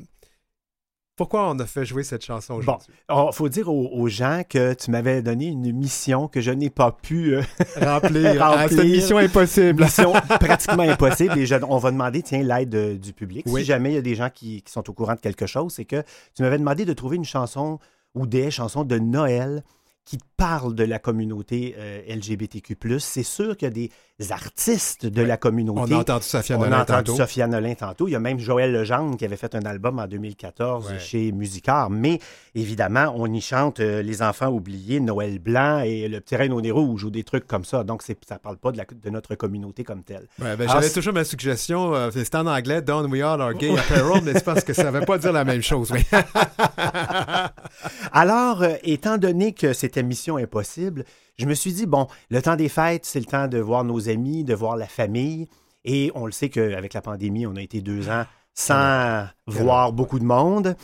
pourquoi 1.17 1.49
on 1.49 1.59
a 1.59 1.65
fait 1.65 1.83
jouer 1.83 2.03
cette 2.03 2.23
chanson 2.23 2.53
Bon, 2.53 2.59
aujourd'hui? 2.59 2.93
il 3.09 3.29
faut 3.33 3.49
dire 3.49 3.67
aux, 3.67 3.89
aux 3.91 4.07
gens 4.07 4.43
que 4.47 4.73
tu 4.75 4.91
m'avais 4.91 5.21
donné 5.21 5.47
une 5.47 5.71
mission 5.73 6.27
que 6.27 6.39
je 6.39 6.51
n'ai 6.51 6.69
pas 6.69 6.91
pu 6.91 7.35
euh, 7.35 7.41
Remplir. 7.81 8.37
Ah, 8.41 8.61
Remplir. 8.61 8.69
c'est 8.79 8.85
une 8.87 8.91
mission 8.93 9.17
impossible. 9.17 9.83
mission 9.83 10.13
pratiquement 10.39 10.83
impossible. 10.83 11.37
Et 11.39 11.45
je- 11.45 11.55
on 11.67 11.77
va 11.79 11.91
demander, 11.91 12.21
tiens, 12.21 12.43
l'aide 12.43 12.75
euh, 12.75 12.97
du 12.97 13.11
public. 13.13 13.45
Oui. 13.47 13.61
Si 13.61 13.65
jamais 13.67 13.91
il 13.91 13.95
y 13.95 13.97
a 13.99 14.01
des 14.01 14.15
gens 14.15 14.29
qui, 14.33 14.61
qui 14.61 14.71
sont 14.71 14.87
au 14.89 14.93
courant 14.93 15.15
de 15.15 15.19
quelque 15.19 15.47
chose, 15.47 15.73
c'est 15.73 15.85
que 15.85 16.03
tu 16.35 16.43
m'avais 16.43 16.59
demandé 16.59 16.85
de 16.85 16.93
trouver 16.93 17.17
une 17.17 17.25
chanson 17.25 17.79
ou 18.15 18.27
des 18.27 18.51
chansons 18.51 18.83
de 18.83 18.97
Noël 18.99 19.63
qui 20.05 20.17
parlent 20.37 20.75
de 20.75 20.83
la 20.83 20.99
communauté 20.99 21.75
euh, 21.77 22.01
LGBTQ+. 22.07 22.77
C'est 22.99 23.23
sûr 23.23 23.57
qu'il 23.57 23.65
y 23.67 23.71
a 23.71 23.73
des, 23.73 23.91
artistes 24.31 25.05
de 25.05 25.21
la 25.21 25.37
communauté. 25.37 25.93
On 25.93 25.97
a 25.97 25.99
entendu 25.99 26.23
Sophia 26.25 26.57
On 26.57 26.61
Nolin 26.61 26.77
a 26.77 26.81
entendu 26.81 27.03
tantôt. 27.03 27.17
Sophia 27.17 27.45
Nolin 27.47 27.75
tantôt. 27.75 28.07
Il 28.07 28.11
y 28.11 28.15
a 28.15 28.19
même 28.19 28.39
Joël 28.39 28.71
Legendre 28.71 29.15
qui 29.15 29.25
avait 29.25 29.35
fait 29.37 29.53
un 29.53 29.61
album 29.61 29.99
en 29.99 30.07
2014 30.07 30.87
Ouais. 30.89 30.99
chez 30.99 31.31
Musicard. 31.31 31.91
Mais 31.91 32.19
évidemment, 32.55 33.13
on 33.15 33.31
y 33.31 33.41
chante 33.41 33.79
euh, 33.79 34.01
Les 34.01 34.23
enfants 34.23 34.47
oubliés, 34.49 34.99
Noël 34.99 35.37
blanc 35.37 35.81
et 35.85 36.07
Le 36.07 36.19
petit 36.19 36.35
reine 36.35 36.51
au 36.53 36.61
nez 36.61 36.71
rouge 36.71 37.03
ou 37.03 37.11
des 37.11 37.23
trucs 37.23 37.45
comme 37.45 37.63
ça. 37.63 37.83
Donc, 37.83 38.01
c'est- 38.01 38.17
ça 38.27 38.35
ne 38.35 38.39
parle 38.39 38.57
pas 38.57 38.71
de, 38.71 38.77
la- 38.77 38.85
de 38.85 39.09
notre 39.11 39.35
communauté 39.35 39.83
comme 39.83 40.01
telle. 40.03 40.27
Ouais, 40.41 40.55
ben, 40.55 40.67
J'avais 40.67 40.87
c'est- 40.87 40.93
toujours 40.95 41.13
ma 41.13 41.23
suggestion, 41.23 41.93
euh, 41.93 42.09
c'était 42.11 42.37
en 42.37 42.47
anglais, 42.47 42.81
Don't 42.81 43.05
We 43.11 43.21
All 43.21 43.39
Are 43.41 43.53
Gay 43.53 43.77
Apparel, 43.77 44.23
mais 44.23 44.33
c'est 44.33 44.43
parce 44.45 44.63
que 44.63 44.73
ça 44.73 44.85
ne 44.91 44.97
veut 44.99 45.05
pas 45.05 45.17
dire 45.19 45.31
la 45.31 45.45
même 45.45 45.61
chose. 45.61 45.91
Alors, 48.11 48.63
euh, 48.63 48.73
étant 48.83 49.17
donné 49.19 49.53
que 49.53 49.73
cette 49.73 49.97
émission 49.97 50.26
est 50.37 50.47
possible, 50.47 51.03
je 51.37 51.45
me 51.45 51.53
suis 51.53 51.71
dit, 51.73 51.85
bon, 51.85 52.07
le 52.31 52.41
temps 52.41 52.55
des 52.55 52.69
fêtes, 52.69 53.05
c'est 53.05 53.19
le 53.19 53.25
temps 53.25 53.47
de 53.47 53.59
voir 53.59 53.83
nos 53.83 54.09
amis, 54.09 54.43
de 54.43 54.55
voir 54.55 54.75
la 54.77 54.87
famille. 54.87 55.47
Et 55.85 56.11
on 56.15 56.25
le 56.25 56.31
sait 56.31 56.49
qu'avec 56.49 56.93
la 56.93 57.01
pandémie, 57.01 57.45
on 57.45 57.55
a 57.55 57.61
été 57.61 57.81
deux 57.81 58.09
ans 58.09 58.25
sans 58.53 59.27
voir 59.45 59.93
beaucoup 59.93 60.17
de 60.19 60.25
monde. 60.25 60.75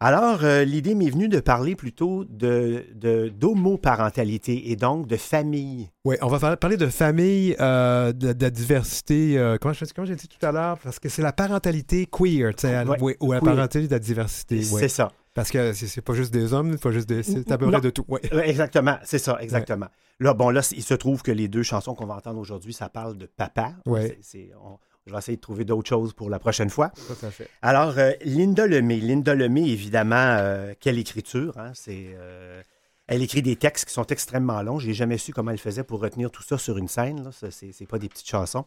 Alors, 0.00 0.44
euh, 0.44 0.64
l'idée 0.64 0.94
m'est 0.94 1.08
venue 1.08 1.28
de 1.28 1.40
parler 1.40 1.76
plutôt 1.76 2.24
de, 2.26 2.84
de- 2.94 3.28
d'homoparentalité 3.30 4.70
et 4.70 4.76
donc 4.76 5.06
de 5.06 5.16
famille. 5.16 5.88
Oui, 6.04 6.16
on 6.22 6.26
va 6.28 6.56
parler 6.56 6.76
de 6.76 6.86
famille, 6.88 7.56
euh, 7.60 8.12
de, 8.12 8.32
de 8.32 8.42
la 8.44 8.50
diversité. 8.50 9.38
euh, 9.38 9.56
comment 9.60 9.72
je- 9.74 9.84
comment 9.94 10.06
j'ai 10.06 10.16
dit 10.16 10.28
tout 10.28 10.44
à 10.44 10.52
l'heure? 10.52 10.78
Parce 10.78 10.98
que 10.98 11.08
c'est 11.08 11.22
la 11.22 11.32
parentalité 11.32 12.06
queer, 12.06 12.52
Ouais, 13.00 13.16
ou 13.20 13.32
la 13.32 13.40
parentalité 13.40 13.88
de 13.88 13.92
la 13.92 13.98
diversité. 13.98 14.56
C'est 14.80 14.88
ça. 14.88 15.10
Parce 15.34 15.50
que 15.50 15.72
c'est 15.72 16.00
pas 16.00 16.14
juste 16.14 16.32
des 16.32 16.52
hommes, 16.54 16.78
pas 16.78 16.92
juste 16.92 17.08
des. 17.08 17.22
C'est 17.24 17.50
à 17.50 17.58
peu 17.58 17.68
près 17.70 17.80
de 17.80 17.90
tout. 17.90 18.04
Ouais, 18.08 18.20
Exactement, 18.44 18.96
c'est 19.04 19.18
ça, 19.18 19.36
exactement. 19.40 19.88
Là, 20.20 20.32
bon, 20.32 20.50
là, 20.50 20.60
il 20.76 20.82
se 20.84 20.94
trouve 20.94 21.22
que 21.22 21.32
les 21.32 21.48
deux 21.48 21.64
chansons 21.64 21.94
qu'on 21.96 22.06
va 22.06 22.14
entendre 22.14 22.38
aujourd'hui, 22.38 22.72
ça 22.72 22.88
parle 22.88 23.16
de 23.18 23.26
papa. 23.26 23.72
Ouais. 23.84 24.16
On- 24.62 24.78
je 25.06 25.12
vais 25.12 25.18
essayer 25.18 25.36
de 25.36 25.42
trouver 25.42 25.64
d'autres 25.66 25.88
choses 25.88 26.14
pour 26.14 26.30
la 26.30 26.38
prochaine 26.38 26.70
fois. 26.70 26.90
Tout 27.08 27.26
à 27.26 27.30
fait. 27.30 27.48
Alors, 27.60 27.98
euh, 27.98 28.12
Linda 28.24 28.66
Lemay. 28.66 29.00
Linda 29.00 29.34
Lemay, 29.34 29.68
évidemment, 29.68 30.14
euh, 30.38 30.72
quelle 30.80 30.98
écriture. 30.98 31.58
hein, 31.58 31.72
c'est, 31.74 32.14
euh, 32.16 32.62
elle 33.06 33.20
écrit 33.22 33.42
des 33.42 33.56
textes 33.56 33.84
qui 33.86 33.92
sont 33.92 34.06
extrêmement 34.06 34.62
longs. 34.62 34.78
Je 34.78 34.86
n'ai 34.86 34.94
jamais 34.94 35.18
su 35.18 35.32
comment 35.34 35.50
elle 35.50 35.58
faisait 35.58 35.84
pour 35.84 36.00
retenir 36.00 36.30
tout 36.30 36.42
ça 36.42 36.56
sur 36.56 36.78
une 36.78 36.88
scène. 36.88 37.28
C'est, 37.50 37.72
c'est 37.72 37.86
pas 37.86 37.98
des 37.98 38.08
petites 38.08 38.28
chansons. 38.30 38.64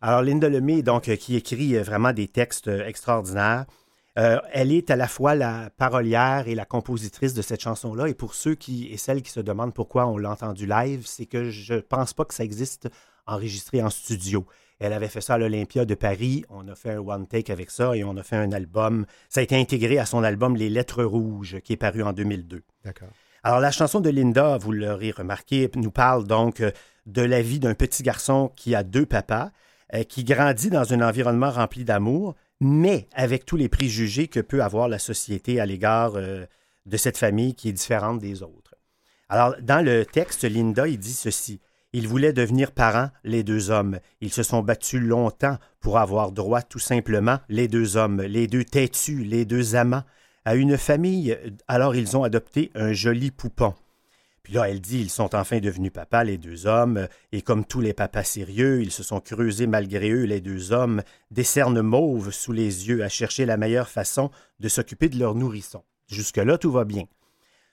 Alors, 0.00 0.22
Linda 0.22 0.48
Lemay, 0.48 0.82
donc, 0.82 1.04
qui 1.16 1.34
écrit 1.34 1.76
vraiment 1.78 2.12
des 2.12 2.28
textes 2.28 2.68
extraordinaires. 2.68 3.64
Euh, 4.16 4.38
elle 4.52 4.70
est 4.70 4.90
à 4.90 4.96
la 4.96 5.08
fois 5.08 5.34
la 5.34 5.70
parolière 5.76 6.46
et 6.46 6.54
la 6.54 6.64
compositrice 6.64 7.34
de 7.34 7.42
cette 7.42 7.60
chanson-là. 7.60 8.08
Et 8.08 8.14
pour 8.14 8.34
ceux 8.34 8.54
qui 8.54 8.86
et 8.92 8.96
celles 8.96 9.22
qui 9.22 9.30
se 9.30 9.40
demandent 9.40 9.74
pourquoi 9.74 10.06
on 10.06 10.16
l'a 10.16 10.30
entendu 10.30 10.66
live, 10.66 11.04
c'est 11.06 11.26
que 11.26 11.50
je 11.50 11.74
pense 11.74 12.12
pas 12.12 12.24
que 12.24 12.34
ça 12.34 12.44
existe 12.44 12.88
enregistré 13.26 13.82
en 13.82 13.90
studio. 13.90 14.46
Elle 14.78 14.92
avait 14.92 15.08
fait 15.08 15.20
ça 15.20 15.34
à 15.34 15.38
l'Olympia 15.38 15.84
de 15.84 15.94
Paris. 15.94 16.44
On 16.48 16.68
a 16.68 16.74
fait 16.74 16.92
un 16.92 16.98
one 16.98 17.26
take 17.26 17.50
avec 17.50 17.70
ça 17.70 17.96
et 17.96 18.04
on 18.04 18.16
a 18.16 18.22
fait 18.22 18.36
un 18.36 18.52
album. 18.52 19.06
Ça 19.28 19.40
a 19.40 19.42
été 19.42 19.56
intégré 19.56 19.98
à 19.98 20.06
son 20.06 20.22
album 20.22 20.56
Les 20.56 20.68
Lettres 20.68 21.04
Rouges, 21.04 21.60
qui 21.60 21.72
est 21.72 21.76
paru 21.76 22.02
en 22.02 22.12
2002. 22.12 22.62
D'accord. 22.84 23.08
Alors, 23.42 23.60
la 23.60 23.70
chanson 23.70 24.00
de 24.00 24.10
Linda, 24.10 24.56
vous 24.58 24.72
l'aurez 24.72 25.10
remarqué, 25.10 25.70
nous 25.74 25.90
parle 25.90 26.26
donc 26.26 26.60
euh, 26.60 26.70
de 27.06 27.22
la 27.22 27.42
vie 27.42 27.58
d'un 27.58 27.74
petit 27.74 28.02
garçon 28.02 28.50
qui 28.56 28.74
a 28.74 28.82
deux 28.82 29.04
papas, 29.04 29.50
euh, 29.92 30.02
qui 30.02 30.24
grandit 30.24 30.70
dans 30.70 30.92
un 30.94 31.06
environnement 31.06 31.50
rempli 31.50 31.84
d'amour, 31.84 32.34
mais 32.64 33.08
avec 33.12 33.44
tous 33.44 33.56
les 33.56 33.68
préjugés 33.68 34.26
que 34.26 34.40
peut 34.40 34.62
avoir 34.62 34.88
la 34.88 34.98
société 34.98 35.60
à 35.60 35.66
l'égard 35.66 36.12
euh, 36.16 36.46
de 36.86 36.96
cette 36.96 37.18
famille 37.18 37.54
qui 37.54 37.68
est 37.68 37.72
différente 37.72 38.20
des 38.20 38.42
autres. 38.42 38.74
Alors, 39.28 39.54
dans 39.60 39.84
le 39.84 40.06
texte, 40.06 40.44
Linda, 40.44 40.88
dit 40.88 41.12
ceci. 41.12 41.60
Ils 41.92 42.08
voulaient 42.08 42.32
devenir 42.32 42.72
parents, 42.72 43.10
les 43.22 43.44
deux 43.44 43.70
hommes. 43.70 43.98
Ils 44.20 44.32
se 44.32 44.42
sont 44.42 44.62
battus 44.62 45.00
longtemps 45.00 45.58
pour 45.80 45.98
avoir 45.98 46.32
droit, 46.32 46.62
tout 46.62 46.78
simplement, 46.78 47.38
les 47.50 47.68
deux 47.68 47.98
hommes, 47.98 48.22
les 48.22 48.46
deux 48.46 48.64
têtus, 48.64 49.24
les 49.24 49.44
deux 49.44 49.76
amants, 49.76 50.02
à 50.46 50.54
une 50.54 50.78
famille. 50.78 51.38
Alors, 51.68 51.94
ils 51.94 52.16
ont 52.16 52.24
adopté 52.24 52.70
un 52.74 52.94
joli 52.94 53.30
poupon. 53.30 53.74
Puis 54.44 54.52
là, 54.52 54.68
elle 54.68 54.82
dit, 54.82 55.00
ils 55.00 55.10
sont 55.10 55.34
enfin 55.34 55.58
devenus 55.58 55.90
papas, 55.90 56.22
les 56.22 56.36
deux 56.36 56.66
hommes, 56.66 57.08
et 57.32 57.40
comme 57.40 57.64
tous 57.64 57.80
les 57.80 57.94
papas 57.94 58.24
sérieux, 58.24 58.82
ils 58.82 58.92
se 58.92 59.02
sont 59.02 59.20
creusés 59.20 59.66
malgré 59.66 60.10
eux, 60.10 60.24
les 60.24 60.42
deux 60.42 60.70
hommes, 60.70 61.02
des 61.30 61.44
cernes 61.44 61.80
mauves 61.80 62.30
sous 62.30 62.52
les 62.52 62.88
yeux 62.88 63.02
à 63.02 63.08
chercher 63.08 63.46
la 63.46 63.56
meilleure 63.56 63.88
façon 63.88 64.30
de 64.60 64.68
s'occuper 64.68 65.08
de 65.08 65.18
leur 65.18 65.34
nourrisson. 65.34 65.82
Jusque-là, 66.08 66.58
tout 66.58 66.70
va 66.70 66.84
bien. 66.84 67.04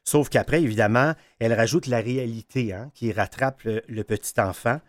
Sauf 0.05 0.29
qu'après, 0.29 0.63
évidemment, 0.63 1.13
elle 1.39 1.53
rajoute 1.53 1.87
la 1.87 1.99
réalité 1.99 2.73
hein, 2.73 2.89
qui 2.95 3.11
rattrape 3.11 3.63
le, 3.63 4.03
petit 4.03 4.39
enfant. 4.39 4.79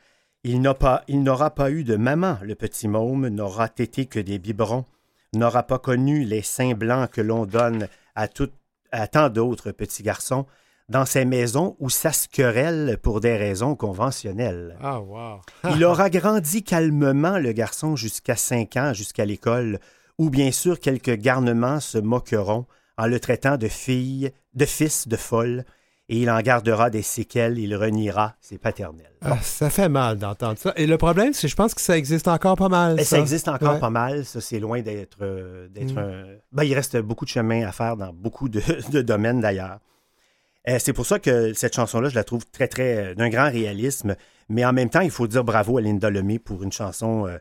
Il 0.44 0.60
n'a 0.60 0.74
pas, 0.74 1.02
n'aura 1.08 1.52
pas 1.52 1.72
eu 1.72 1.82
de 1.82 1.96
maman, 1.96 2.38
le 2.42 2.54
petit 2.54 2.86
môme, 2.86 3.26
n'aura 3.26 3.68
tété 3.68 4.06
que 4.06 4.20
des 4.20 4.38
biberons, 4.38 4.84
n'aura 5.34 5.64
pas 5.64 5.80
connu 5.80 6.22
les 6.22 6.42
seins 6.42 6.74
blancs 6.74 7.10
que 7.10 7.20
l'on 7.20 7.44
donne 7.44 7.88
à, 8.14 8.28
tout, 8.28 8.50
à 8.92 9.08
tant 9.08 9.30
d'autres 9.30 9.72
petits 9.72 10.04
garçons 10.04 10.46
dans 10.88 11.04
ces 11.06 11.24
maisons 11.24 11.76
où 11.78 11.88
ça 11.90 12.12
se 12.12 12.28
querelle 12.28 12.98
pour 13.02 13.20
des 13.20 13.36
raisons 13.36 13.74
conventionnelles. 13.76 14.76
Ah, 14.82 15.00
wow. 15.00 15.40
Il 15.74 15.84
aura 15.84 16.10
grandi 16.10 16.62
calmement, 16.62 17.38
le 17.38 17.52
garçon, 17.52 17.96
jusqu'à 17.96 18.36
5 18.36 18.76
ans, 18.76 18.92
jusqu'à 18.92 19.24
l'école, 19.24 19.78
où 20.18 20.28
bien 20.30 20.52
sûr 20.52 20.80
quelques 20.80 21.16
garnements 21.16 21.80
se 21.80 21.98
moqueront 21.98 22.66
en 22.98 23.06
le 23.06 23.18
traitant 23.20 23.56
de 23.56 23.68
fille, 23.68 24.30
de 24.54 24.64
fils 24.66 25.08
de 25.08 25.16
folle, 25.16 25.64
et 26.08 26.18
il 26.20 26.30
en 26.30 26.40
gardera 26.40 26.90
des 26.90 27.00
séquelles, 27.00 27.58
il 27.58 27.74
reniera 27.74 28.34
ses 28.40 28.58
paternels. 28.58 29.06
Ah, 29.22 29.38
ça 29.40 29.70
fait 29.70 29.88
mal 29.88 30.18
d'entendre 30.18 30.58
ça. 30.58 30.74
Et 30.76 30.86
le 30.86 30.98
problème, 30.98 31.32
c'est 31.32 31.42
que 31.46 31.50
je 31.50 31.56
pense 31.56 31.72
que 31.74 31.80
ça 31.80 31.96
existe 31.96 32.28
encore 32.28 32.56
pas 32.56 32.68
mal. 32.68 33.00
Et 33.00 33.04
ça 33.04 33.16
ça 33.16 33.18
existe 33.20 33.48
encore 33.48 33.74
Ouais. 33.74 33.80
pas 33.80 33.88
mal, 33.88 34.24
ça 34.26 34.40
c'est 34.42 34.58
loin 34.58 34.82
d'être 34.82 35.18
euh, 35.22 35.68
d'être 35.68 35.94
Mm. 35.94 35.98
un... 35.98 36.24
Ben, 36.50 36.64
il 36.64 36.74
reste 36.74 36.98
beaucoup 36.98 37.24
de 37.24 37.30
chemin 37.30 37.66
à 37.66 37.72
faire 37.72 37.96
dans 37.96 38.12
beaucoup 38.12 38.50
de, 38.50 38.60
de 38.90 39.00
domaines 39.00 39.40
d'ailleurs. 39.40 39.78
Euh, 40.68 40.78
c'est 40.78 40.92
pour 40.92 41.06
ça 41.06 41.18
que 41.18 41.52
cette 41.54 41.74
chanson-là, 41.74 42.08
je 42.08 42.14
la 42.14 42.24
trouve 42.24 42.46
très, 42.46 42.68
très 42.68 42.96
euh, 42.96 43.14
d'un 43.14 43.28
grand 43.28 43.50
réalisme, 43.50 44.14
mais 44.48 44.64
en 44.64 44.72
même 44.72 44.90
temps, 44.90 45.00
il 45.00 45.10
faut 45.10 45.26
dire 45.26 45.42
bravo 45.44 45.78
à 45.78 45.80
Linda 45.80 46.08
Lemay 46.10 46.38
pour 46.38 46.62
une 46.62 46.70
chanson 46.72 47.26
euh, 47.26 47.38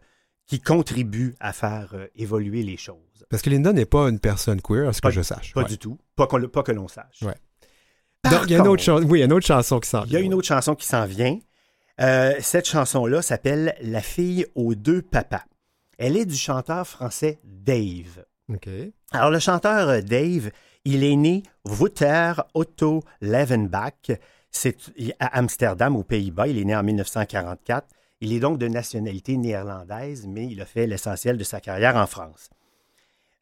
qui 0.47 0.59
contribue 0.59 1.35
à 1.39 1.53
faire 1.53 1.91
euh, 1.93 2.07
évoluer 2.15 2.63
les 2.63 2.77
choses. 2.77 2.97
Parce 3.29 3.43
que 3.43 3.49
Linda 3.49 3.73
n'est 3.73 3.85
pas 3.85 4.09
une 4.09 4.19
personne 4.19 4.59
queer, 4.61 4.89
à 4.89 4.93
ce 4.93 5.01
que 5.01 5.11
je 5.11 5.21
sache. 5.21 5.53
Pas 5.53 5.61
Ouais. 5.61 5.67
du 5.67 5.77
tout. 5.77 5.97
Pas, 6.15 6.27
pas 6.27 6.63
que 6.63 6.71
l'on 6.71 6.87
sache. 6.87 7.21
Ouais. 7.21 7.35
Donc, 8.29 8.41
il 8.45 8.51
y 8.51 8.55
a 8.55 8.59
une 8.59 8.67
autre 8.67 8.83
chanson. 8.83 9.03
Oui, 9.07 9.19
il 9.19 9.21
y 9.21 9.23
a 9.23 9.25
une 9.25 9.33
autre 9.33 9.45
chanson 9.47 9.79
qui 9.79 9.89
s'en 9.89 10.03
Il 10.05 10.11
y 10.11 10.15
a 10.17 10.19
une 10.19 10.33
autre 10.33 10.47
chanson 10.47 10.75
qui 10.75 10.85
s'en 10.87 11.05
vient. 11.05 11.39
Cette 12.39 12.67
chanson-là 12.67 13.21
s'appelle 13.21 13.75
La 13.81 14.01
fille 14.01 14.45
aux 14.55 14.75
deux 14.75 15.01
papas. 15.01 15.43
Elle 15.97 16.17
est 16.17 16.25
du 16.25 16.35
chanteur 16.35 16.87
français 16.87 17.39
Dave. 17.43 18.25
OK. 18.49 18.67
Alors, 19.11 19.29
le 19.31 19.39
chanteur 19.39 20.03
Dave, 20.03 20.51
il 20.85 21.03
est 21.03 21.15
né 21.15 21.43
Wouter 21.65 22.33
Otto 22.53 23.03
Levenbach. 23.21 24.11
À 25.19 25.37
Amsterdam, 25.37 25.95
aux 25.95 26.03
Pays-Bas. 26.03 26.47
Il 26.47 26.57
est 26.57 26.65
né 26.65 26.75
en 26.75 26.83
1944. 26.83 27.87
Il 28.19 28.33
est 28.33 28.39
donc 28.39 28.57
de 28.57 28.67
nationalité 28.67 29.37
néerlandaise, 29.37 30.27
mais 30.27 30.45
il 30.45 30.61
a 30.61 30.65
fait 30.65 30.87
l'essentiel 30.87 31.37
de 31.37 31.43
sa 31.43 31.61
carrière 31.61 31.95
en 31.95 32.05
France. 32.05 32.49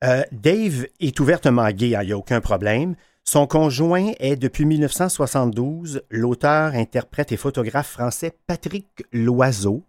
Euh, 0.04 0.24
Dave 0.32 0.86
est 1.00 1.20
ouvertement 1.20 1.70
gay, 1.72 1.96
hein, 1.96 2.04
il 2.04 2.08
n'y 2.08 2.14
a 2.14 2.18
aucun 2.18 2.40
problème. 2.40 2.96
Son 3.26 3.46
conjoint 3.48 4.14
est 4.20 4.38
depuis 4.38 4.66
1972 4.66 6.04
l'auteur, 6.10 6.74
interprète 6.74 7.32
et 7.32 7.38
photographe 7.38 7.90
français 7.90 8.34
Patrick 8.48 8.88
Loiseau, 9.12 9.84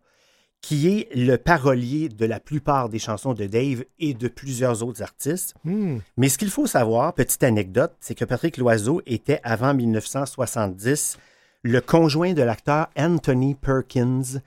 qui 0.63 0.89
est 0.89 1.15
le 1.15 1.37
parolier 1.37 2.09
de 2.09 2.27
la 2.27 2.39
plupart 2.39 2.89
des 2.89 2.99
chansons 2.99 3.33
de 3.33 3.47
Dave 3.47 3.85
et 3.99 4.15
de 4.15 4.29
plusieurs 4.29 4.83
autres 4.83 5.03
artistes. 5.03 5.55
Hmm. 5.65 5.99
Mais 6.17 6.29
ce 6.29 6.39
qu'il 6.39 6.51
faut 6.51 6.67
savoir, 6.67 7.15
petite 7.15 7.43
anecdote, 7.43 7.95
c'est 8.01 8.15
que 8.15 8.25
Patrick 8.25 8.59
Loiseau 8.59 9.01
était 9.07 9.41
avant 9.43 9.75
1970 9.75 11.19
le 11.63 11.81
conjoint 11.81 12.33
de 12.33 12.43
l'acteur 12.43 12.89
Anthony 12.97 13.55
Perkins. 13.55 14.41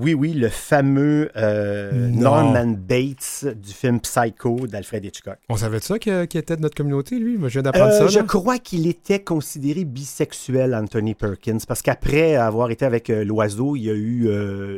Oui, 0.00 0.14
oui, 0.14 0.32
le 0.32 0.48
fameux 0.48 1.28
euh. 1.36 2.08
Norman 2.08 2.68
Bates 2.78 3.46
du 3.60 3.72
film 3.72 3.98
Psycho 4.00 4.66
d'Alfred 4.68 5.04
Hitchcock. 5.04 5.38
On 5.48 5.56
savait 5.56 5.80
de 5.80 5.84
ça 5.84 5.98
qu'il 5.98 6.12
était 6.22 6.54
de 6.54 6.60
notre 6.62 6.76
communauté, 6.76 7.18
lui? 7.18 7.36
Moi, 7.36 7.48
je 7.48 7.54
viens 7.54 7.62
d'apprendre 7.62 7.92
Euh, 7.92 7.98
ça. 7.98 8.06
je 8.06 8.20
crois 8.20 8.58
qu'il 8.58 8.86
était 8.86 9.18
considéré 9.18 9.84
bisexuel, 9.84 10.72
Anthony 10.74 11.14
Perkins, 11.14 11.58
parce 11.66 11.82
qu'après 11.82 12.36
avoir 12.36 12.70
été 12.70 12.84
avec 12.84 13.10
euh, 13.10 13.24
l'oiseau, 13.24 13.74
il 13.74 13.82
y 13.86 13.90
a 13.90 13.94
eu 13.94 14.28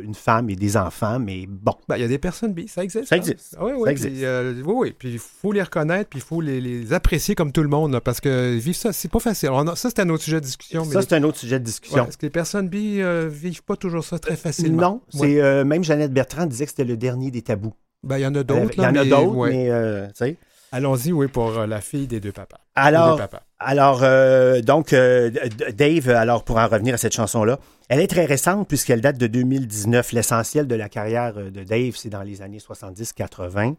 une 0.03 0.15
femme 0.15 0.49
et 0.49 0.55
des 0.55 0.75
enfants, 0.75 1.19
mais 1.19 1.45
bon. 1.47 1.73
Ben, 1.87 1.97
il 1.97 2.01
y 2.01 2.05
a 2.05 2.07
des 2.07 2.17
personnes 2.17 2.53
bi, 2.53 2.67
ça 2.67 2.83
existe. 2.83 3.05
Ça 3.05 3.15
hein? 3.15 3.19
existe. 3.19 3.55
Ah 3.59 3.65
oui, 3.65 3.73
oui, 3.75 3.83
Ça 3.85 3.91
existe. 3.91 4.23
oui, 4.65 4.73
oui. 4.75 4.95
Puis 4.97 5.11
il 5.13 5.19
faut 5.19 5.51
les 5.51 5.61
reconnaître, 5.61 6.09
puis 6.09 6.17
il 6.19 6.23
faut 6.23 6.41
les, 6.41 6.59
les 6.59 6.93
apprécier 6.93 7.35
comme 7.35 7.51
tout 7.51 7.61
le 7.61 7.69
monde, 7.69 7.91
là, 7.91 8.01
parce 8.01 8.19
que 8.21 8.55
vivre 8.57 8.75
ça, 8.77 8.91
c'est 8.91 9.11
pas 9.11 9.19
facile. 9.19 9.49
A- 9.49 9.75
ça, 9.75 9.89
c'est 9.89 9.99
un 10.01 10.09
autre 10.09 10.23
sujet 10.23 10.39
de 10.39 10.45
discussion. 10.45 10.83
mais 10.85 10.93
Ça, 10.93 10.99
les- 11.01 11.05
c'est 11.07 11.15
un 11.15 11.23
autre 11.23 11.37
sujet 11.37 11.59
de 11.59 11.63
ouais, 11.63 11.65
discussion. 11.65 12.03
parce 12.05 12.17
que 12.17 12.25
les 12.25 12.31
personnes 12.31 12.67
bi 12.69 13.01
vivent 13.29 13.63
pas 13.63 13.75
toujours 13.75 14.03
ça 14.03 14.17
très 14.17 14.35
facilement? 14.35 14.81
Non, 14.81 15.01
Ouais. 15.13 15.27
c'est 15.27 15.41
euh, 15.41 15.63
même 15.65 15.83
Jeannette 15.83 16.13
Bertrand 16.13 16.45
disait 16.45 16.65
que 16.65 16.71
c'était 16.71 16.83
le 16.83 16.97
dernier 16.97 17.31
des 17.31 17.41
tabous. 17.41 17.73
Ben, 18.03 18.17
il 18.17 18.21
y 18.21 18.25
en 18.25 18.33
a 18.35 18.43
d'autres. 18.43 18.71
Il 18.77 18.83
y 18.83 18.85
en 18.85 18.95
a 18.95 19.05
d'autres, 19.05 19.35
ouais. 19.35 19.49
mais 19.51 19.69
euh, 19.69 20.07
tu 20.07 20.13
sais. 20.15 20.37
Allons-y, 20.73 21.11
oui, 21.11 21.27
pour 21.27 21.49
euh, 21.59 21.67
la 21.67 21.81
fille 21.81 22.07
des 22.07 22.21
deux 22.21 22.31
papas. 22.31 22.61
Alors, 22.75 23.07
Des 23.17 23.23
deux 23.23 23.27
papas. 23.27 23.43
Alors, 23.59 23.99
euh, 24.03 24.61
donc, 24.61 24.93
euh, 24.93 25.29
Dave, 25.75 26.09
alors 26.09 26.45
pour 26.45 26.57
en 26.57 26.65
revenir 26.67 26.93
à 26.93 26.97
cette 26.97 27.13
chanson-là, 27.13 27.59
elle 27.89 27.99
est 27.99 28.07
très 28.07 28.23
récente 28.25 28.69
puisqu'elle 28.69 29.01
date 29.01 29.17
de 29.17 29.27
2019. 29.27 30.13
L'essentiel 30.13 30.67
de 30.67 30.75
la 30.75 30.87
carrière 30.87 31.33
de 31.33 31.63
Dave, 31.63 31.95
c'est 31.97 32.09
dans 32.09 32.23
les 32.23 32.41
années 32.41 32.59
70-80. 32.59 33.75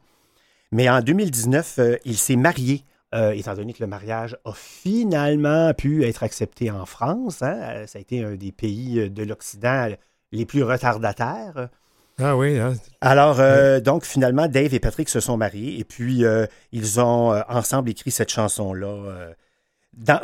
Mais 0.70 0.89
en 0.91 1.01
2019, 1.01 1.74
euh, 1.78 1.97
il 2.05 2.16
s'est 2.18 2.37
marié, 2.37 2.85
étant 3.35 3.55
donné 3.55 3.72
que 3.72 3.83
le 3.83 3.87
mariage 3.87 4.37
a 4.45 4.53
finalement 4.55 5.72
pu 5.74 6.05
être 6.05 6.22
accepté 6.22 6.70
en 6.70 6.87
France. 6.87 7.43
hein. 7.43 7.85
Ça 7.87 7.99
a 7.99 8.01
été 8.01 8.22
un 8.24 8.35
des 8.37 8.53
pays 8.53 9.11
de 9.11 9.22
l'Occident 9.22 9.89
les 10.33 10.47
plus 10.47 10.62
retardataires. 10.62 11.68
Ah 12.18 12.37
oui, 12.37 12.59
hein. 12.59 12.74
Alors, 13.01 13.41
euh, 13.41 13.80
donc, 13.80 14.05
finalement, 14.05 14.47
Dave 14.47 14.74
et 14.74 14.80
Patrick 14.80 15.09
se 15.09 15.20
sont 15.20 15.37
mariés 15.37 15.78
et 15.78 15.85
puis 15.85 16.24
euh, 16.24 16.47
ils 16.70 17.01
ont 17.01 17.33
euh, 17.33 17.41
ensemble 17.49 17.91
écrit 17.91 18.11
cette 18.11 18.30
chanson-là. 18.30 19.33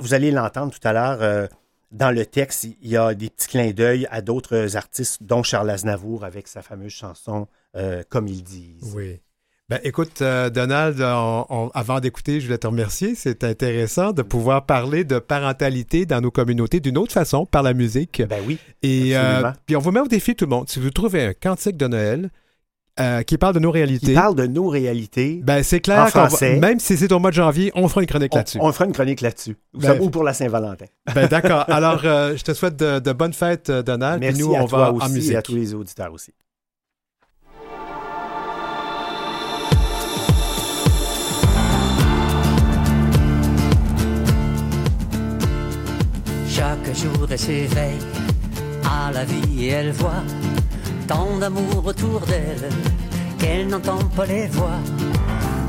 vous 0.01 0.15
allez 0.15 0.31
l'entendre 0.31 0.73
tout 0.73 0.87
à 0.87 0.93
l'heure. 0.93 1.49
dans 1.91 2.11
le 2.11 2.27
texte, 2.27 2.65
il 2.65 2.89
y 2.89 2.97
a 2.97 3.15
des 3.15 3.31
petits 3.31 3.49
clins 3.49 3.71
d'œil 3.71 4.07
à 4.11 4.21
d'autres 4.21 4.77
artistes, 4.77 5.23
dont 5.23 5.43
Charles 5.43 5.71
Aznavour 5.71 6.25
avec 6.25 6.49
sa 6.49 6.63
fameuse 6.63 6.93
chanson 6.93 7.49
Comme 8.09 8.29
ils 8.29 8.43
disent. 8.43 8.95
oui. 8.95 9.21
Ben, 9.71 9.81
écoute, 9.85 10.23
euh, 10.23 10.49
Donald, 10.49 10.99
on- 11.03 11.45
on- 11.51 11.69
avant 11.75 12.01
d'écouter, 12.01 12.41
je 12.41 12.47
voulais 12.47 12.57
te 12.57 12.67
remercier. 12.67 13.15
C'est 13.15 13.45
intéressant 13.45 14.13
de 14.13 14.23
pouvoir 14.23 14.65
parler 14.65 15.05
de 15.05 15.19
parentalité 15.19 16.07
dans 16.07 16.23
nos 16.23 16.31
communautés 16.31 16.81
d'une 16.81 16.97
autre 16.97 17.13
façon, 17.13 17.45
par 17.45 17.63
la 17.63 17.75
musique. 17.75 18.23
Ben 18.31 18.41
oui. 18.47 18.57
Et 18.83 19.11
euh, 19.15 19.51
puis 19.67 19.77
on 19.77 19.81
vous 19.81 19.91
met 19.91 20.01
au 20.01 20.07
défi 20.09 20.35
tout 20.35 20.47
le 20.47 20.51
monde. 20.51 20.71
Si 20.71 20.81
vous 20.81 20.89
trouvez 20.91 21.23
un 21.23 21.33
cantique 21.35 21.77
de 21.77 21.87
Noël 21.87 22.31
euh, 22.99 23.23
qui 23.23 23.37
parle 23.37 23.53
de 23.55 23.61
nos 23.61 23.71
réalités, 23.71 24.13
Il 24.13 24.15
parle 24.15 24.35
de 24.37 24.47
nos 24.47 24.69
réalités. 24.69 25.41
ben 25.45 25.63
c'est 25.63 25.77
en 25.77 25.81
clair 25.81 26.05
va- 26.05 26.11
français. 26.29 26.59
même 26.59 26.81
si 26.81 26.97
c'est 26.97 27.13
au 27.13 27.19
mois 27.19 27.31
de 27.31 27.37
janvier, 27.37 27.71
on 27.75 27.89
fera 27.89 28.01
une 28.01 28.07
chronique 28.09 28.33
On, 28.35 28.39
là-dessus. 28.39 28.59
on 28.63 28.73
fera 28.73 28.87
une 28.87 28.93
chronique 28.93 29.21
là-dessus. 29.21 29.57
Ou 29.75 29.81
Ben, 29.81 30.01
ou 30.01 30.09
pour 30.09 30.25
la 30.25 30.33
Saint-Valentin. 30.33 30.87
Ben 31.15 31.29
d'accord. 31.29 31.67
Alors, 31.69 32.01
euh, 32.07 32.35
je 32.39 32.43
te 32.43 32.55
souhaite 32.55 32.77
de, 32.77 33.01
de 33.01 33.13
bonnes 33.13 33.35
fêtes, 33.35 33.71
Donald. 33.71 34.19
Merci 34.21 34.41
nous, 34.41 34.55
à 34.55 34.61
on 34.63 34.67
toi 34.67 34.79
va 34.79 34.93
aussi 34.95 35.07
en 35.07 35.11
musique. 35.11 35.33
et 35.33 35.37
à 35.37 35.43
tous 35.43 35.55
les 35.55 35.75
auditeurs 35.75 36.13
aussi. 36.13 36.33
Chaque 46.89 46.97
jour 46.97 47.27
elle 47.31 47.39
s'éveille 47.39 47.99
à 48.83 49.13
la 49.13 49.23
vie 49.23 49.67
et 49.67 49.69
elle 49.69 49.93
voit 49.93 50.25
tant 51.07 51.37
d'amour 51.37 51.85
autour 51.85 52.21
d'elle 52.21 52.71
qu'elle 53.39 53.67
n'entend 53.69 53.99
pas 54.17 54.25
les 54.25 54.47
voix 54.47 54.81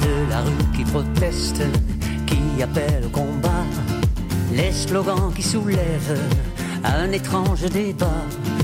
de 0.02 0.30
la 0.30 0.40
rue 0.40 0.78
qui 0.78 0.86
proteste, 0.86 1.62
qui 2.26 2.64
appelle 2.64 3.04
au 3.06 3.10
combat, 3.10 3.66
les 4.54 4.72
slogans 4.72 5.34
qui 5.36 5.44
soulèvent 5.44 6.22
un 6.86 7.12
étrange 7.12 7.64
débat 7.64 8.24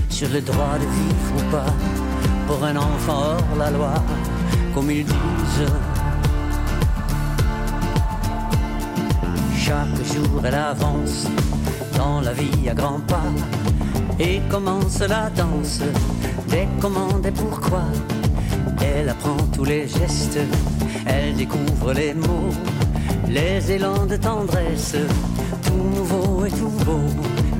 sur 0.10 0.30
le 0.30 0.39
droit 0.39 0.76
de 0.76 0.86
vivre 0.86 1.36
ou 1.38 1.51
pas 1.51 1.74
pour 2.47 2.64
un 2.64 2.78
enfant 2.78 3.36
hors 3.51 3.58
la 3.58 3.70
loi, 3.70 3.93
comme 4.74 4.89
ils 4.89 5.03
disent. 5.03 6.05
Chaque 9.68 10.05
jour 10.13 10.41
elle 10.45 10.53
avance 10.53 11.26
dans 11.97 12.22
la 12.22 12.34
vie 12.34 12.70
à 12.70 12.76
grands 12.76 12.99
pas 13.07 13.34
et 14.20 14.39
commence 14.47 14.99
la 14.99 15.32
danse 15.32 15.82
des 16.49 16.68
commandes 16.80 17.26
et 17.26 17.32
pourquoi. 17.32 17.82
Elle 18.80 19.09
apprend 19.09 19.38
tous 19.55 19.66
les 19.66 19.88
gestes, 19.88 20.38
elle 21.07 21.36
découvre 21.36 21.93
les 21.93 22.13
mots, 22.13 22.53
les 23.28 23.72
élans 23.72 24.05
de 24.05 24.18
tendresse, 24.18 24.97
tout 25.63 25.89
nouveau 25.95 26.45
et 26.45 26.51
tout 26.51 26.76
beau. 26.86 27.01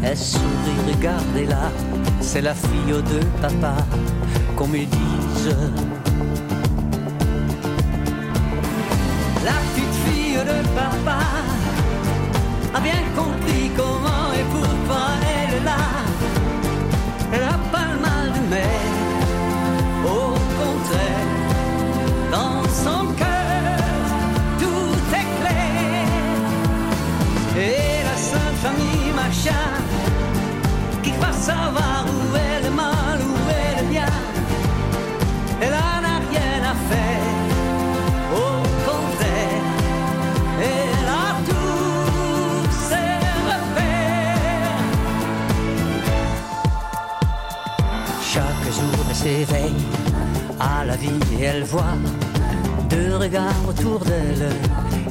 Elle 0.04 0.16
sourit, 0.16 0.96
regardez-la, 0.96 1.72
c'est 2.22 2.42
la 2.42 2.54
fille 2.54 2.94
aux 2.94 3.02
deux 3.02 3.28
papas, 3.42 3.84
comme 4.56 4.76
ils 4.76 4.88
disent. 4.88 5.58
La 9.44 9.54
petite 9.54 9.96
fille 10.06 10.36
de 10.36 10.68
papa 10.76 10.95
a 12.76 12.80
bien 12.82 13.06
s'éveille 49.26 49.88
à 50.60 50.86
la 50.86 50.96
vie 50.98 51.20
et 51.40 51.46
elle 51.46 51.64
voit 51.64 51.98
deux 52.92 53.16
regards 53.16 53.64
autour 53.68 54.00
d'elle 54.06 54.50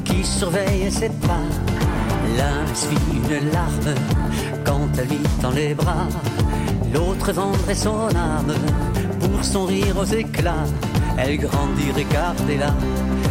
qui 0.05 0.23
surveillent 0.23 0.93
ses 0.93 1.09
pas. 1.27 1.47
L'un 2.39 2.63
essuie 2.73 2.97
une 3.11 3.51
larme 3.51 3.93
quand 4.65 4.89
elle 4.99 5.09
lui 5.09 5.19
tend 5.43 5.51
les 5.51 5.75
bras. 5.75 6.07
L'autre 6.93 7.33
vendrait 7.33 7.75
son 7.75 8.07
âme 8.15 8.55
pour 9.19 9.45
son 9.45 9.65
rire 9.65 9.97
aux 9.99 10.11
éclats. 10.23 10.69
Elle 11.19 11.37
grandit, 11.39 11.91
regardez-la, 11.97 12.73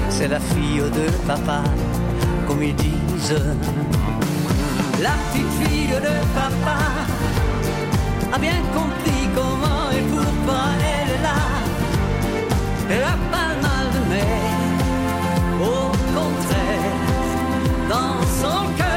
c'est 0.09 0.27
la 0.27 0.41
fille 0.41 0.81
aux 0.81 0.93
deux 0.99 1.15
papas, 1.25 1.69
comme 2.45 2.61
ils 2.61 2.75
disent. 2.75 3.41
La 5.01 5.13
petite 5.23 5.53
fille 5.61 5.95
de 6.07 6.15
papa 6.37 6.77
a 8.33 8.37
bien 8.37 8.59
compris 8.77 9.23
comment 9.33 9.89
et 9.97 10.03
pourquoi 10.11 10.32
elle 10.51 11.09
est 11.15 11.21
là. 11.21 11.41
Elle 12.89 13.03
a 13.03 13.17
pas 13.31 13.53
mal 13.61 13.85
de 13.95 14.01
mer, 14.13 14.51
au 15.61 15.87
contraire, 16.17 16.99
dans 17.89 18.17
son 18.41 18.59
cœur, 18.77 18.92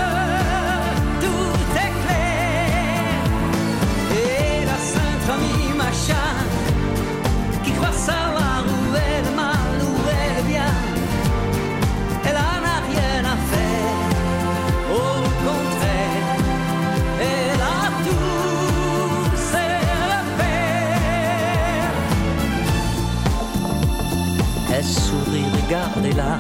regardez-la, 25.67 26.39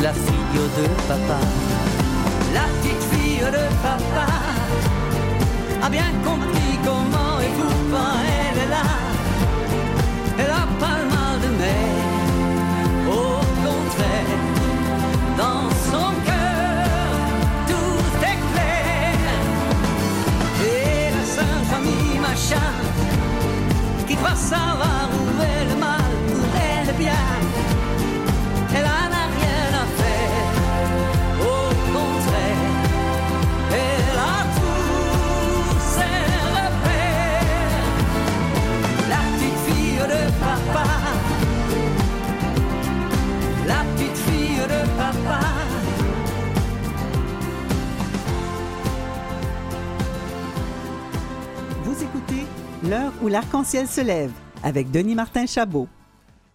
la 0.00 0.12
fille 0.12 0.56
aux 0.56 0.80
deux 0.80 0.94
papas, 1.06 1.46
la 2.54 2.62
petite 2.80 3.02
fille 3.12 3.40
de 3.40 3.64
papa 3.82 4.26
a 5.82 5.90
bien 5.90 6.10
compris 6.24 6.78
comment 6.82 7.40
et 7.40 7.52
pourquoi 7.60 8.08
elle 8.26 8.58
est 8.64 8.70
là. 8.70 8.86
Elle 10.38 10.50
a 10.50 10.66
pas 10.82 10.96
le 11.02 11.06
mal 11.14 11.34
de 11.44 11.48
mer, 11.62 11.92
au 13.08 13.40
contraire, 13.66 14.40
dans 15.36 15.68
son 15.90 16.08
cœur, 16.24 17.10
tout 17.68 18.24
est 18.30 18.40
clair. 18.52 19.18
Et 20.64 21.10
la 21.16 21.24
sainte 21.36 21.66
famille 21.70 22.18
machin, 22.18 22.72
qui 24.08 24.16
croit 24.16 24.34
savoir 24.34 25.08
où 25.12 25.42
est 25.42 25.99
l'arc-en-ciel 53.30 53.86
se 53.86 54.00
lève 54.00 54.32
avec 54.62 54.90
Denis 54.90 55.14
Martin 55.14 55.46
Chabot. 55.46 55.88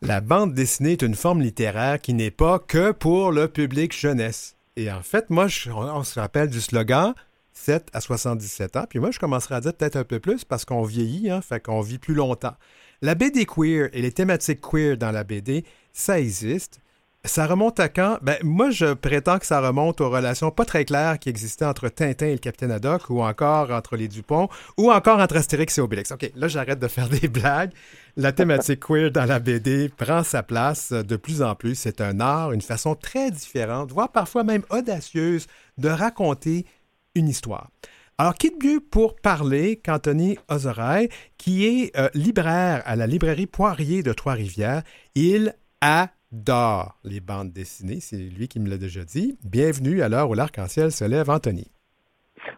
La 0.02 0.22
bande 0.22 0.54
dessinée 0.54 0.92
est 0.92 1.02
une 1.02 1.16
forme 1.16 1.42
littéraire 1.42 2.00
qui 2.00 2.14
n'est 2.14 2.32
pas 2.32 2.60
que 2.60 2.92
pour 2.92 3.32
le 3.32 3.48
public 3.48 3.98
jeunesse. 3.98 4.58
Et 4.76 4.92
en 4.92 5.02
fait, 5.02 5.30
moi, 5.30 5.48
on 5.74 6.04
se 6.04 6.20
rappelle 6.20 6.50
du 6.50 6.60
slogan 6.60 7.14
7 7.54 7.88
à 7.94 8.02
77 8.02 8.76
ans. 8.76 8.86
Puis 8.90 9.00
moi, 9.00 9.12
je 9.12 9.20
commencerai 9.20 9.56
à 9.56 9.62
dire 9.62 9.74
peut-être 9.74 9.96
un 9.96 10.04
peu 10.04 10.20
plus 10.20 10.44
parce 10.44 10.66
qu'on 10.66 10.84
vieillit, 10.84 11.30
hein, 11.32 11.42
fait 11.42 11.62
qu'on 11.62 11.80
vit 11.80 11.98
plus 11.98 12.14
longtemps. 12.14 12.56
La 13.02 13.16
BD 13.16 13.46
queer 13.46 13.90
et 13.94 14.02
les 14.02 14.12
thématiques 14.12 14.62
queer 14.62 14.98
dans 14.98 15.12
la 15.12 15.24
BD, 15.24 15.64
ça 15.94 16.20
existe. 16.20 16.80
Ça 17.26 17.48
remonte 17.48 17.80
à 17.80 17.90
quand? 17.90 18.20
Ben, 18.22 18.38
moi, 18.44 18.70
je 18.70 18.94
prétends 18.94 19.40
que 19.40 19.48
ça 19.48 19.60
remonte 19.60 20.00
aux 20.00 20.10
relations 20.10 20.52
pas 20.52 20.64
très 20.64 20.86
claires 20.86 21.18
qui 21.18 21.30
existaient 21.30 21.66
entre 21.66 21.90
Tintin 21.90 22.28
et 22.28 22.34
le 22.34 22.38
Capitaine 22.38 22.72
Haddock, 22.72 23.10
ou 23.10 23.24
encore 23.24 23.72
entre 23.72 23.96
les 23.96 24.08
Dupont, 24.08 24.48
ou 24.78 24.92
encore 24.92 25.20
entre 25.20 25.38
Astérix 25.38 25.78
et 25.78 25.82
Obélix. 25.82 26.12
OK, 26.12 26.32
là, 26.36 26.48
j'arrête 26.48 26.80
de 26.80 26.88
faire 26.88 27.10
des 27.22 27.28
blagues. 27.28 27.72
La 28.16 28.32
thématique 28.32 28.82
queer 28.82 29.12
dans 29.12 29.26
la 29.26 29.40
BD 29.40 29.90
prend 29.90 30.24
sa 30.24 30.44
place 30.44 30.92
de 30.92 31.16
plus 31.16 31.42
en 31.42 31.56
plus. 31.56 31.76
C'est 31.76 32.00
un 32.00 32.20
art, 32.20 32.52
une 32.52 32.62
façon 32.62 32.96
très 32.96 33.32
différente, 33.32 33.92
voire 33.92 34.12
parfois 34.12 34.44
même 34.44 34.64
audacieuse, 34.70 35.48
de 35.78 35.90
raconter 35.90 36.66
une 37.16 37.28
histoire. 37.28 37.70
Alors, 38.18 38.36
qui 38.36 38.52
de 38.52 38.66
mieux 38.66 38.80
pour 38.80 39.16
parler 39.16 39.78
qu'Anthony 39.78 40.38
Ozoraï, 40.48 41.10
qui 41.38 41.66
est 41.66 41.98
euh, 41.98 42.08
libraire 42.14 42.82
à 42.86 42.96
la 42.96 43.08
librairie 43.08 43.48
Poirier 43.48 44.04
de 44.04 44.14
Trois-Rivières. 44.14 44.84
Il 45.16 45.54
adore 46.34 46.98
les 47.04 47.20
bandes 47.20 47.52
dessinées, 47.52 48.00
c'est 48.00 48.18
lui 48.18 48.48
qui 48.48 48.60
me 48.60 48.70
l'a 48.70 48.78
déjà 48.78 49.04
dit. 49.04 49.38
Bienvenue 49.44 50.02
à 50.02 50.10
l'heure 50.10 50.30
où 50.30 50.34
l'arc-en-ciel 50.34 50.92
se 50.92 51.06
lève, 51.06 51.30
Anthony. 51.30 51.68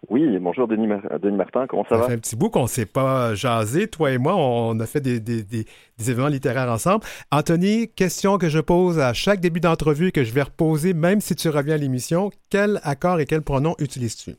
Oui, 0.10 0.38
bonjour 0.40 0.68
Denis, 0.68 0.88
Mar- 0.88 1.20
Denis 1.22 1.38
Martin, 1.38 1.66
comment 1.68 1.84
ça, 1.84 1.90
Ça 1.90 1.98
va? 1.98 2.08
fait 2.08 2.14
un 2.14 2.18
petit 2.18 2.36
bout 2.36 2.50
qu'on 2.50 2.64
ne 2.64 2.68
s'est 2.68 2.86
pas 2.86 3.36
jasé, 3.36 3.88
toi 3.88 4.12
et 4.12 4.18
moi, 4.18 4.36
on 4.36 4.80
a 4.80 4.86
fait 4.86 5.02
des, 5.02 5.20
des- 5.20 5.44
des- 5.44 5.66
des 5.98 6.12
événements 6.12 6.28
littéraires 6.30 6.70
ensemble. 6.72 7.04
Anthony, 7.32 7.90
question 7.90 8.38
que 8.38 8.50
je 8.50 8.60
pose 8.60 9.00
à 9.00 9.14
chaque 9.14 9.40
début 9.40 9.60
d'entrevue 9.60 10.08
et 10.08 10.12
que 10.12 10.24
je 10.24 10.34
vais 10.34 10.42
reposer 10.44 10.94
même 10.94 11.22
si 11.22 11.36
tu 11.36 11.50
reviens 11.50 11.76
à 11.76 11.78
l'émission, 11.78 12.32
quel 12.50 12.80
accord 12.84 13.20
et 13.20 13.26
quel 13.26 13.42
pronom 13.42 13.76
utilises-tu? 13.80 14.36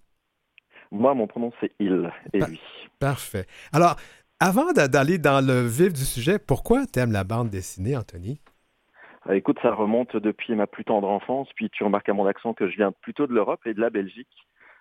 Moi, 0.90 1.14
mon 1.14 1.26
pronom 1.26 1.50
c'est 1.60 1.72
il 1.80 2.10
et 2.32 2.40
lui. 2.40 2.60
Parfait. 2.98 3.46
Alors, 3.72 3.96
avant 4.40 4.72
d'a- 4.72 4.88
d'aller 4.88 5.18
dans 5.18 5.44
le 5.44 5.66
vif 5.66 5.92
du 5.92 6.04
sujet, 6.04 6.38
pourquoi 6.38 6.86
t'aimes 6.86 7.12
la 7.12 7.24
bande 7.24 7.50
dessinée, 7.50 7.96
Anthony? 7.96 8.40
Euh, 9.28 9.34
écoute, 9.34 9.58
ça 9.62 9.72
remonte 9.72 10.16
depuis 10.16 10.54
ma 10.54 10.66
plus 10.66 10.84
tendre 10.84 11.08
enfance, 11.08 11.48
puis 11.54 11.70
tu 11.70 11.84
remarques 11.84 12.08
à 12.08 12.14
mon 12.14 12.26
accent 12.26 12.54
que 12.54 12.68
je 12.68 12.76
viens 12.76 12.92
plutôt 12.92 13.26
de 13.26 13.34
l'Europe 13.34 13.66
et 13.66 13.74
de 13.74 13.80
la 13.80 13.90
Belgique. 13.90 14.28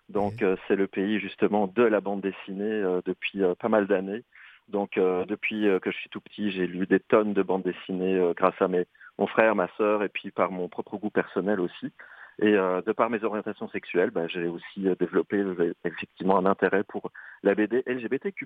Donc 0.10 0.42
euh, 0.42 0.56
c'est 0.68 0.76
le 0.76 0.88
pays 0.88 1.20
justement 1.20 1.68
de 1.68 1.84
la 1.84 2.00
bande 2.00 2.22
dessinée 2.22 2.64
euh, 2.64 3.02
depuis 3.06 3.44
euh, 3.44 3.56
pas 3.56 3.70
mal 3.70 3.88
d'années. 3.88 4.24
Donc 4.70 4.96
depuis 4.98 5.66
que 5.82 5.92
je 5.92 5.96
suis 5.96 6.10
tout 6.10 6.20
petit, 6.20 6.52
j'ai 6.52 6.68
lu 6.68 6.86
des 6.88 7.00
tonnes 7.00 7.34
de 7.34 7.42
bandes 7.42 7.64
dessinées 7.64 8.34
grâce 8.36 8.62
à 8.62 8.68
mes, 8.68 8.84
mon 9.18 9.26
frère, 9.26 9.56
ma 9.56 9.70
sœur 9.78 10.04
et 10.04 10.10
puis 10.10 10.30
par 10.30 10.52
mon 10.52 10.68
propre 10.68 10.98
goût 10.98 11.10
personnel 11.10 11.62
aussi. 11.62 11.94
Et 12.42 12.52
de 12.52 12.92
par 12.92 13.10
mes 13.10 13.24
orientations 13.24 13.70
sexuelles, 13.70 14.10
bah, 14.10 14.28
j'ai 14.28 14.46
aussi 14.46 14.82
développé 15.00 15.42
effectivement 15.86 16.38
un 16.38 16.46
intérêt 16.46 16.84
pour 16.84 17.12
la 17.44 17.56
BD 17.56 17.82
LGBTQ+. 17.88 18.46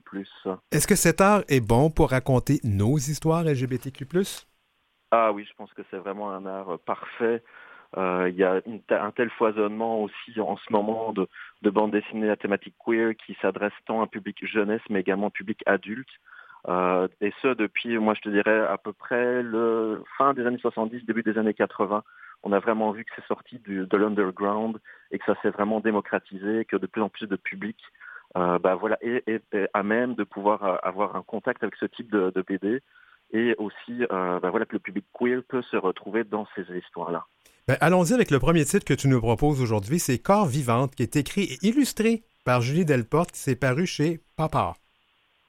Est-ce 0.71 0.85
que 0.85 0.93
cet 0.93 1.21
art 1.21 1.41
est 1.47 1.59
bon 1.59 1.89
pour 1.89 2.11
raconter 2.11 2.59
nos 2.63 2.97
histoires 2.97 3.43
LGBTQ+. 3.43 4.05
Ah 5.11 5.31
oui, 5.33 5.45
je 5.49 5.53
pense 5.55 5.73
que 5.73 5.81
c'est 5.91 5.97
vraiment 5.97 6.31
un 6.31 6.45
art 6.45 6.69
euh, 6.73 6.77
parfait. 6.77 7.43
Euh, 7.97 8.29
Il 8.29 8.35
y 8.35 8.43
a 8.43 8.61
un 8.91 9.11
tel 9.11 9.29
foisonnement 9.31 10.01
aussi 10.01 10.39
en 10.39 10.55
ce 10.57 10.71
moment 10.71 11.11
de, 11.13 11.27
de 11.61 11.69
bandes 11.69 11.91
dessinées 11.91 12.29
à 12.29 12.37
thématique 12.37 12.75
queer 12.85 13.15
qui 13.17 13.35
s'adressent 13.41 13.73
tant 13.85 13.99
à 13.99 14.03
un 14.05 14.07
public 14.07 14.37
jeunesse 14.47 14.81
mais 14.89 15.01
également 15.01 15.27
au 15.27 15.31
public 15.31 15.61
adulte. 15.65 16.07
Euh, 16.69 17.07
et 17.21 17.33
ce 17.41 17.49
depuis, 17.49 17.97
moi 17.97 18.13
je 18.13 18.21
te 18.21 18.29
dirais, 18.29 18.61
à 18.67 18.77
peu 18.77 18.93
près 18.93 19.41
le 19.43 20.03
fin 20.17 20.33
des 20.33 20.45
années 20.45 20.59
70, 20.59 21.05
début 21.05 21.23
des 21.23 21.37
années 21.37 21.53
80. 21.53 22.03
On 22.43 22.53
a 22.53 22.59
vraiment 22.59 22.91
vu 22.91 23.03
que 23.05 23.11
c'est 23.15 23.25
sorti 23.27 23.59
de 23.59 23.97
l'underground 23.97 24.79
et 25.11 25.19
que 25.19 25.25
ça 25.25 25.35
s'est 25.41 25.49
vraiment 25.51 25.79
démocratisé, 25.81 26.65
que 26.65 26.77
de 26.77 26.87
plus 26.87 27.01
en 27.01 27.09
plus 27.09 27.27
de 27.27 27.35
public 27.35 27.77
bah, 28.35 28.75
voilà, 28.75 28.97
est, 29.01 29.27
est- 29.27 29.53
est 29.53 29.69
à 29.73 29.83
même 29.83 30.15
de 30.15 30.23
pouvoir 30.23 30.79
avoir 30.85 31.15
un 31.15 31.21
contact 31.23 31.63
avec 31.63 31.75
ce 31.75 31.85
type 31.85 32.09
de 32.11 32.41
BD 32.47 32.81
et 33.31 33.55
aussi 33.57 34.03
euh, 34.11 34.39
bah, 34.39 34.49
voilà, 34.49 34.65
que 34.65 34.73
le 34.73 34.79
public 34.79 35.05
queer 35.13 35.41
peut 35.47 35.61
se 35.61 35.77
retrouver 35.77 36.23
dans 36.23 36.47
ces 36.55 36.63
histoires-là. 36.77 37.25
Ben, 37.67 37.77
Allons-y 37.81 38.13
avec 38.13 38.31
le 38.31 38.39
premier 38.39 38.65
titre 38.65 38.85
que 38.85 38.93
tu 38.93 39.07
nous 39.07 39.21
proposes 39.21 39.61
aujourd'hui. 39.61 39.99
C'est 39.99 40.19
Corps 40.19 40.47
vivante, 40.47 40.95
qui 40.95 41.03
est 41.03 41.15
écrit 41.15 41.43
et 41.43 41.67
illustré 41.67 42.23
par 42.45 42.61
Julie 42.61 42.85
Delporte, 42.85 43.31
qui 43.31 43.39
s'est 43.39 43.55
paru 43.55 43.85
chez 43.85 44.19
Papa. 44.35 44.73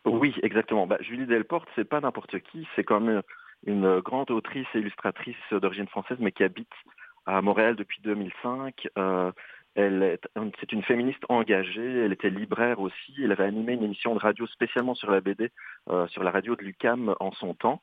Oui, 0.05 0.35
exactement. 0.43 0.87
Bah, 0.87 0.99
Julie 1.01 1.27
Delporte, 1.27 1.69
c'est 1.75 1.89
pas 1.89 2.01
n'importe 2.01 2.39
qui, 2.41 2.67
c'est 2.77 2.85
quand 2.85 3.01
même 3.01 3.23
une 3.67 4.01
grande 4.01 4.31
autrice 4.31 4.67
et 4.75 4.79
illustratrice 4.79 5.37
d'origine 5.53 5.87
française, 5.89 6.19
mais 6.21 6.33
qui 6.33 6.43
habite 6.43 6.73
à 7.27 7.41
Montréal 7.41 7.77
depuis 7.77 8.01
2005. 8.03 8.89
Euh, 8.99 9.31
elle 9.31 9.31
est, 9.31 9.33
c'est 9.75 10.73
une 10.73 10.83
féministe 10.83 11.25
engagée, 11.29 12.05
elle 12.05 12.13
était 12.13 12.31
libraire 12.31 12.81
aussi, 12.81 13.15
elle 13.23 13.33
avait 13.33 13.45
animé 13.45 13.73
une 13.73 13.85
émission 13.85 14.15
de 14.15 14.21
radio 14.21 14.47
spécialement 14.47 14.95
sur 14.95 15.11
la 15.11 15.21
BD, 15.21 15.51
euh, 15.89 16.07
sur 16.09 16.23
la 16.23 16.31
radio 16.31 16.57
de 16.57 16.63
l'UCAM 16.63 17.15
en 17.21 17.33
son 17.33 17.55
temps. 17.55 17.83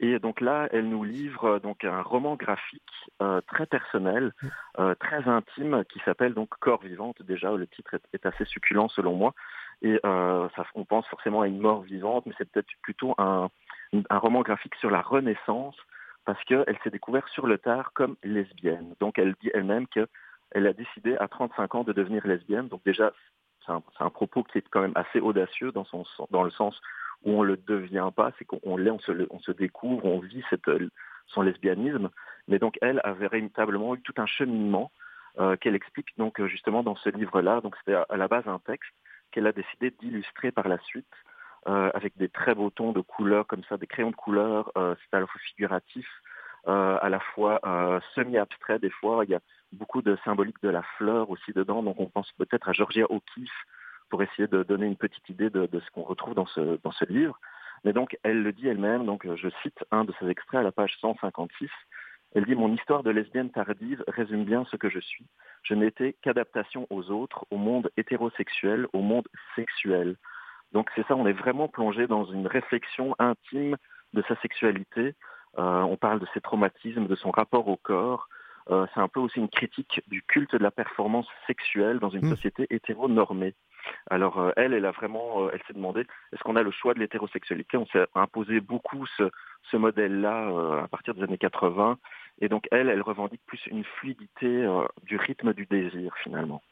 Et 0.00 0.18
donc 0.18 0.40
là, 0.40 0.68
elle 0.72 0.88
nous 0.88 1.04
livre 1.04 1.44
euh, 1.44 1.58
donc 1.58 1.84
un 1.84 2.02
roman 2.02 2.36
graphique 2.36 2.82
euh, 3.22 3.40
très 3.48 3.66
personnel, 3.66 4.32
euh, 4.78 4.94
très 4.94 5.26
intime, 5.28 5.84
qui 5.90 6.00
s'appelle 6.04 6.34
donc 6.34 6.50
Corps 6.60 6.82
vivante. 6.82 7.22
Déjà, 7.22 7.52
le 7.52 7.66
titre 7.66 7.94
est, 7.94 8.02
est 8.12 8.26
assez 8.26 8.44
succulent 8.44 8.88
selon 8.88 9.14
moi. 9.14 9.34
Et 9.82 9.98
euh, 10.04 10.48
ça, 10.56 10.64
on 10.74 10.84
pense 10.84 11.06
forcément 11.08 11.42
à 11.42 11.48
une 11.48 11.60
mort 11.60 11.82
vivante, 11.82 12.24
mais 12.26 12.32
c'est 12.38 12.50
peut-être 12.50 12.68
plutôt 12.82 13.14
un, 13.18 13.48
un 14.10 14.18
roman 14.18 14.42
graphique 14.42 14.74
sur 14.76 14.90
la 14.90 15.02
Renaissance, 15.02 15.76
parce 16.24 16.42
qu'elle 16.44 16.78
s'est 16.82 16.90
découverte 16.90 17.28
sur 17.28 17.46
le 17.46 17.58
tard 17.58 17.92
comme 17.94 18.16
lesbienne. 18.22 18.94
Donc 19.00 19.18
elle 19.18 19.34
dit 19.40 19.50
elle-même 19.54 19.86
qu'elle 20.56 20.66
a 20.66 20.72
décidé 20.72 21.18
à 21.18 21.28
35 21.28 21.74
ans 21.74 21.84
de 21.84 21.92
devenir 21.92 22.26
lesbienne. 22.26 22.68
Donc 22.68 22.80
déjà, 22.86 23.12
c'est 23.66 23.72
un, 23.72 24.10
propos 24.10 24.42
qui 24.42 24.56
est 24.56 24.68
quand 24.70 24.80
même 24.80 24.94
assez 24.94 25.20
audacieux 25.20 25.70
dans, 25.70 25.84
le 26.42 26.50
sens 26.50 26.80
où 27.24 27.32
on 27.32 27.42
le 27.42 27.58
devient 27.58 28.08
pas, 28.16 28.32
c'est 28.38 28.46
qu'on 28.46 28.78
l'est, 28.78 28.90
on 28.90 28.98
se, 29.00 29.26
on 29.28 29.38
se 29.38 29.52
découvre, 29.52 30.06
on 30.06 30.18
vit 30.18 30.42
son 31.26 31.42
lesbianisme. 31.42 32.08
Mais 32.48 32.58
donc 32.58 32.78
elle 32.80 33.02
avait 33.04 33.28
véritablement 33.28 33.96
eu 33.96 34.00
tout 34.00 34.14
un 34.16 34.24
cheminement 34.24 34.90
euh, 35.38 35.56
qu'elle 35.56 35.74
explique 35.74 36.16
donc 36.16 36.42
justement 36.46 36.82
dans 36.82 36.96
ce 36.96 37.10
livre-là. 37.10 37.60
Donc 37.60 37.76
c'était 37.76 38.00
à, 38.08 38.16
la 38.16 38.26
base 38.26 38.48
un 38.48 38.60
texte 38.60 38.94
qu'elle 39.32 39.46
a 39.46 39.52
décidé 39.52 39.90
d'illustrer 40.00 40.52
par 40.52 40.68
la 40.68 40.78
suite 40.78 41.04
euh, 41.68 41.90
avec 41.92 42.16
des 42.16 42.30
très 42.30 42.54
beaux 42.54 42.70
tons 42.70 42.92
de 42.92 43.02
couleurs 43.02 43.46
comme 43.46 43.64
ça, 43.64 43.76
des 43.76 43.86
crayons 43.86 44.10
de 44.10 44.16
couleurs. 44.16 44.72
Euh, 44.78 44.94
c'est 45.02 45.16
à 45.18 45.20
la 45.20 45.26
fois 45.26 45.40
figuratif, 45.40 46.08
euh, 46.68 46.98
à 47.00 47.08
la 47.10 47.20
fois 47.20 47.60
euh, 47.64 48.00
semi-abstrait 48.14 48.80
des 48.80 48.90
fois. 48.90 49.24
Il 49.24 49.30
y 49.30 49.34
a 49.34 49.40
beaucoup 49.72 50.02
de 50.02 50.16
symbolique 50.24 50.62
de 50.62 50.68
la 50.68 50.82
fleur 50.96 51.30
aussi 51.30 51.52
dedans. 51.52 51.82
Donc 51.82 52.00
on 52.00 52.06
pense 52.06 52.30
peut-être 52.32 52.68
à 52.68 52.72
Georgia 52.72 53.06
O'Keeffe 53.10 53.64
pour 54.08 54.22
essayer 54.22 54.48
de 54.48 54.62
donner 54.62 54.86
une 54.86 54.96
petite 54.96 55.28
idée 55.28 55.50
de, 55.50 55.68
ce 55.72 55.90
qu'on 55.90 56.02
retrouve 56.02 56.34
dans 56.34 56.46
ce, 56.46 56.78
dans 56.82 56.92
ce 56.92 57.04
livre. 57.06 57.38
Mais 57.84 57.92
donc 57.92 58.16
elle 58.22 58.42
le 58.42 58.52
dit 58.52 58.68
elle-même, 58.68 59.04
donc 59.04 59.26
je 59.34 59.48
cite 59.62 59.84
un 59.90 60.04
de 60.04 60.12
ses 60.18 60.28
extraits 60.28 60.60
à 60.60 60.62
la 60.62 60.72
page 60.72 60.96
156. 61.00 61.68
Elle 62.34 62.44
dit 62.44 62.54
Mon 62.54 62.72
histoire 62.74 63.02
de 63.02 63.10
lesbienne 63.10 63.50
tardive 63.50 64.04
résume 64.08 64.44
bien 64.44 64.64
ce 64.70 64.76
que 64.76 64.88
je 64.88 65.00
suis. 65.00 65.26
Je 65.62 65.74
n'étais 65.74 66.16
qu'adaptation 66.22 66.86
aux 66.90 67.10
autres, 67.10 67.46
au 67.50 67.56
monde 67.56 67.90
hétérosexuel, 67.96 68.86
au 68.92 69.00
monde 69.00 69.26
sexuel. 69.54 70.16
Donc 70.72 70.90
c'est 70.94 71.06
ça, 71.06 71.16
on 71.16 71.26
est 71.26 71.32
vraiment 71.32 71.68
plongé 71.68 72.06
dans 72.06 72.24
une 72.24 72.46
réflexion 72.46 73.14
intime 73.18 73.76
de 74.12 74.22
sa 74.28 74.36
sexualité. 74.40 75.14
Euh, 75.58 75.80
on 75.82 75.96
parle 75.96 76.20
de 76.20 76.26
ses 76.34 76.40
traumatismes, 76.40 77.06
de 77.06 77.14
son 77.14 77.30
rapport 77.30 77.68
au 77.68 77.76
corps. 77.76 78.28
Euh, 78.70 78.86
c'est 78.92 79.00
un 79.00 79.08
peu 79.08 79.20
aussi 79.20 79.38
une 79.38 79.48
critique 79.48 80.00
du 80.08 80.22
culte 80.22 80.52
de 80.52 80.62
la 80.62 80.70
performance 80.70 81.28
sexuelle 81.46 81.98
dans 81.98 82.10
une 82.10 82.26
mmh. 82.26 82.30
société 82.30 82.66
hétéronormée. 82.70 83.54
Alors 84.10 84.38
euh, 84.38 84.50
elle, 84.56 84.72
elle 84.72 84.86
a 84.86 84.90
vraiment, 84.90 85.50
elle 85.50 85.60
s'est 85.66 85.74
demandé, 85.74 86.00
est-ce 86.32 86.42
qu'on 86.42 86.56
a 86.56 86.62
le 86.62 86.70
choix 86.70 86.94
de 86.94 87.00
l'hétérosexualité? 87.00 87.76
On 87.76 87.86
s'est 87.86 88.06
imposé 88.14 88.60
beaucoup 88.60 89.06
ce, 89.18 89.30
ce 89.70 89.76
modèle-là 89.76 90.48
euh, 90.50 90.84
à 90.84 90.88
partir 90.88 91.14
des 91.14 91.22
années 91.22 91.38
80. 91.38 91.98
Et 92.40 92.48
donc 92.48 92.66
elle, 92.70 92.88
elle 92.88 93.02
revendique 93.02 93.42
plus 93.46 93.64
une 93.66 93.84
fluidité 93.84 94.46
euh, 94.46 94.86
du 95.04 95.16
rythme 95.16 95.52
du 95.52 95.66
désir 95.66 96.14
finalement. 96.22 96.62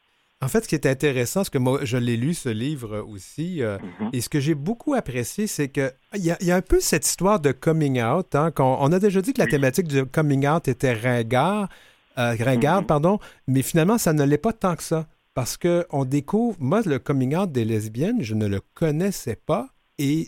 En 0.45 0.47
fait, 0.47 0.63
ce 0.63 0.67
qui 0.67 0.75
est 0.75 0.85
intéressant, 0.85 1.39
parce 1.39 1.49
que 1.49 1.57
moi, 1.57 1.79
je 1.83 1.97
l'ai 1.97 2.17
lu, 2.17 2.35
ce 2.35 2.49
livre 2.49 2.99
aussi, 3.13 3.63
euh, 3.63 3.79
mm 3.79 3.81
-hmm. 3.81 4.09
et 4.13 4.21
ce 4.21 4.29
que 4.29 4.39
j'ai 4.39 4.53
beaucoup 4.53 4.93
apprécié, 4.93 5.47
c'est 5.47 5.69
qu'il 5.69 5.91
y, 6.27 6.29
a, 6.29 6.37
y 6.43 6.51
a 6.51 6.55
un 6.55 6.61
peu 6.61 6.79
cette 6.79 7.05
histoire 7.11 7.39
de 7.39 7.51
coming 7.51 7.99
out. 8.03 8.35
Hein, 8.35 8.51
on, 8.59 8.77
on, 8.85 8.91
a 8.91 8.99
déjà 8.99 9.21
dit 9.25 9.33
que 9.33 9.41
la 9.41 9.47
thématique 9.47 9.87
du 9.87 10.05
coming 10.05 10.47
out 10.47 10.67
était 10.67 10.93
ringard, 10.93 11.67
euh, 12.19 12.35
ringarde, 12.47 12.83
mm 12.83 12.85
-hmm. 12.85 12.93
pardon, 12.93 13.15
mais 13.47 13.63
finalement, 13.63 13.97
ça 14.05 14.13
ne 14.13 14.23
l'est 14.29 14.43
pas 14.47 14.53
tant 14.53 14.75
que 14.79 14.83
ça. 14.83 15.01
Parce 15.33 15.57
qu'on 15.57 16.05
découvre, 16.05 16.55
moi, 16.59 16.81
le 16.85 16.97
coming 16.99 17.35
out 17.35 17.51
des 17.51 17.65
lesbiennes, 17.65 18.21
je 18.29 18.35
ne 18.41 18.47
le 18.55 18.61
connaissais 18.81 19.39
pas. 19.51 19.65
Et 19.97 20.25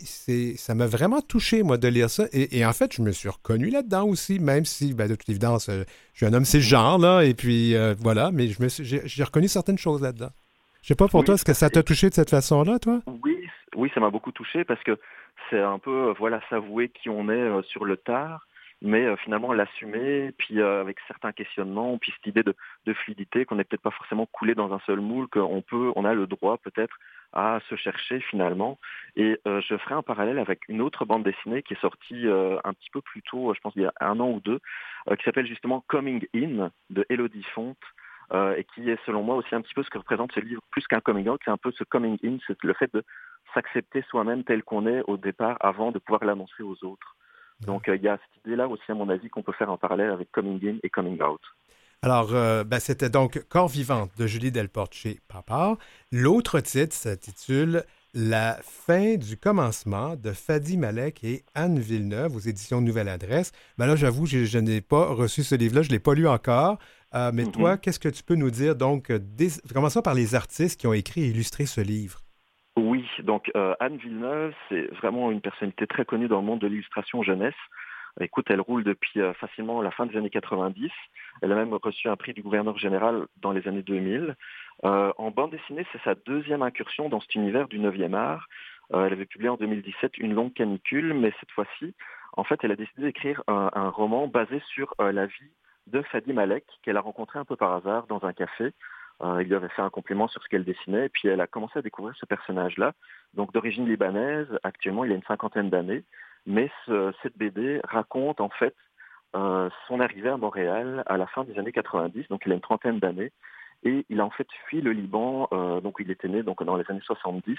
ça 0.56 0.74
m'a 0.74 0.86
vraiment 0.86 1.20
touché, 1.20 1.62
moi, 1.62 1.76
de 1.76 1.88
lire 1.88 2.08
ça. 2.08 2.24
Et, 2.32 2.58
et, 2.58 2.64
en 2.64 2.72
fait, 2.72 2.94
je 2.94 3.02
me 3.02 3.12
suis 3.12 3.28
reconnu 3.28 3.68
là-dedans 3.68 4.06
aussi, 4.06 4.38
même 4.38 4.64
si, 4.64 4.94
ben, 4.94 5.08
de 5.08 5.14
toute 5.14 5.28
évidence, 5.28 5.68
euh, 5.68 5.84
je 6.14 6.18
suis 6.18 6.26
un 6.26 6.32
homme 6.32 6.46
cisgenre, 6.46 6.98
là, 6.98 7.22
et 7.22 7.34
puis 7.34 7.74
euh, 7.74 7.94
voilà, 7.98 8.30
mais 8.32 8.48
j'ai 8.48 9.24
reconnu 9.24 9.46
certaines 9.46 9.76
choses 9.76 10.00
là-dedans. 10.00 10.30
Je 10.82 10.88
sais 10.88 10.94
pas 10.94 11.08
pour 11.08 11.20
oui, 11.20 11.26
toi, 11.26 11.34
est-ce 11.34 11.44
que 11.44 11.52
ça 11.52 11.68
t'a 11.68 11.82
touché 11.82 12.08
de 12.08 12.14
cette 12.14 12.30
façon-là, 12.30 12.78
toi? 12.78 13.00
Oui, 13.22 13.46
oui, 13.76 13.90
ça 13.94 14.00
m'a 14.00 14.08
beaucoup 14.08 14.32
touché 14.32 14.64
parce 14.64 14.82
que 14.82 14.98
c'est 15.50 15.60
un 15.60 15.78
peu, 15.78 16.14
voilà, 16.18 16.40
s'avouer 16.50 16.88
qui 16.88 17.08
on 17.08 17.28
est 17.28 17.32
euh, 17.32 17.62
sur 17.62 17.84
le 17.84 17.96
tard. 17.96 18.46
mais 18.80 19.04
euh, 19.04 19.16
finalement 19.16 19.52
l'assumer, 19.52 20.32
puis 20.38 20.60
euh, 20.60 20.80
avec 20.80 20.98
certains 21.06 21.32
questionnements, 21.32 21.98
puis 21.98 22.12
cette 22.16 22.26
idée 22.26 22.42
de, 22.42 22.54
fluidité, 22.94 23.44
qu'on 23.44 23.56
n'est 23.56 23.64
peut-être 23.64 23.82
pas 23.82 23.90
forcément 23.90 24.26
coulé 24.26 24.54
dans 24.54 24.72
un 24.72 24.80
seul 24.86 25.00
moule, 25.00 25.28
qu'on 25.28 25.62
peut, 25.62 25.92
on 25.96 26.04
a 26.04 26.14
le 26.14 26.26
droit 26.26 26.58
peut-être 26.58 26.96
à 27.32 27.60
se 27.68 27.76
chercher 27.76 28.20
finalement. 28.20 28.78
Et 29.16 29.38
euh, 29.46 29.60
je 29.60 29.76
ferai 29.76 29.94
un 29.94 30.02
parallèle 30.02 30.38
avec 30.38 30.60
une 30.68 30.80
autre 30.80 31.04
bande 31.04 31.24
dessinée 31.24 31.62
qui 31.62 31.74
est 31.74 31.80
sortie 31.80 32.26
un 32.28 32.72
petit 32.72 32.90
peu 32.90 33.00
plus 33.00 33.22
tôt, 33.22 33.52
je 33.54 33.60
pense 33.60 33.72
il 33.76 33.82
y 33.82 33.86
a 33.86 33.92
un 34.00 34.18
an 34.20 34.30
ou 34.30 34.40
deux, 34.40 34.60
qui 35.16 35.24
s'appelle 35.24 35.46
justement 35.46 35.84
Coming 35.88 36.26
In 36.34 36.70
de 36.90 37.06
Elodie 37.08 37.46
Font. 37.54 37.76
et 38.32 38.64
qui 38.74 38.90
est 38.90 38.98
selon 39.06 39.22
moi 39.22 39.36
aussi 39.36 39.54
un 39.54 39.60
petit 39.60 39.74
peu 39.74 39.82
ce 39.82 39.90
que 39.90 39.98
représente 39.98 40.32
ce 40.32 40.40
livre, 40.40 40.62
plus 40.70 40.86
qu'un 40.86 41.00
coming 41.00 41.28
out, 41.28 41.40
c'est 41.44 41.50
un 41.50 41.56
peu 41.56 41.72
ce 41.72 41.84
coming 41.84 42.18
in, 42.24 42.38
c'est 42.46 42.62
le 42.62 42.74
fait 42.74 42.92
de 42.92 43.04
s'accepter 43.54 44.02
soi-même 44.08 44.44
tel 44.44 44.62
qu'on 44.62 44.86
est 44.86 45.02
au 45.06 45.16
départ 45.16 45.56
avant 45.60 45.92
de 45.92 45.98
pouvoir 45.98 46.24
l'annoncer 46.24 46.62
aux 46.62 46.84
autres. 46.84 47.16
Donc, 47.60 47.88
euh, 47.88 47.96
il 47.96 48.02
y 48.02 48.08
a 48.08 48.18
cette 48.18 48.44
idée-là 48.46 48.68
aussi, 48.68 48.84
à 48.88 48.94
mon 48.94 49.08
avis, 49.08 49.28
qu'on 49.28 49.42
peut 49.42 49.52
faire 49.52 49.70
en 49.70 49.78
parallèle 49.78 50.10
avec 50.10 50.30
Coming 50.30 50.60
In 50.66 50.76
et 50.82 50.90
Coming 50.90 51.20
Out. 51.22 51.40
Alors, 52.02 52.32
euh, 52.32 52.62
ben, 52.62 52.78
c'était 52.78 53.10
donc 53.10 53.42
Corps 53.48 53.68
vivante 53.68 54.10
de 54.16 54.26
Julie 54.28 54.52
Delporte 54.52 54.94
chez 54.94 55.18
Papa. 55.28 55.76
L'autre 56.12 56.60
titre 56.60 56.94
s'intitule 56.94 57.82
La 58.14 58.56
fin 58.62 59.16
du 59.16 59.36
commencement 59.36 60.14
de 60.14 60.30
Fadi 60.30 60.76
Malek 60.76 61.24
et 61.24 61.42
Anne 61.56 61.80
Villeneuve 61.80 62.36
aux 62.36 62.40
éditions 62.40 62.80
Nouvelle 62.80 63.08
Adresse. 63.08 63.50
Ben 63.78 63.86
là, 63.86 63.96
j'avoue, 63.96 64.26
je, 64.26 64.58
n'ai 64.58 64.80
pas 64.80 65.06
reçu 65.06 65.42
ce 65.42 65.56
livre-là, 65.56 65.82
je 65.82 65.88
ne 65.88 65.94
l'ai 65.94 65.98
pas 65.98 66.14
lu 66.14 66.28
encore. 66.28 66.78
Euh, 67.14 67.32
mais 67.34 67.44
mm-hmm. 67.44 67.50
toi, 67.50 67.76
qu'est-ce 67.78 67.98
que 67.98 68.08
tu 68.08 68.22
peux 68.22 68.36
nous 68.36 68.50
dire? 68.50 68.76
Donc, 68.76 69.10
commençons 69.74 70.02
par 70.02 70.14
les 70.14 70.36
artistes 70.36 70.80
qui 70.80 70.86
ont 70.86 70.92
écrit 70.92 71.22
et 71.22 71.28
illustré 71.28 71.66
ce 71.66 71.80
livre. 71.80 72.20
Oui, 72.78 73.04
donc 73.24 73.50
euh, 73.56 73.74
Anne 73.80 73.96
Villeneuve, 73.96 74.54
c'est 74.68 74.86
vraiment 74.94 75.32
une 75.32 75.40
personnalité 75.40 75.88
très 75.88 76.04
connue 76.04 76.28
dans 76.28 76.38
le 76.38 76.46
monde 76.46 76.60
de 76.60 76.68
l'illustration 76.68 77.24
jeunesse. 77.24 77.54
Écoute, 78.20 78.46
elle 78.50 78.60
roule 78.60 78.84
depuis 78.84 79.20
euh, 79.20 79.32
facilement 79.34 79.80
la 79.80 79.90
fin 79.90 80.06
des 80.06 80.16
années 80.16 80.30
90. 80.30 80.90
Elle 81.42 81.52
a 81.52 81.54
même 81.54 81.74
reçu 81.74 82.08
un 82.08 82.16
prix 82.16 82.32
du 82.32 82.42
gouverneur 82.42 82.76
général 82.78 83.26
dans 83.40 83.52
les 83.52 83.66
années 83.68 83.82
2000. 83.82 84.34
Euh, 84.84 85.12
en 85.16 85.30
bande 85.30 85.52
dessinée, 85.52 85.86
c'est 85.92 86.02
sa 86.02 86.14
deuxième 86.14 86.62
incursion 86.62 87.08
dans 87.08 87.20
cet 87.20 87.34
univers 87.34 87.68
du 87.68 87.78
9e 87.78 88.14
art. 88.14 88.48
elle 88.92 89.12
avait 89.12 89.26
publié 89.26 89.48
en 89.48 89.56
2017 89.56 90.18
Une 90.18 90.34
longue 90.34 90.52
canicule, 90.52 91.14
mais 91.14 91.32
cette 91.40 91.50
fois-ci, 91.52 91.94
en 92.32 92.44
fait, 92.44 92.58
elle 92.62 92.72
a 92.72 92.76
décidé 92.76 93.02
d'écrire 93.02 93.42
un, 93.48 93.88
roman 93.90 94.28
basé 94.28 94.60
sur 94.72 94.94
la 94.98 95.26
vie 95.26 95.52
de 95.86 96.02
Fadi 96.02 96.32
Malek, 96.32 96.64
qu'elle 96.82 96.96
a 96.96 97.00
rencontré 97.00 97.38
un 97.38 97.44
peu 97.44 97.56
par 97.56 97.72
hasard 97.74 98.06
dans 98.06 98.24
un 98.24 98.32
café. 98.32 98.72
Euh, 99.22 99.42
il 99.42 99.48
lui 99.48 99.54
avait 99.54 99.68
fait 99.68 99.82
un 99.82 99.90
compliment 99.90 100.28
sur 100.28 100.42
ce 100.42 100.48
qu'elle 100.48 100.64
dessinait, 100.64 101.06
et 101.06 101.08
puis 101.08 101.28
elle 101.28 101.40
a 101.40 101.46
commencé 101.46 101.78
à 101.78 101.82
découvrir 101.82 102.14
ce 102.16 102.26
personnage-là. 102.26 102.92
Donc 103.34 103.52
d'origine 103.52 103.88
libanaise, 103.88 104.46
actuellement 104.62 105.04
il 105.04 105.12
a 105.12 105.14
une 105.14 105.24
cinquantaine 105.24 105.70
d'années, 105.70 106.04
mais 106.48 106.70
cette 107.22 107.36
BD 107.36 107.80
raconte 107.84 108.40
en 108.40 108.48
fait 108.48 108.74
euh, 109.36 109.70
son 109.86 110.00
arrivée 110.00 110.30
à 110.30 110.36
Montréal 110.36 111.04
à 111.06 111.16
la 111.16 111.26
fin 111.26 111.44
des 111.44 111.58
années 111.58 111.72
90, 111.72 112.28
donc 112.28 112.42
il 112.46 112.52
a 112.52 112.54
une 112.54 112.60
trentaine 112.60 112.98
d'années, 112.98 113.32
et 113.84 114.04
il 114.08 114.20
a 114.20 114.24
en 114.24 114.30
fait 114.30 114.48
fui 114.66 114.80
le 114.80 114.92
Liban, 114.92 115.48
euh, 115.52 115.80
donc 115.80 115.96
il 116.00 116.10
était 116.10 116.28
né 116.28 116.42
donc 116.42 116.62
dans 116.64 116.76
les 116.76 116.84
années 116.90 117.00
70, 117.04 117.56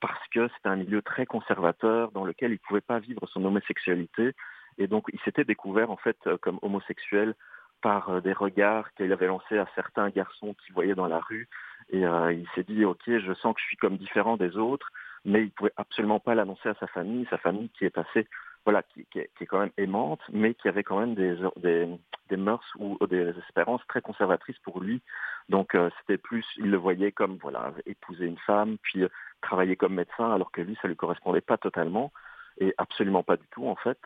parce 0.00 0.26
que 0.34 0.48
c'était 0.48 0.68
un 0.68 0.76
milieu 0.76 1.00
très 1.00 1.26
conservateur 1.26 2.10
dans 2.10 2.24
lequel 2.24 2.50
il 2.50 2.54
ne 2.54 2.66
pouvait 2.66 2.80
pas 2.80 2.98
vivre 2.98 3.28
son 3.28 3.44
homosexualité, 3.44 4.34
et 4.78 4.88
donc 4.88 5.04
il 5.12 5.20
s'était 5.20 5.44
découvert 5.44 5.92
en 5.92 5.96
fait 5.96 6.16
comme 6.40 6.58
homosexuel 6.62 7.34
par 7.80 8.10
euh, 8.10 8.20
des 8.20 8.32
regards 8.32 8.92
qu'il 8.94 9.12
avait 9.12 9.26
lancés 9.26 9.58
à 9.58 9.66
certains 9.74 10.08
garçons 10.10 10.54
qu'il 10.54 10.74
voyait 10.74 10.94
dans 10.94 11.06
la 11.06 11.20
rue. 11.20 11.48
Et 11.90 12.04
euh, 12.06 12.32
il 12.32 12.46
s'est 12.54 12.64
dit, 12.64 12.84
OK, 12.84 13.02
je 13.06 13.34
sens 13.34 13.54
que 13.54 13.60
je 13.60 13.66
suis 13.66 13.76
comme 13.76 13.96
différent 13.96 14.36
des 14.36 14.56
autres, 14.56 14.88
mais 15.24 15.42
il 15.42 15.50
pouvait 15.50 15.72
absolument 15.76 16.20
pas 16.20 16.34
l'annoncer 16.34 16.68
à 16.68 16.74
sa 16.74 16.86
famille, 16.86 17.26
sa 17.30 17.38
famille 17.38 17.70
qui 17.70 17.84
est 17.84 17.98
assez, 17.98 18.26
voilà, 18.64 18.82
qui, 18.82 19.06
est, 19.14 19.46
quand 19.46 19.60
même 19.60 19.72
aimante, 19.76 20.20
mais 20.32 20.54
qui 20.54 20.68
avait 20.68 20.82
quand 20.82 21.00
même 21.00 21.14
des, 21.14 21.36
des, 21.56 22.36
mœurs 22.36 22.64
ou 22.78 22.98
des 23.06 23.34
espérances 23.38 23.82
très 23.88 24.00
conservatrices 24.00 24.58
pour 24.58 24.80
lui. 24.80 25.02
Donc 25.48 25.74
euh, 25.74 25.90
c'était 26.00 26.18
plus, 26.18 26.46
il 26.58 26.70
le 26.70 26.76
voyait 26.76 27.12
comme, 27.12 27.38
voilà, 27.40 27.72
épouser 27.86 28.26
une 28.26 28.38
femme, 28.38 28.76
puis 28.82 29.04
travailler 29.40 29.76
comme 29.76 29.94
médecin, 29.94 30.30
alors 30.32 30.52
que 30.52 30.60
lui, 30.60 30.78
ça 30.80 30.88
lui 30.88 30.96
correspondait 30.96 31.40
pas 31.40 31.58
totalement, 31.58 32.12
et 32.58 32.74
absolument 32.78 33.22
pas 33.22 33.36
du 33.36 33.46
tout, 33.50 33.66
en 33.66 33.76
fait 33.76 33.98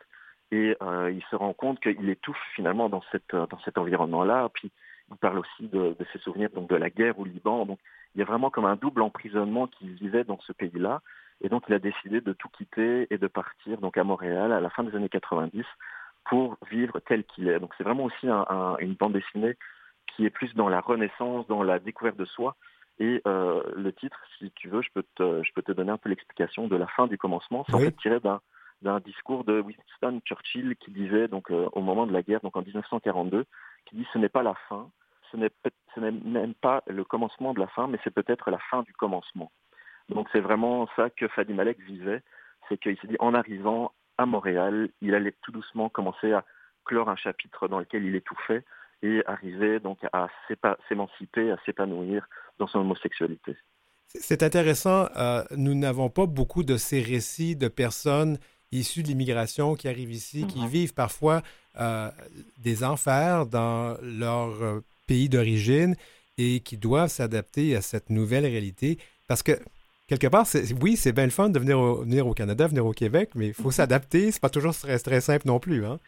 et 0.55 0.77
euh, 0.83 1.11
il 1.11 1.23
se 1.31 1.37
rend 1.37 1.53
compte 1.53 1.81
qu'il 1.81 2.09
étouffe 2.09 2.41
finalement 2.55 2.89
dans, 2.89 3.03
cette, 3.11 3.35
dans 3.35 3.59
cet 3.65 3.79
environnement-là. 3.79 4.49
Puis 4.55 4.71
il 5.11 5.17
parle 5.17 5.39
aussi 5.39 5.69
de, 5.69 5.97
ses 6.13 6.19
souvenirs 6.21 6.51
donc 6.51 6.69
de 6.69 6.77
la 6.77 6.91
guerre 6.91 7.19
au 7.19 7.25
Liban. 7.25 7.67
Donc 7.67 7.81
il 8.15 8.21
y 8.21 8.23
a 8.23 8.25
vraiment 8.25 8.51
comme 8.51 8.65
un 8.65 8.77
double 8.77 9.03
emprisonnement 9.03 9.67
qu'il 9.67 9.91
vivait 9.95 10.25
dans 10.25 10.39
ce 10.41 10.53
pays-là. 10.53 11.01
Et 11.41 11.49
donc 11.49 11.65
il 11.69 11.75
a 11.75 11.79
décidé 11.79 12.21
de 12.21 12.33
tout 12.33 12.49
quitter 12.49 13.07
et 13.11 13.19
de 13.19 13.27
partir 13.27 13.79
donc 13.79 13.99
à 13.99 14.05
Montréal 14.05 14.53
à 14.53 14.61
la 14.61 14.71
fin 14.71 14.85
des 14.85 14.95
années 14.95 15.09
90 15.09 15.65
pour 16.25 16.57
vivre 16.71 17.01
tel 17.01 17.25
qu'il 17.25 17.49
est. 17.49 17.59
Donc 17.59 17.73
c'est 17.77 17.85
vraiment 17.85 18.05
aussi 18.05 18.29
une 18.81 18.95
bande 18.95 19.13
dessinée 19.13 19.57
qui 20.15 20.25
est 20.25 20.31
plus 20.31 20.55
dans 20.55 20.69
la 20.69 20.81
renaissance, 20.81 21.47
dans 21.49 21.63
la 21.63 21.79
découverte 21.79 22.17
de 22.17 22.25
soi. 22.25 22.57
Et 23.01 23.21
euh, 23.27 23.63
le 23.75 23.93
titre, 23.93 24.19
si 24.39 24.53
tu 24.53 24.69
veux, 24.69 24.81
je 24.81 24.89
peux 24.95 25.03
te, 25.17 25.43
je 25.43 25.53
peux 25.53 25.63
te 25.63 25.73
donner 25.73 25.91
un 25.91 25.99
peu 25.99 26.09
l'explication 26.09 26.69
de 26.69 26.77
la 26.77 26.87
fin 26.87 27.09
du 27.09 27.19
commencement. 27.19 27.65
C'est 27.69 27.75
en 27.75 27.81
fait 27.81 27.97
tiré 27.97 28.21
d'un 28.21 28.41
d'un 28.83 29.01
discours 29.01 29.45
de 29.45 29.61
Winston 29.61 30.21
Churchill 30.27 30.77
qui 30.77 30.91
disait, 30.91 31.27
donc 31.27 31.51
euh, 31.51 31.69
au 31.73 31.81
moment 31.81 32.07
de 32.07 32.13
la 32.13 32.23
guerre, 32.23 32.41
donc 32.41 32.55
en 32.55 32.61
1942, 32.61 33.47
qui 33.87 33.97
dit 33.97 34.07
ce 34.13 34.19
n'est 34.19 34.29
pas 34.29 34.43
la 34.43 34.55
fin, 34.69 34.91
ce 35.95 36.01
n'est 36.01 36.11
même 36.11 36.55
pas 36.55 36.83
le 36.87 37.05
commencement 37.05 37.55
de 37.55 37.61
la 37.61 37.67
fin, 37.69 37.87
mais 37.87 37.99
c'est 38.05 38.15
peut-être 38.15 38.51
la 38.51 38.59
fin 38.71 38.83
du 38.83 38.93
commencement. 38.93 39.51
Donc 40.09 40.29
c'est 40.33 40.41
vraiment 40.41 40.89
ça 40.97 41.11
que 41.11 41.29
Fadi 41.29 41.55
Malek 41.55 41.81
vivait, 41.81 42.23
c'est 42.69 42.79
qu'il 42.79 42.99
s'est 42.99 43.07
dit 43.07 43.17
en 43.19 43.35
arrivant 43.35 43.93
à 44.19 44.27
Montréal, 44.27 44.91
il 45.01 45.15
allait 45.15 45.35
tout 45.43 45.53
doucement 45.53 45.89
commencer 45.89 46.33
à 46.33 46.45
clore 46.85 47.09
un 47.09 47.17
chapitre 47.17 47.69
dans 47.69 47.81
lequel 47.81 48.05
il 48.05 48.15
étouffait 48.15 48.65
et 49.03 49.23
arriver 49.27 49.81
donc 49.81 49.99
à 50.13 50.29
s'émanciper, 50.89 51.51
à 51.51 51.57
s'épanouir 51.65 52.29
dans 52.59 52.67
son 52.67 52.81
homosexualité. 52.81 53.57
C'est 54.07 54.43
intéressant. 54.43 55.09
Euh, 55.17 55.43
nous 55.57 55.75
n'avons 55.75 56.09
pas 56.09 56.27
beaucoup 56.27 56.63
de 56.63 56.77
ces 56.77 57.01
récits 57.01 57.57
de 57.57 57.69
personnes 57.69 58.39
issus 58.71 59.03
de 59.03 59.09
l'immigration 59.09 59.75
qui 59.75 59.89
arrivent 59.89 60.13
ici, 60.13 60.47
qui 60.47 60.61
mhm. 60.61 60.69
vivent 60.69 60.95
parfois 60.95 61.43
euh, 61.81 62.11
des 62.59 62.85
enfers 62.85 63.47
dans 63.47 63.97
leur 64.03 64.63
euh, 64.63 64.81
pays 65.07 65.29
d'origine 65.29 65.97
et 66.39 66.61
qui 66.61 66.77
doivent 66.77 67.11
s'adapter 67.11 67.77
à 67.77 67.81
cette 67.81 68.11
nouvelle 68.11 68.45
réalité. 68.45 68.99
Parce 69.29 69.43
que, 69.43 69.53
quelque 70.09 70.27
part, 70.27 70.47
oui, 70.81 70.97
c'est 70.97 71.13
bien 71.13 71.25
le 71.25 71.31
fun 71.31 71.49
de 71.49 71.59
venir 71.59 71.79
au, 71.79 72.03
venir 72.03 72.27
au 72.27 72.35
Canada, 72.35 72.67
venir 72.67 72.85
au 72.85 72.93
Québec, 72.93 73.31
mais 73.35 73.49
il 73.49 73.55
faut 73.55 73.65
mhm. 73.65 73.73
s'adapter. 73.73 74.31
C'est 74.31 74.43
pas 74.43 74.51
toujours 74.51 74.75
très, 74.75 74.99
très 74.99 75.21
simple 75.21 75.47
non 75.47 75.61
plus. 75.61 75.85
Hein? 75.85 75.99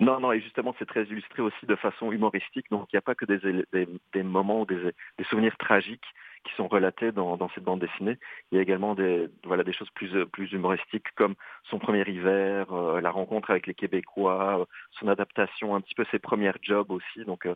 Non, 0.00 0.20
non, 0.20 0.32
et 0.32 0.40
justement, 0.40 0.74
c'est 0.78 0.86
très 0.86 1.04
illustré 1.04 1.42
aussi 1.42 1.66
de 1.66 1.74
façon 1.74 2.12
humoristique. 2.12 2.66
Donc, 2.70 2.88
il 2.92 2.96
n'y 2.96 2.98
a 2.98 3.02
pas 3.02 3.16
que 3.16 3.24
des, 3.24 3.64
des, 4.12 4.22
moments, 4.22 4.64
des, 4.64 4.92
des 5.18 5.24
souvenirs 5.24 5.56
tragiques 5.58 6.04
qui 6.44 6.54
sont 6.54 6.68
relatés 6.68 7.12
dans, 7.12 7.48
cette 7.54 7.64
bande 7.64 7.80
dessinée. 7.80 8.16
Il 8.50 8.56
y 8.56 8.58
a 8.58 8.62
également 8.62 8.94
des, 8.94 9.28
voilà, 9.44 9.64
des 9.64 9.72
choses 9.72 9.90
plus, 9.90 10.10
plus 10.26 10.50
humoristiques 10.52 11.06
comme 11.16 11.34
son 11.64 11.78
premier 11.78 12.08
hiver, 12.08 12.72
euh, 12.72 13.00
la 13.00 13.10
rencontre 13.10 13.50
avec 13.50 13.66
les 13.66 13.74
Québécois, 13.74 14.60
euh, 14.60 14.64
son 14.92 15.08
adaptation, 15.08 15.74
un 15.74 15.80
petit 15.80 15.94
peu 15.94 16.04
ses 16.10 16.18
premiers 16.18 16.52
jobs 16.62 16.90
aussi. 16.90 17.24
Donc 17.24 17.46
euh, 17.46 17.54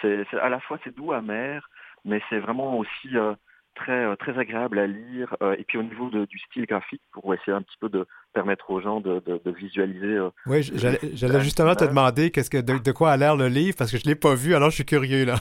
c'est, 0.00 0.24
à 0.40 0.48
la 0.48 0.60
fois 0.60 0.78
c'est 0.84 0.94
doux, 0.94 1.12
amer, 1.12 1.68
mais 2.04 2.20
c'est 2.30 2.38
vraiment 2.38 2.78
aussi 2.78 3.10
très, 3.74 4.16
très 4.16 4.38
agréable 4.38 4.78
à 4.78 4.86
lire. 4.86 5.36
et 5.58 5.64
puis 5.64 5.78
au 5.78 5.82
niveau 5.82 6.08
du 6.10 6.38
style 6.38 6.66
graphique, 6.66 7.02
pour 7.12 7.32
essayer 7.34 7.52
un 7.52 7.62
petit 7.62 7.76
peu 7.80 7.88
de 7.88 8.06
permettre 8.32 8.70
aux 8.70 8.80
gens 8.80 9.00
de, 9.00 9.40
visualiser. 9.46 10.18
oui, 10.46 10.62
j'allais, 10.62 11.40
justement 11.40 11.74
te 11.74 11.84
demander 11.84 12.30
qu'est-ce 12.30 12.50
que, 12.50 12.58
de, 12.58 12.78
de, 12.78 12.92
quoi 12.92 13.12
a 13.12 13.16
l'air 13.16 13.36
le 13.36 13.48
livre, 13.48 13.76
parce 13.76 13.90
que 13.90 13.98
je 13.98 14.04
ne 14.04 14.10
l'ai 14.10 14.18
pas 14.18 14.34
vu, 14.34 14.54
alors 14.54 14.70
je 14.70 14.76
suis 14.76 14.86
curieux 14.86 15.24
là. 15.24 15.36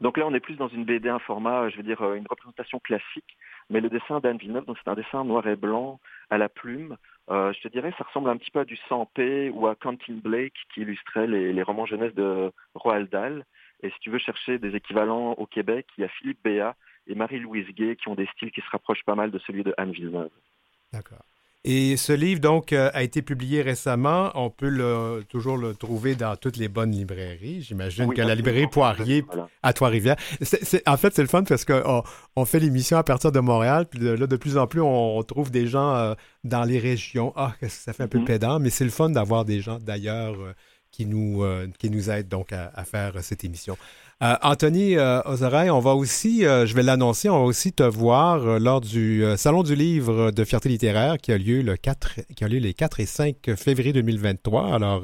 Donc 0.00 0.18
là, 0.18 0.26
on 0.26 0.34
est 0.34 0.40
plus 0.40 0.56
dans 0.56 0.68
une 0.68 0.84
BD, 0.84 1.08
un 1.08 1.18
format, 1.20 1.68
je 1.70 1.76
veux 1.76 1.82
dire, 1.82 2.02
euh, 2.02 2.14
une 2.14 2.26
représentation 2.28 2.78
classique. 2.80 3.36
Mais 3.70 3.80
le 3.80 3.88
dessin 3.88 4.20
d'Anne 4.20 4.36
Villeneuve, 4.36 4.66
donc 4.66 4.76
c'est 4.82 4.90
un 4.90 4.94
dessin 4.94 5.24
noir 5.24 5.46
et 5.46 5.56
blanc 5.56 6.00
à 6.30 6.38
la 6.38 6.48
plume. 6.48 6.96
Euh, 7.30 7.52
je 7.52 7.60
te 7.60 7.68
dirais, 7.68 7.92
ça 7.98 8.04
ressemble 8.04 8.30
un 8.30 8.36
petit 8.36 8.50
peu 8.50 8.60
à 8.60 8.64
du 8.64 8.76
Sampé 8.88 9.50
ou 9.50 9.66
à 9.66 9.74
Quentin 9.74 10.14
Blake 10.22 10.54
qui 10.72 10.82
illustrait 10.82 11.26
les, 11.26 11.62
romans 11.62 11.86
jeunesse 11.86 12.14
de 12.14 12.52
Roald 12.74 13.10
Dahl. 13.10 13.44
Et 13.82 13.90
si 13.90 13.98
tu 14.00 14.10
veux 14.10 14.18
chercher 14.18 14.58
des 14.58 14.74
équivalents 14.74 15.32
au 15.32 15.46
Québec, 15.46 15.86
il 15.98 16.02
y 16.02 16.04
a 16.04 16.08
Philippe 16.08 16.42
Béat 16.42 16.74
et 17.06 17.14
Marie-Louise 17.14 17.68
Gay 17.74 17.96
qui 17.96 18.08
ont 18.08 18.14
des 18.14 18.26
styles 18.34 18.50
qui 18.50 18.60
se 18.60 18.70
rapprochent 18.70 19.04
pas 19.04 19.14
mal 19.14 19.30
de 19.30 19.38
celui 19.40 19.62
de 19.62 19.74
Anne 19.76 19.92
Villeneuve. 19.92 20.30
D'accord. 20.92 21.24
Et 21.68 21.96
ce 21.96 22.12
livre, 22.12 22.40
donc, 22.40 22.72
euh, 22.72 22.90
a 22.94 23.02
été 23.02 23.22
publié 23.22 23.60
récemment. 23.60 24.30
On 24.36 24.50
peut 24.50 24.68
le, 24.68 25.24
toujours 25.28 25.56
le 25.56 25.74
trouver 25.74 26.14
dans 26.14 26.36
toutes 26.36 26.58
les 26.58 26.68
bonnes 26.68 26.92
librairies. 26.92 27.62
J'imagine 27.62 28.14
que 28.14 28.22
la 28.22 28.36
librairie 28.36 28.68
Poirier 28.68 29.24
à 29.64 29.72
Trois-Rivières. 29.72 30.14
en 30.86 30.96
fait, 30.96 31.12
c'est 31.12 31.22
le 31.22 31.28
fun 31.28 31.42
parce 31.42 31.64
qu'on 31.64 32.04
on 32.36 32.44
fait 32.44 32.60
l'émission 32.60 32.98
à 32.98 33.02
partir 33.02 33.32
de 33.32 33.40
Montréal. 33.40 33.86
Puis 33.90 33.98
là, 33.98 34.28
de 34.28 34.36
plus 34.36 34.56
en 34.58 34.68
plus, 34.68 34.80
on, 34.80 35.20
trouve 35.24 35.50
des 35.50 35.66
gens 35.66 35.96
euh, 35.96 36.14
dans 36.44 36.62
les 36.62 36.78
régions. 36.78 37.32
Ah, 37.34 37.52
ça 37.62 37.92
fait 37.92 38.04
un 38.04 38.08
peu 38.08 38.20
mm-hmm. 38.20 38.24
pédant, 38.24 38.60
mais 38.60 38.70
c'est 38.70 38.84
le 38.84 38.90
fun 38.90 39.10
d'avoir 39.10 39.44
des 39.44 39.60
gens 39.60 39.80
d'ailleurs 39.80 40.40
euh, 40.40 40.52
qui, 40.90 41.06
nous, 41.06 41.44
qui 41.78 41.90
nous 41.90 42.10
aident 42.10 42.28
donc 42.28 42.52
à, 42.52 42.84
faire 42.84 43.22
cette 43.22 43.44
émission. 43.44 43.76
Euh, 44.22 44.34
Anthony 44.42 44.96
euh, 44.96 45.20
on 45.26 45.78
va 45.78 45.94
aussi, 45.94 46.46
euh, 46.46 46.64
je 46.64 46.74
vais 46.74 46.82
l'annoncer, 46.82 47.28
on 47.28 47.40
va 47.40 47.44
aussi 47.44 47.74
te 47.74 47.82
voir 47.82 48.46
euh, 48.46 48.58
lors 48.58 48.80
du 48.80 49.22
Salon 49.36 49.62
du 49.62 49.74
livre 49.74 50.30
de 50.30 50.44
fierté 50.44 50.70
littéraire 50.70 51.18
qui 51.18 51.32
a 51.32 51.38
lieu 51.38 51.60
le 51.60 51.76
4, 51.76 52.32
qui 52.34 52.42
a 52.42 52.48
lieu 52.48 52.58
les 52.58 52.72
4 52.72 53.00
et 53.00 53.04
5 53.04 53.54
février 53.56 53.92
2023. 53.92 54.74
Alors, 54.74 55.02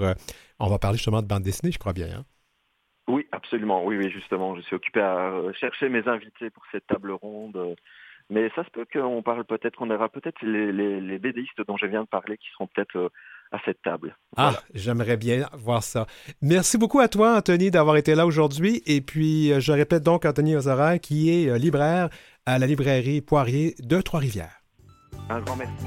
on 0.58 0.66
va 0.66 0.78
parler 0.78 0.96
justement 0.96 1.20
de 1.20 1.26
bande 1.26 1.42
dessinée, 1.42 1.72
je 1.72 1.78
crois 1.78 1.92
bien. 1.92 2.06
Hein? 2.06 2.24
Oui, 3.06 3.26
absolument. 3.32 3.84
Oui, 3.84 3.98
oui, 3.98 4.10
justement, 4.10 4.56
je 4.56 4.62
suis 4.62 4.76
occupé 4.76 5.00
à 5.00 5.30
chercher 5.60 5.90
mes 5.90 6.08
invités 6.08 6.48
pour 6.48 6.62
cette 6.72 6.86
table 6.86 7.12
ronde. 7.12 7.76
Mais 8.30 8.48
ça 8.54 8.64
se 8.64 8.70
peut 8.70 8.86
qu'on 8.90 9.22
parle 9.22 9.44
peut-être, 9.44 9.76
qu'on 9.76 9.90
aura 9.90 10.08
peut-être 10.08 10.40
les, 10.42 10.72
les, 10.72 11.02
les 11.02 11.18
BDistes 11.18 11.60
dont 11.66 11.76
je 11.76 11.84
viens 11.84 12.02
de 12.02 12.08
parler 12.08 12.38
qui 12.38 12.48
seront 12.52 12.66
peut-être 12.66 13.10
à 13.52 13.58
cette 13.64 13.80
table. 13.82 14.16
Ah, 14.36 14.54
j'aimerais 14.74 15.16
bien 15.16 15.48
voir 15.52 15.82
ça. 15.82 16.06
Merci 16.40 16.78
beaucoup 16.78 17.00
à 17.00 17.08
toi, 17.08 17.36
Anthony, 17.36 17.70
d'avoir 17.70 17.96
été 17.96 18.14
là 18.14 18.26
aujourd'hui. 18.26 18.82
Et 18.86 19.00
puis, 19.00 19.52
euh, 19.52 19.60
je 19.60 19.72
répète 19.72 20.02
donc 20.02 20.24
Anthony 20.24 20.56
Ozara, 20.56 20.98
qui 20.98 21.30
est 21.30 21.48
euh, 21.48 21.58
libraire 21.58 22.08
à 22.46 22.58
la 22.58 22.66
librairie 22.66 23.20
Poirier 23.20 23.74
de 23.80 24.00
Trois-Rivières. 24.00 24.62
Un 25.28 25.40
grand 25.40 25.56
merci. 25.56 25.86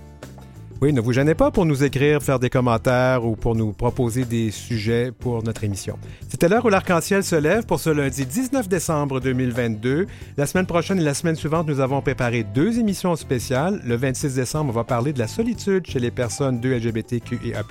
Oui, 0.83 0.93
ne 0.93 0.99
vous 0.99 1.13
gênez 1.13 1.35
pas 1.35 1.51
pour 1.51 1.67
nous 1.67 1.83
écrire, 1.83 2.23
faire 2.23 2.39
des 2.39 2.49
commentaires 2.49 3.23
ou 3.23 3.35
pour 3.35 3.55
nous 3.55 3.71
proposer 3.71 4.25
des 4.25 4.49
sujets 4.49 5.11
pour 5.11 5.43
notre 5.43 5.63
émission. 5.63 5.95
C'était 6.27 6.49
l'heure 6.49 6.65
où 6.65 6.69
l'arc-en-ciel 6.69 7.23
se 7.23 7.35
lève 7.35 7.67
pour 7.67 7.79
ce 7.79 7.91
lundi 7.91 8.25
19 8.25 8.67
décembre 8.67 9.19
2022. 9.19 10.07
La 10.37 10.47
semaine 10.47 10.65
prochaine 10.65 10.99
et 10.99 11.03
la 11.03 11.13
semaine 11.13 11.35
suivante, 11.35 11.67
nous 11.67 11.81
avons 11.81 12.01
préparé 12.01 12.43
deux 12.43 12.79
émissions 12.79 13.15
spéciales. 13.15 13.79
Le 13.85 13.95
26 13.95 14.33
décembre, 14.33 14.71
on 14.71 14.73
va 14.73 14.83
parler 14.83 15.13
de 15.13 15.19
la 15.19 15.27
solitude 15.27 15.85
chez 15.85 15.99
les 15.99 16.09
personnes 16.09 16.59
de 16.59 16.69
LGBTQIA+. 16.69 17.61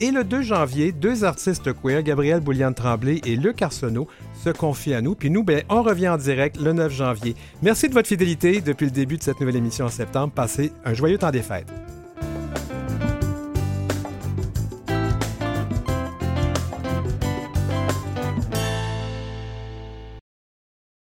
Et 0.00 0.10
le 0.10 0.24
2 0.24 0.40
janvier, 0.40 0.92
deux 0.92 1.24
artistes 1.24 1.74
queer, 1.74 2.02
Gabriel 2.02 2.40
Bouliane-Tremblay 2.40 3.20
et 3.26 3.36
Luc 3.36 3.60
Arsenault, 3.60 4.08
se 4.42 4.48
confient 4.48 4.94
à 4.94 5.02
nous. 5.02 5.14
Puis 5.14 5.28
nous, 5.28 5.44
ben, 5.44 5.64
on 5.68 5.82
revient 5.82 6.08
en 6.08 6.16
direct 6.16 6.58
le 6.58 6.72
9 6.72 6.94
janvier. 6.94 7.34
Merci 7.60 7.90
de 7.90 7.92
votre 7.92 8.08
fidélité 8.08 8.62
depuis 8.62 8.86
le 8.86 8.92
début 8.92 9.18
de 9.18 9.22
cette 9.22 9.38
nouvelle 9.38 9.56
émission 9.56 9.84
en 9.84 9.90
septembre. 9.90 10.32
Passez 10.32 10.72
un 10.86 10.94
joyeux 10.94 11.18
temps 11.18 11.30
des 11.30 11.42
fêtes. 11.42 11.70